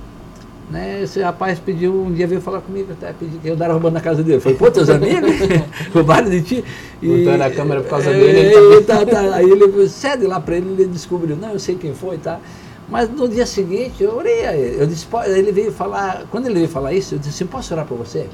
Né, 0.70 1.04
esse 1.04 1.22
rapaz 1.22 1.60
pediu, 1.60 1.94
um 1.94 2.14
dia 2.14 2.28
veio 2.28 2.42
falar 2.42 2.60
comigo, 2.60 2.92
até 2.92 3.14
pediu 3.14 3.40
que 3.40 3.48
eu 3.48 3.56
dava 3.56 3.72
roubando 3.74 3.94
na 3.94 4.02
casa 4.02 4.22
dele. 4.22 4.42
Falei, 4.42 4.58
pô, 4.58 4.70
teus 4.70 4.90
amigos 4.90 5.32
roubaram 5.94 6.30
de 6.30 6.42
ti. 6.42 6.64
Botando 7.02 7.42
a 7.42 7.50
câmera 7.52 7.82
por 7.82 7.90
causa 7.90 8.10
É, 8.10 8.14
dele, 8.14 8.40
ele 8.54 8.82
tá, 8.82 9.06
tá. 9.06 9.36
Aí 9.36 9.50
ele 9.50 9.88
cede 9.88 10.26
lá 10.28 10.42
para 10.42 10.58
ele, 10.58 10.70
ele 10.74 10.88
descobriu, 10.88 11.38
não, 11.38 11.54
eu 11.54 11.60
sei 11.60 11.76
quem 11.76 11.94
foi, 11.94 12.18
tá? 12.18 12.42
Mas 12.90 13.10
no 13.10 13.30
dia 13.30 13.46
seguinte 13.46 14.04
eu 14.04 14.14
orei 14.18 14.46
a 14.46 14.56
ele. 14.58 14.82
Eu 14.82 14.88
disse, 14.88 15.06
"Pode", 15.06 15.30
ele 15.30 15.54
veio 15.54 15.72
falar, 15.72 16.26
quando 16.30 16.48
ele 16.48 16.56
veio 16.56 16.68
falar 16.68 16.92
isso, 16.92 17.16
eu 17.16 17.20
disse 17.20 17.32
assim, 17.44 17.46
posso 17.46 17.74
orar 17.74 17.86
por 17.86 17.98
você? 17.98 18.28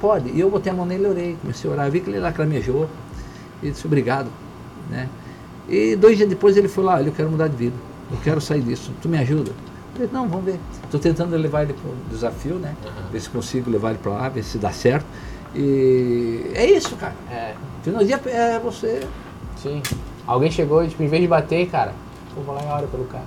Pode. 0.00 0.30
E 0.30 0.38
eu 0.38 0.48
botei 0.50 0.70
a 0.70 0.74
mão 0.74 0.86
nele 0.86 1.04
e 1.04 1.08
orei, 1.08 1.36
comecei 1.40 1.68
a 1.68 1.72
orar, 1.72 1.90
vi 1.90 2.00
que 2.00 2.10
ele 2.10 2.20
lacramejou, 2.20 2.88
e 3.60 3.70
disse, 3.70 3.86
obrigado, 3.86 4.28
né? 4.88 5.08
E 5.68 5.96
dois 5.96 6.16
dias 6.16 6.28
depois 6.28 6.56
ele 6.56 6.68
falou, 6.68 6.92
olha, 6.92 7.08
eu 7.08 7.12
quero 7.12 7.28
mudar 7.28 7.48
de 7.48 7.56
vida, 7.56 7.76
eu 8.10 8.18
quero 8.22 8.40
sair 8.40 8.60
disso, 8.60 8.92
tu 9.02 9.08
me 9.08 9.18
ajuda? 9.18 9.50
Eu 9.92 10.08
falei, 10.08 10.10
não, 10.12 10.28
vamos 10.28 10.44
ver. 10.44 10.60
Estou 10.84 11.00
tentando 11.00 11.36
levar 11.36 11.62
ele 11.62 11.72
para 11.72 11.90
o 11.90 11.94
desafio, 12.10 12.54
né? 12.54 12.74
Ver 13.10 13.20
se 13.20 13.28
consigo 13.28 13.70
levar 13.70 13.90
ele 13.90 13.98
para 13.98 14.12
lá, 14.12 14.28
ver 14.28 14.44
se 14.44 14.58
dá 14.58 14.70
certo. 14.70 15.06
E 15.54 16.50
é 16.54 16.64
isso, 16.66 16.96
cara. 16.96 17.14
É, 17.30 17.54
Final 17.82 18.04
dia 18.04 18.20
é 18.26 18.58
você. 18.58 19.00
Sim. 19.56 19.82
Alguém 20.26 20.50
chegou 20.50 20.84
e, 20.84 20.88
tipo, 20.88 21.02
em 21.02 21.08
vez 21.08 21.22
de 21.22 21.28
bater, 21.28 21.66
cara, 21.68 21.94
vou 22.44 22.54
lá 22.54 22.62
e 22.62 22.66
ora 22.66 22.86
pelo 22.86 23.04
cara. 23.04 23.24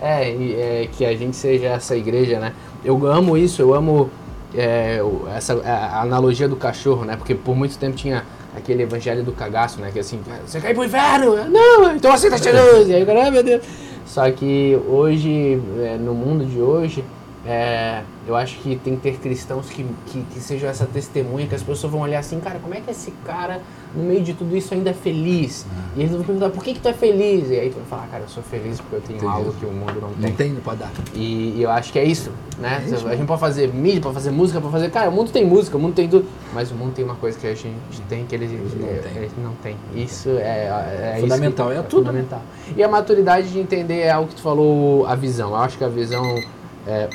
É, 0.00 0.30
e, 0.30 0.54
é, 0.54 0.88
que 0.90 1.04
a 1.04 1.14
gente 1.16 1.36
seja 1.36 1.68
essa 1.68 1.96
igreja, 1.96 2.38
né? 2.40 2.52
Eu 2.84 3.06
amo 3.06 3.36
isso, 3.36 3.62
eu 3.62 3.74
amo 3.74 4.10
é, 4.54 5.00
essa 5.34 5.54
a 5.62 6.02
analogia 6.02 6.48
do 6.48 6.56
cachorro, 6.56 7.04
né? 7.04 7.16
Porque 7.16 7.34
por 7.34 7.54
muito 7.54 7.78
tempo 7.78 7.96
tinha 7.96 8.24
aquele 8.56 8.82
evangelho 8.82 9.22
do 9.22 9.32
cagaço, 9.32 9.80
né? 9.80 9.90
Que 9.92 10.00
assim, 10.00 10.20
você 10.44 10.60
cai 10.60 10.74
pro 10.74 10.84
inferno! 10.84 11.36
Não, 11.48 11.94
então 11.94 12.12
aceita 12.12 12.38
Jesus! 12.38 12.88
E 12.88 12.94
aí 12.94 13.06
cara, 13.06 13.28
ah, 13.28 13.30
meu 13.30 13.42
Deus! 13.42 13.62
Só 14.10 14.28
que 14.32 14.76
hoje, 14.88 15.62
é, 15.78 15.96
no 15.96 16.12
mundo 16.12 16.44
de 16.44 16.60
hoje, 16.60 17.04
é, 17.46 18.02
eu 18.26 18.34
acho 18.34 18.58
que 18.58 18.74
tem 18.74 18.96
que 18.96 19.02
ter 19.02 19.18
cristãos 19.18 19.70
que, 19.70 19.86
que, 20.06 20.22
que 20.32 20.40
sejam 20.40 20.68
essa 20.68 20.84
testemunha, 20.84 21.46
que 21.46 21.54
as 21.54 21.62
pessoas 21.62 21.92
vão 21.92 22.00
olhar 22.00 22.18
assim, 22.18 22.40
cara, 22.40 22.58
como 22.58 22.74
é 22.74 22.80
que 22.80 22.90
esse 22.90 23.12
cara, 23.24 23.60
no 23.94 24.04
meio 24.04 24.22
de 24.22 24.34
tudo 24.34 24.56
isso, 24.56 24.72
ainda 24.72 24.90
é 24.90 24.92
feliz? 24.92 25.66
E 25.96 26.00
eles 26.00 26.12
vão 26.12 26.22
perguntar, 26.22 26.50
por 26.50 26.62
que, 26.62 26.74
que 26.74 26.80
tu 26.80 26.88
é 26.88 26.92
feliz? 26.92 27.50
E 27.50 27.54
aí 27.58 27.70
tu 27.70 27.76
vai 27.76 27.84
falar, 27.86 28.06
cara, 28.08 28.22
eu 28.24 28.28
sou 28.28 28.42
feliz 28.42 28.80
porque 28.80 28.96
eu 28.96 29.00
tenho 29.00 29.16
Entendi. 29.18 29.32
algo 29.32 29.52
que 29.52 29.66
o 29.66 29.72
mundo 29.72 30.00
não 30.00 30.10
tem. 30.12 30.30
Não 30.30 30.36
tem, 30.36 30.54
pode 30.56 30.78
dar. 30.78 30.90
E, 31.14 31.54
e 31.56 31.62
eu 31.62 31.70
acho 31.70 31.92
que 31.92 31.98
é 31.98 32.04
isso, 32.04 32.30
né? 32.58 32.82
É 32.86 32.94
isso, 32.94 33.08
a 33.08 33.16
gente 33.16 33.26
pode 33.26 33.40
fazer 33.40 33.72
mídia, 33.74 34.00
pode 34.00 34.14
fazer 34.14 34.30
música, 34.30 34.60
pode 34.60 34.72
fazer. 34.72 34.90
Cara, 34.90 35.10
o 35.10 35.12
mundo 35.12 35.32
tem 35.32 35.44
música, 35.44 35.76
o 35.76 35.80
mundo 35.80 35.94
tem 35.94 36.08
tudo. 36.08 36.26
Mas 36.54 36.70
o 36.70 36.74
mundo 36.74 36.92
tem 36.94 37.04
uma 37.04 37.16
coisa 37.16 37.38
que 37.38 37.46
a 37.46 37.54
gente 37.54 37.74
tem 38.08 38.24
que 38.26 38.34
eles 38.34 38.50
Eles 38.52 38.74
não 38.78 38.88
é, 38.88 38.92
têm. 38.92 39.16
eles 39.16 39.32
não 39.42 39.52
tem. 39.54 39.76
Isso 39.94 40.28
é, 40.30 40.68
é 40.68 41.12
isso 41.16 41.22
Fundamental, 41.22 41.68
que- 41.70 41.74
é 41.76 41.82
tudo, 41.82 42.12
né? 42.12 42.20
fundamental. 42.22 42.42
E 42.76 42.82
a 42.82 42.88
maturidade 42.88 43.48
de 43.50 43.58
entender 43.58 44.00
é 44.00 44.10
algo 44.10 44.28
que 44.28 44.36
tu 44.36 44.42
falou, 44.42 45.06
a 45.06 45.14
visão. 45.16 45.50
Eu 45.50 45.56
acho 45.56 45.76
que 45.76 45.84
a 45.84 45.88
visão 45.88 46.22
é 46.86 47.08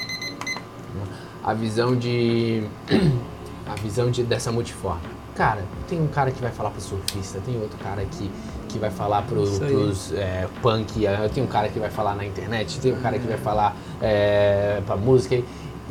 a 1.43 1.53
visão 1.53 1.95
de 1.95 2.63
a 3.67 3.75
visão 3.81 4.09
de, 4.11 4.23
dessa 4.23 4.51
multiforma. 4.51 5.14
Cara, 5.35 5.63
tem 5.87 6.01
um 6.01 6.07
cara 6.07 6.31
que 6.31 6.41
vai 6.41 6.51
falar 6.51 6.69
pro 6.69 6.79
surfista, 6.79 7.39
tem 7.45 7.59
outro 7.59 7.77
cara 7.79 8.05
que, 8.05 8.31
que 8.69 8.79
vai 8.79 8.89
falar 8.89 9.21
pro, 9.23 9.43
pros 9.45 10.13
é, 10.13 10.47
punk, 10.61 11.03
eu 11.03 11.29
tenho 11.29 11.45
um 11.45 11.49
cara 11.49 11.67
que 11.67 11.77
vai 11.77 11.89
falar 11.89 12.15
na 12.15 12.25
internet, 12.25 12.79
tem 12.79 12.93
um 12.93 13.01
cara 13.01 13.19
que 13.19 13.27
vai 13.27 13.37
falar 13.37 13.75
é, 14.01 14.81
pra 14.85 14.95
música. 14.95 15.37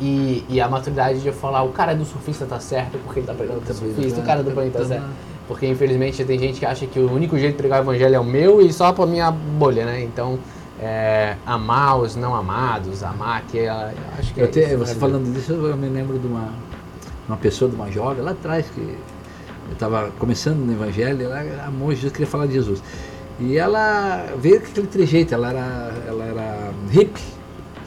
E, 0.01 0.43
e 0.49 0.59
a 0.59 0.67
maturidade 0.67 1.21
de 1.21 1.27
eu 1.27 1.33
falar, 1.33 1.61
o 1.61 1.69
cara 1.69 1.93
do 1.93 2.03
surfista 2.03 2.45
tá 2.45 2.59
certo 2.59 2.97
porque 3.03 3.19
ele 3.19 3.27
tá 3.27 3.35
pregando 3.35 3.61
pro 3.61 3.73
surfista, 3.73 4.19
o 4.19 4.23
cara 4.23 4.41
do 4.41 4.51
punk 4.51 4.71
tá 4.71 4.83
certo. 4.83 5.05
Porque 5.47 5.67
infelizmente 5.67 6.25
tem 6.25 6.39
gente 6.39 6.59
que 6.59 6.65
acha 6.65 6.87
que 6.87 6.99
o 6.99 7.11
único 7.11 7.37
jeito 7.37 7.51
de 7.51 7.57
pregar 7.57 7.81
o 7.81 7.83
evangelho 7.83 8.15
é 8.15 8.19
o 8.19 8.23
meu 8.23 8.59
e 8.61 8.73
só 8.73 8.91
pra 8.91 9.05
minha 9.05 9.29
bolha, 9.29 9.85
né? 9.85 10.01
Então, 10.01 10.39
é, 10.79 11.35
amar 11.45 11.99
os 11.99 12.15
não 12.15 12.35
amados, 12.35 13.03
amar 13.03 13.43
é, 13.53 13.69
acho 14.17 14.33
que 14.33 14.41
é 14.41 14.43
até, 14.45 14.61
isso, 14.61 14.77
você 14.79 14.93
né? 14.95 14.99
falando 14.99 15.31
disso, 15.31 15.53
eu 15.53 15.77
me 15.77 15.87
lembro 15.87 16.17
de 16.17 16.25
uma, 16.25 16.49
uma 17.27 17.37
pessoa, 17.37 17.69
de 17.69 17.75
uma 17.75 17.91
jovem 17.91 18.23
lá 18.23 18.31
atrás, 18.31 18.65
que 18.73 18.97
eu 19.67 19.73
estava 19.73 20.11
começando 20.19 20.57
no 20.59 20.71
Evangelho, 20.71 21.23
ela 21.23 21.65
amou 21.65 21.91
Jesus, 21.91 22.11
queria 22.11 22.27
falar 22.27 22.45
de 22.47 22.53
Jesus. 22.53 22.81
E 23.39 23.57
ela 23.57 24.33
veio 24.37 24.61
com 24.61 24.67
aquele 24.67 24.87
trejeito, 24.87 25.33
ela 25.33 25.49
era, 25.49 25.93
ela 26.07 26.23
era 26.23 26.71
hippie, 26.91 27.21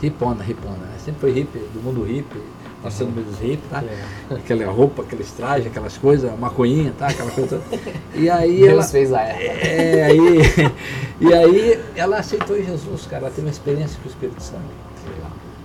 hipona, 0.02 0.44
hipona, 0.46 0.76
né? 0.76 0.98
sempre 1.02 1.20
foi 1.20 1.32
hippie, 1.32 1.58
do 1.72 1.82
mundo 1.82 2.02
hippie, 2.02 2.42
passando 2.82 3.08
no 3.08 3.14
meio 3.14 3.26
dos 3.26 3.38
hippies, 3.38 3.70
tá? 3.70 3.80
Legal. 3.80 3.98
Aquela 4.30 4.70
roupa, 4.70 5.02
aqueles 5.02 5.30
trajes, 5.32 5.66
aquelas 5.66 5.96
coisas, 5.96 6.38
maconhinha, 6.38 6.92
tá? 6.98 7.08
Aquela 7.08 7.30
coisa 7.30 7.58
toda. 7.58 7.78
E 8.14 8.28
aí 8.28 8.60
Deus 8.60 8.72
ela... 8.72 8.82
fez 8.84 9.12
a 9.12 9.20
época. 9.22 9.66
É, 9.66 10.04
aí, 10.04 10.40
e 11.20 11.34
aí 11.34 11.80
ela 11.96 12.18
aceitou 12.18 12.56
Jesus, 12.62 13.06
cara, 13.06 13.24
ela 13.24 13.30
teve 13.30 13.46
uma 13.46 13.52
experiência 13.52 13.98
com 14.02 14.08
o 14.08 14.12
Espírito 14.12 14.42
Santo. 14.42 14.88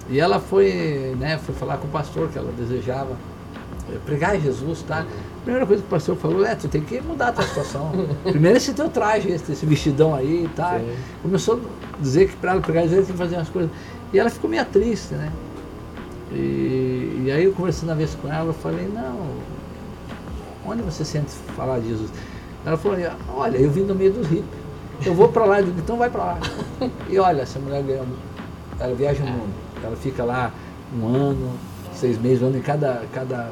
E 0.10 0.20
ela 0.20 0.40
foi, 0.40 1.16
né, 1.18 1.40
foi 1.44 1.56
falar 1.56 1.78
com 1.78 1.88
o 1.88 1.90
pastor 1.90 2.30
que 2.30 2.38
ela 2.38 2.52
desejava 2.52 3.16
pregar 4.06 4.40
Jesus, 4.40 4.82
tá? 4.84 5.00
A 5.02 5.44
primeira 5.44 5.66
coisa 5.66 5.82
que 5.82 5.88
o 5.88 5.90
pastor 5.90 6.16
falou 6.16 6.46
é, 6.46 6.56
tu 6.56 6.68
tem 6.68 6.82
que 6.82 7.02
mudar 7.02 7.30
a 7.30 7.32
tua 7.34 7.46
situação. 7.46 7.92
Primeiro 8.24 8.58
esse 8.58 8.74
teu 8.74 8.90
traje, 8.90 9.30
esse, 9.30 9.52
esse 9.52 9.66
vestidão 9.66 10.16
aí, 10.16 10.50
tá? 10.56 10.80
Sim. 10.80 10.96
Começou 11.22 11.62
a 11.94 12.02
dizer 12.02 12.30
que 12.30 12.36
para 12.38 12.52
ela 12.52 12.62
pregar 12.62 12.84
Jesus 12.84 13.08
tem 13.08 13.16
que 13.16 13.22
fazer 13.22 13.36
umas 13.36 13.50
coisas. 13.50 13.72
E 14.14 14.20
ela 14.20 14.30
ficou 14.30 14.50
meio 14.50 14.66
triste, 14.66 15.14
né? 15.16 15.32
E, 16.32 17.24
e 17.26 17.32
aí 17.32 17.44
eu 17.44 17.54
conversando 17.54 17.90
uma 17.90 17.96
vez 17.96 18.16
com 18.16 18.32
ela, 18.32 18.48
eu 18.48 18.54
falei, 18.54 18.88
não, 18.88 19.28
onde 20.66 20.82
você 20.82 21.04
sente 21.06 21.32
falar 21.56 21.80
de 21.80 21.90
Jesus? 21.90 22.10
Ela 22.66 22.78
falou, 22.78 22.98
olha, 23.36 23.58
eu 23.58 23.70
vim 23.70 23.86
do 23.86 23.94
meio 23.94 24.14
dos 24.14 24.28
hippies. 24.28 24.64
Eu 25.06 25.14
vou 25.14 25.28
para 25.28 25.46
lá, 25.46 25.60
eu 25.60 25.66
digo, 25.66 25.80
então 25.80 25.98
vai 25.98 26.10
para 26.10 26.24
lá. 26.24 26.40
E 27.10 27.20
olha, 27.20 27.42
essa 27.42 27.60
mulher 27.60 27.84
ganha, 27.84 28.04
ela 28.80 28.96
viaja 28.96 29.24
o 29.24 29.28
mundo. 29.28 29.54
Ela 29.84 29.96
fica 29.98 30.24
lá 30.24 30.52
um 30.96 31.08
ano, 31.08 31.52
seis 31.96 32.18
meses, 32.20 32.42
um 32.42 32.48
ano 32.48 32.58
em 32.58 32.62
cada, 32.62 33.04
cada 33.14 33.50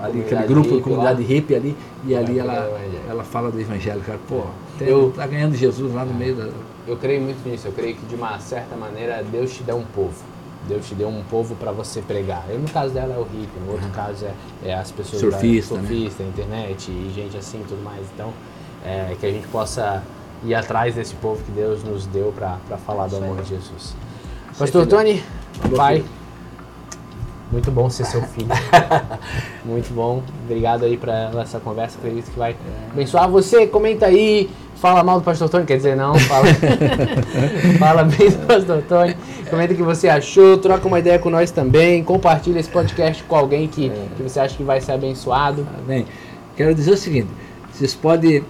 ali, 0.00 0.20
aquele 0.20 0.46
grupo, 0.46 0.68
hippie 0.68 0.82
comunidade 0.82 1.22
lá. 1.22 1.28
hippie 1.28 1.54
ali, 1.54 1.76
e 2.04 2.14
ali 2.14 2.38
ela, 2.38 2.80
ela 3.08 3.24
fala 3.24 3.50
do 3.50 3.60
evangelho, 3.60 4.00
cara, 4.00 4.18
pô, 4.28 4.42
tem, 4.78 4.88
Eu- 4.88 5.12
tá 5.14 5.26
ganhando 5.26 5.54
Jesus 5.54 5.92
lá 5.94 6.04
no 6.04 6.14
meio 6.14 6.34
da. 6.36 6.48
Eu 6.86 6.96
creio 6.96 7.20
muito 7.20 7.46
nisso. 7.48 7.66
Eu 7.66 7.72
creio 7.72 7.96
que 7.96 8.06
de 8.06 8.14
uma 8.14 8.38
certa 8.38 8.76
maneira 8.76 9.22
Deus 9.24 9.52
te 9.52 9.62
dá 9.64 9.74
um 9.74 9.84
povo. 9.84 10.14
Deus 10.68 10.86
te 10.86 10.94
deu 10.94 11.08
um 11.08 11.22
povo 11.24 11.54
para 11.54 11.70
você 11.72 12.00
pregar. 12.00 12.44
Eu, 12.48 12.58
no 12.58 12.68
caso 12.68 12.92
dela 12.92 13.14
é 13.14 13.18
o 13.18 13.22
hippie, 13.22 13.58
no 13.64 13.72
outro 13.72 13.88
caso 13.90 14.24
é, 14.24 14.68
é 14.68 14.74
as 14.74 14.90
pessoas 14.90 15.20
Surfista, 15.20 15.74
da, 15.74 15.82
né? 15.82 15.88
surfista, 15.88 16.22
internet 16.22 16.90
e 16.90 17.12
gente 17.14 17.36
assim 17.36 17.60
e 17.60 17.64
tudo 17.64 17.82
mais. 17.82 18.04
Então, 18.14 18.32
é, 18.84 19.14
que 19.18 19.26
a 19.26 19.30
gente 19.30 19.46
possa 19.48 20.02
ir 20.44 20.54
atrás 20.54 20.94
desse 20.94 21.14
povo 21.14 21.42
que 21.44 21.50
Deus 21.52 21.82
nos 21.82 22.06
deu 22.06 22.32
para 22.36 22.58
falar 22.78 23.06
do 23.08 23.16
amor 23.16 23.42
de 23.42 23.48
Jesus. 23.50 23.94
Pastor. 24.58 24.86
Tony, 24.86 25.22
pai, 25.76 25.96
filho. 25.96 26.08
Muito 27.50 27.70
bom 27.70 27.88
ser 27.88 28.04
seu 28.04 28.22
filho. 28.22 28.48
muito 29.64 29.92
bom. 29.94 30.22
Obrigado 30.44 30.84
aí 30.84 30.96
para 30.96 31.30
essa 31.40 31.60
conversa. 31.60 31.98
Acredito 31.98 32.30
que 32.30 32.38
vai 32.38 32.56
abençoar 32.90 33.28
você. 33.28 33.66
Comenta 33.66 34.06
aí. 34.06 34.50
Fala 34.76 35.02
mal 35.02 35.18
do 35.18 35.24
Pastor 35.24 35.48
Tony, 35.48 35.64
quer 35.64 35.78
dizer, 35.78 35.96
não. 35.96 36.14
Fala, 36.18 36.46
fala 37.78 38.04
bem 38.04 38.30
do 38.30 38.46
Pastor 38.46 38.82
Tony. 38.82 39.16
Comenta 39.48 39.72
o 39.72 39.76
que 39.76 39.82
você 39.82 40.08
achou. 40.08 40.58
Troca 40.58 40.86
uma 40.86 40.98
ideia 40.98 41.18
com 41.18 41.30
nós 41.30 41.50
também. 41.50 42.04
Compartilha 42.04 42.58
esse 42.58 42.68
podcast 42.68 43.22
com 43.24 43.36
alguém 43.36 43.68
que, 43.68 43.90
que 44.16 44.22
você 44.22 44.40
acha 44.40 44.56
que 44.56 44.62
vai 44.62 44.80
ser 44.80 44.92
abençoado. 44.92 45.66
Amém. 45.78 46.04
Quero 46.56 46.74
dizer 46.74 46.90
o 46.90 46.96
seguinte: 46.96 47.28
vocês 47.72 47.94
podem 47.94 48.44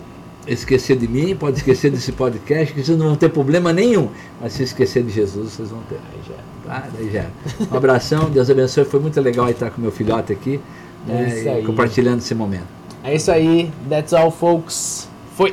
esquecer 0.47 0.97
de 0.97 1.09
mim, 1.09 1.35
podem 1.37 1.57
esquecer 1.57 1.91
desse 1.91 2.13
podcast, 2.13 2.73
que 2.73 2.83
vocês 2.85 2.97
não 2.99 3.07
vão 3.07 3.17
ter 3.17 3.29
problema 3.31 3.73
nenhum. 3.73 4.09
Mas 4.41 4.53
se 4.55 4.63
esquecer 4.63 5.03
de 5.03 5.11
Jesus, 5.11 5.53
vocês 5.53 5.71
vão 5.71 5.81
ter. 5.89 5.97
Aí 5.97 6.21
já. 6.27 6.35
Tá? 6.73 6.89
Daí 6.97 7.11
já. 7.13 7.19
era. 7.21 7.31
Um 7.73 7.77
abração, 7.77 8.31
Deus 8.31 8.51
abençoe. 8.51 8.85
Foi 8.85 9.01
muito 9.01 9.21
legal 9.21 9.49
estar 9.49 9.71
com 9.71 9.81
meu 9.81 9.91
filhote 9.93 10.33
aqui, 10.33 10.61
né, 11.07 11.25
É 11.25 11.29
isso 11.29 11.45
e 11.45 11.49
aí. 11.49 11.65
compartilhando 11.65 12.19
esse 12.19 12.35
momento. 12.35 12.67
É 13.05 13.15
isso 13.15 13.31
aí. 13.31 13.71
That's 13.89 14.13
all, 14.13 14.31
folks. 14.31 15.09
Foi. 15.37 15.51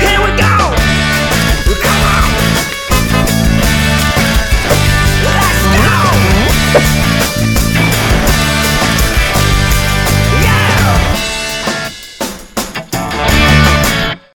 Here 0.00 0.18
we 0.18 0.30
go. 0.36 2.03